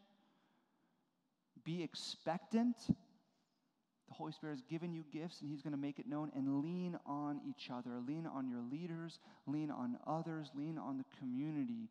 be 1.64 1.82
expectant. 1.82 2.76
The 2.88 4.14
Holy 4.14 4.32
Spirit 4.32 4.54
has 4.54 4.62
given 4.62 4.92
you 4.92 5.04
gifts 5.12 5.40
and 5.40 5.50
He's 5.50 5.62
going 5.62 5.72
to 5.72 5.78
make 5.78 5.98
it 5.98 6.08
known 6.08 6.30
and 6.34 6.62
lean 6.62 6.98
on 7.06 7.40
each 7.48 7.70
other. 7.70 8.00
Lean 8.06 8.26
on 8.26 8.48
your 8.48 8.62
leaders, 8.62 9.18
lean 9.46 9.70
on 9.70 9.98
others, 10.06 10.50
lean 10.54 10.78
on 10.78 10.98
the 10.98 11.04
community 11.18 11.88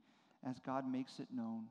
as 0.48 0.60
God 0.60 0.90
makes 0.90 1.20
it 1.20 1.28
known. 1.34 1.66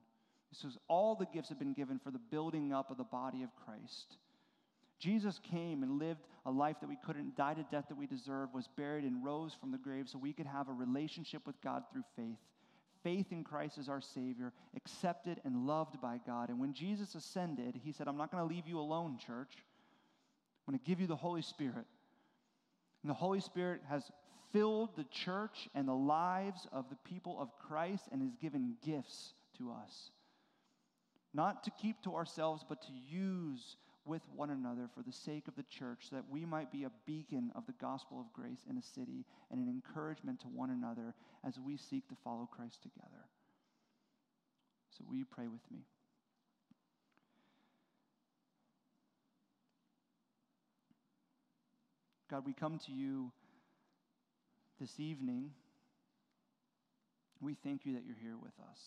So, 0.52 0.68
all 0.88 1.14
the 1.14 1.26
gifts 1.26 1.50
have 1.50 1.58
been 1.58 1.74
given 1.74 1.98
for 1.98 2.10
the 2.10 2.18
building 2.18 2.72
up 2.72 2.90
of 2.90 2.96
the 2.96 3.04
body 3.04 3.42
of 3.42 3.50
Christ. 3.64 4.16
Jesus 4.98 5.38
came 5.50 5.82
and 5.82 5.98
lived 5.98 6.26
a 6.46 6.50
life 6.50 6.76
that 6.80 6.88
we 6.88 6.96
couldn't, 7.04 7.36
died 7.36 7.58
a 7.58 7.66
death 7.70 7.84
that 7.88 7.96
we 7.96 8.06
deserved, 8.06 8.54
was 8.54 8.68
buried 8.76 9.04
and 9.04 9.24
rose 9.24 9.52
from 9.54 9.70
the 9.70 9.78
grave 9.78 10.08
so 10.08 10.18
we 10.18 10.32
could 10.32 10.46
have 10.46 10.68
a 10.68 10.72
relationship 10.72 11.46
with 11.46 11.60
God 11.62 11.84
through 11.92 12.02
faith. 12.16 12.38
Faith 13.02 13.26
in 13.30 13.44
Christ 13.44 13.78
as 13.78 13.88
our 13.88 14.00
Savior, 14.00 14.52
accepted 14.76 15.40
and 15.44 15.66
loved 15.66 16.00
by 16.00 16.20
God. 16.26 16.48
And 16.48 16.58
when 16.58 16.72
Jesus 16.72 17.14
ascended, 17.14 17.80
he 17.82 17.92
said, 17.92 18.08
I'm 18.08 18.16
not 18.16 18.30
going 18.30 18.46
to 18.46 18.54
leave 18.54 18.66
you 18.66 18.78
alone, 18.78 19.18
church. 19.18 19.52
I'm 20.66 20.72
going 20.72 20.78
to 20.78 20.84
give 20.84 21.00
you 21.00 21.06
the 21.06 21.16
Holy 21.16 21.42
Spirit. 21.42 21.86
And 23.02 23.10
the 23.10 23.14
Holy 23.14 23.40
Spirit 23.40 23.82
has 23.88 24.02
filled 24.52 24.96
the 24.96 25.04
church 25.04 25.68
and 25.74 25.86
the 25.86 25.94
lives 25.94 26.66
of 26.72 26.88
the 26.90 26.96
people 27.08 27.40
of 27.40 27.50
Christ 27.58 28.04
and 28.10 28.22
has 28.22 28.34
given 28.40 28.74
gifts 28.84 29.34
to 29.58 29.70
us. 29.70 30.10
Not 31.34 31.64
to 31.64 31.70
keep 31.70 32.02
to 32.02 32.14
ourselves, 32.14 32.64
but 32.68 32.82
to 32.82 32.92
use 32.92 33.76
with 34.08 34.22
one 34.34 34.50
another 34.50 34.88
for 34.94 35.02
the 35.02 35.12
sake 35.12 35.46
of 35.46 35.54
the 35.54 35.62
church, 35.64 36.08
so 36.08 36.16
that 36.16 36.24
we 36.30 36.44
might 36.44 36.72
be 36.72 36.84
a 36.84 36.90
beacon 37.06 37.52
of 37.54 37.66
the 37.66 37.74
gospel 37.80 38.18
of 38.18 38.32
grace 38.32 38.64
in 38.68 38.78
a 38.78 38.82
city 38.82 39.24
and 39.50 39.60
an 39.60 39.68
encouragement 39.68 40.40
to 40.40 40.46
one 40.46 40.70
another 40.70 41.14
as 41.46 41.60
we 41.60 41.76
seek 41.76 42.08
to 42.08 42.16
follow 42.24 42.48
Christ 42.50 42.82
together. 42.82 43.28
So, 44.96 45.04
will 45.06 45.16
you 45.16 45.26
pray 45.26 45.46
with 45.46 45.60
me? 45.70 45.84
God, 52.30 52.44
we 52.44 52.52
come 52.52 52.78
to 52.86 52.92
you 52.92 53.30
this 54.80 54.98
evening. 54.98 55.50
We 57.40 57.54
thank 57.54 57.86
you 57.86 57.94
that 57.94 58.04
you're 58.04 58.16
here 58.20 58.36
with 58.36 58.52
us. 58.70 58.80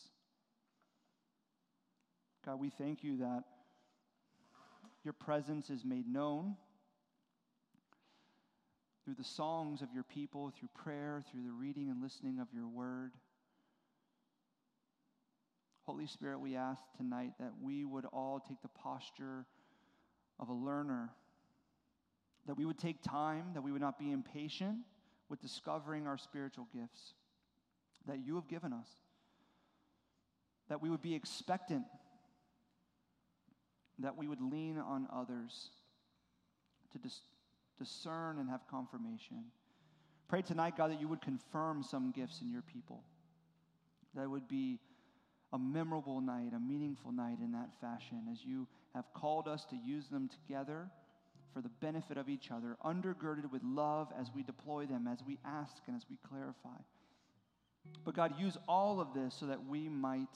God, 2.46 2.60
we 2.60 2.70
thank 2.70 3.04
you 3.04 3.18
that 3.18 3.44
your 5.04 5.14
presence 5.14 5.70
is 5.70 5.84
made 5.84 6.08
known 6.08 6.56
through 9.04 9.16
the 9.16 9.24
songs 9.24 9.82
of 9.82 9.90
your 9.94 10.04
people, 10.04 10.52
through 10.58 10.70
prayer, 10.76 11.24
through 11.32 11.44
the 11.44 11.52
reading 11.52 11.90
and 11.90 12.02
listening 12.02 12.40
of 12.40 12.48
your 12.54 12.68
word. 12.68 13.12
Holy 15.86 16.06
Spirit, 16.06 16.40
we 16.40 16.56
ask 16.56 16.84
tonight 16.96 17.32
that 17.40 17.52
we 17.62 17.84
would 17.84 18.06
all 18.06 18.40
take 18.40 18.62
the 18.62 18.68
posture 18.68 19.46
of 20.40 20.50
a 20.50 20.54
learner, 20.54 21.10
that 22.46 22.56
we 22.56 22.66
would 22.66 22.78
take 22.78 23.02
time, 23.02 23.46
that 23.54 23.62
we 23.62 23.72
would 23.72 23.82
not 23.82 23.98
be 23.98 24.12
impatient 24.12 24.78
with 25.30 25.42
discovering 25.42 26.06
our 26.06 26.18
spiritual 26.18 26.68
gifts 26.74 27.14
that 28.08 28.20
you 28.20 28.36
have 28.36 28.48
given 28.48 28.74
us, 28.74 28.88
that 30.70 30.82
we 30.82 30.90
would 30.90 31.02
be 31.02 31.16
expectant 31.16 31.86
that 34.04 34.18
we 34.18 34.28
would 34.28 34.42
lean 34.42 34.78
on 34.78 35.08
others 35.14 35.70
to 36.92 36.98
dis- 36.98 37.22
discern 37.80 38.38
and 38.40 38.50
have 38.50 38.62
confirmation. 38.70 39.46
Pray 40.28 40.42
tonight, 40.42 40.78
God, 40.78 40.92
that 40.92 41.02
you 41.02 41.08
would 41.08 41.22
confirm 41.22 41.84
some 41.84 42.12
gifts 42.12 42.42
in 42.42 42.50
your 42.50 42.62
people, 42.62 43.04
that 44.16 44.30
would 44.30 44.48
be 44.48 44.80
a 45.54 45.60
memorable 45.60 46.22
night, 46.22 46.54
a 46.56 46.60
meaningful 46.60 47.12
night 47.12 47.40
in 47.42 47.52
that 47.52 47.70
fashion, 47.82 48.28
as 48.32 48.46
you 48.46 48.68
have 48.96 49.06
called 49.14 49.48
us 49.48 49.66
to 49.66 49.76
use 49.76 50.08
them 50.08 50.30
together 50.30 50.90
for 51.54 51.62
the 51.62 51.70
benefit 51.82 52.18
of 52.18 52.30
each 52.30 52.50
other, 52.52 52.78
undergirded 52.86 53.52
with 53.52 53.62
love 53.64 54.08
as 54.18 54.28
we 54.34 54.44
deploy 54.44 54.86
them, 54.86 55.08
as 55.08 55.20
we 55.28 55.38
ask 55.44 55.82
and 55.88 55.96
as 55.96 56.06
we 56.10 56.18
clarify. 56.28 56.80
But 58.06 58.16
God, 58.16 58.40
use 58.40 58.58
all 58.68 59.02
of 59.02 59.14
this 59.14 59.36
so 59.38 59.48
that 59.48 59.66
we 59.68 59.90
might 59.90 60.30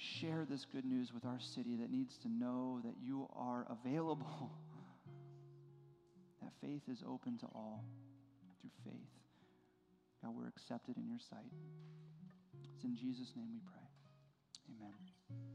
share 0.00 0.46
this 0.48 0.64
good 0.72 0.84
news 0.84 1.12
with 1.12 1.24
our 1.24 1.38
city 1.38 1.76
that 1.76 1.90
needs 1.90 2.16
to 2.18 2.28
know 2.28 2.80
that 2.84 2.94
you 3.02 3.28
are 3.36 3.66
available, 3.68 4.50
that 6.42 6.52
faith 6.60 6.82
is 6.90 7.02
open 7.06 7.36
to 7.38 7.46
all 7.54 7.84
through 8.60 8.70
faith. 8.84 9.10
God, 10.22 10.34
we're 10.34 10.48
accepted 10.48 10.96
in 10.96 11.06
your 11.06 11.18
sight. 11.18 11.52
It's 12.74 12.84
in 12.84 12.96
Jesus' 12.96 13.32
name 13.36 13.48
we 13.52 13.60
pray. 13.60 13.88
Amen. 14.76 15.19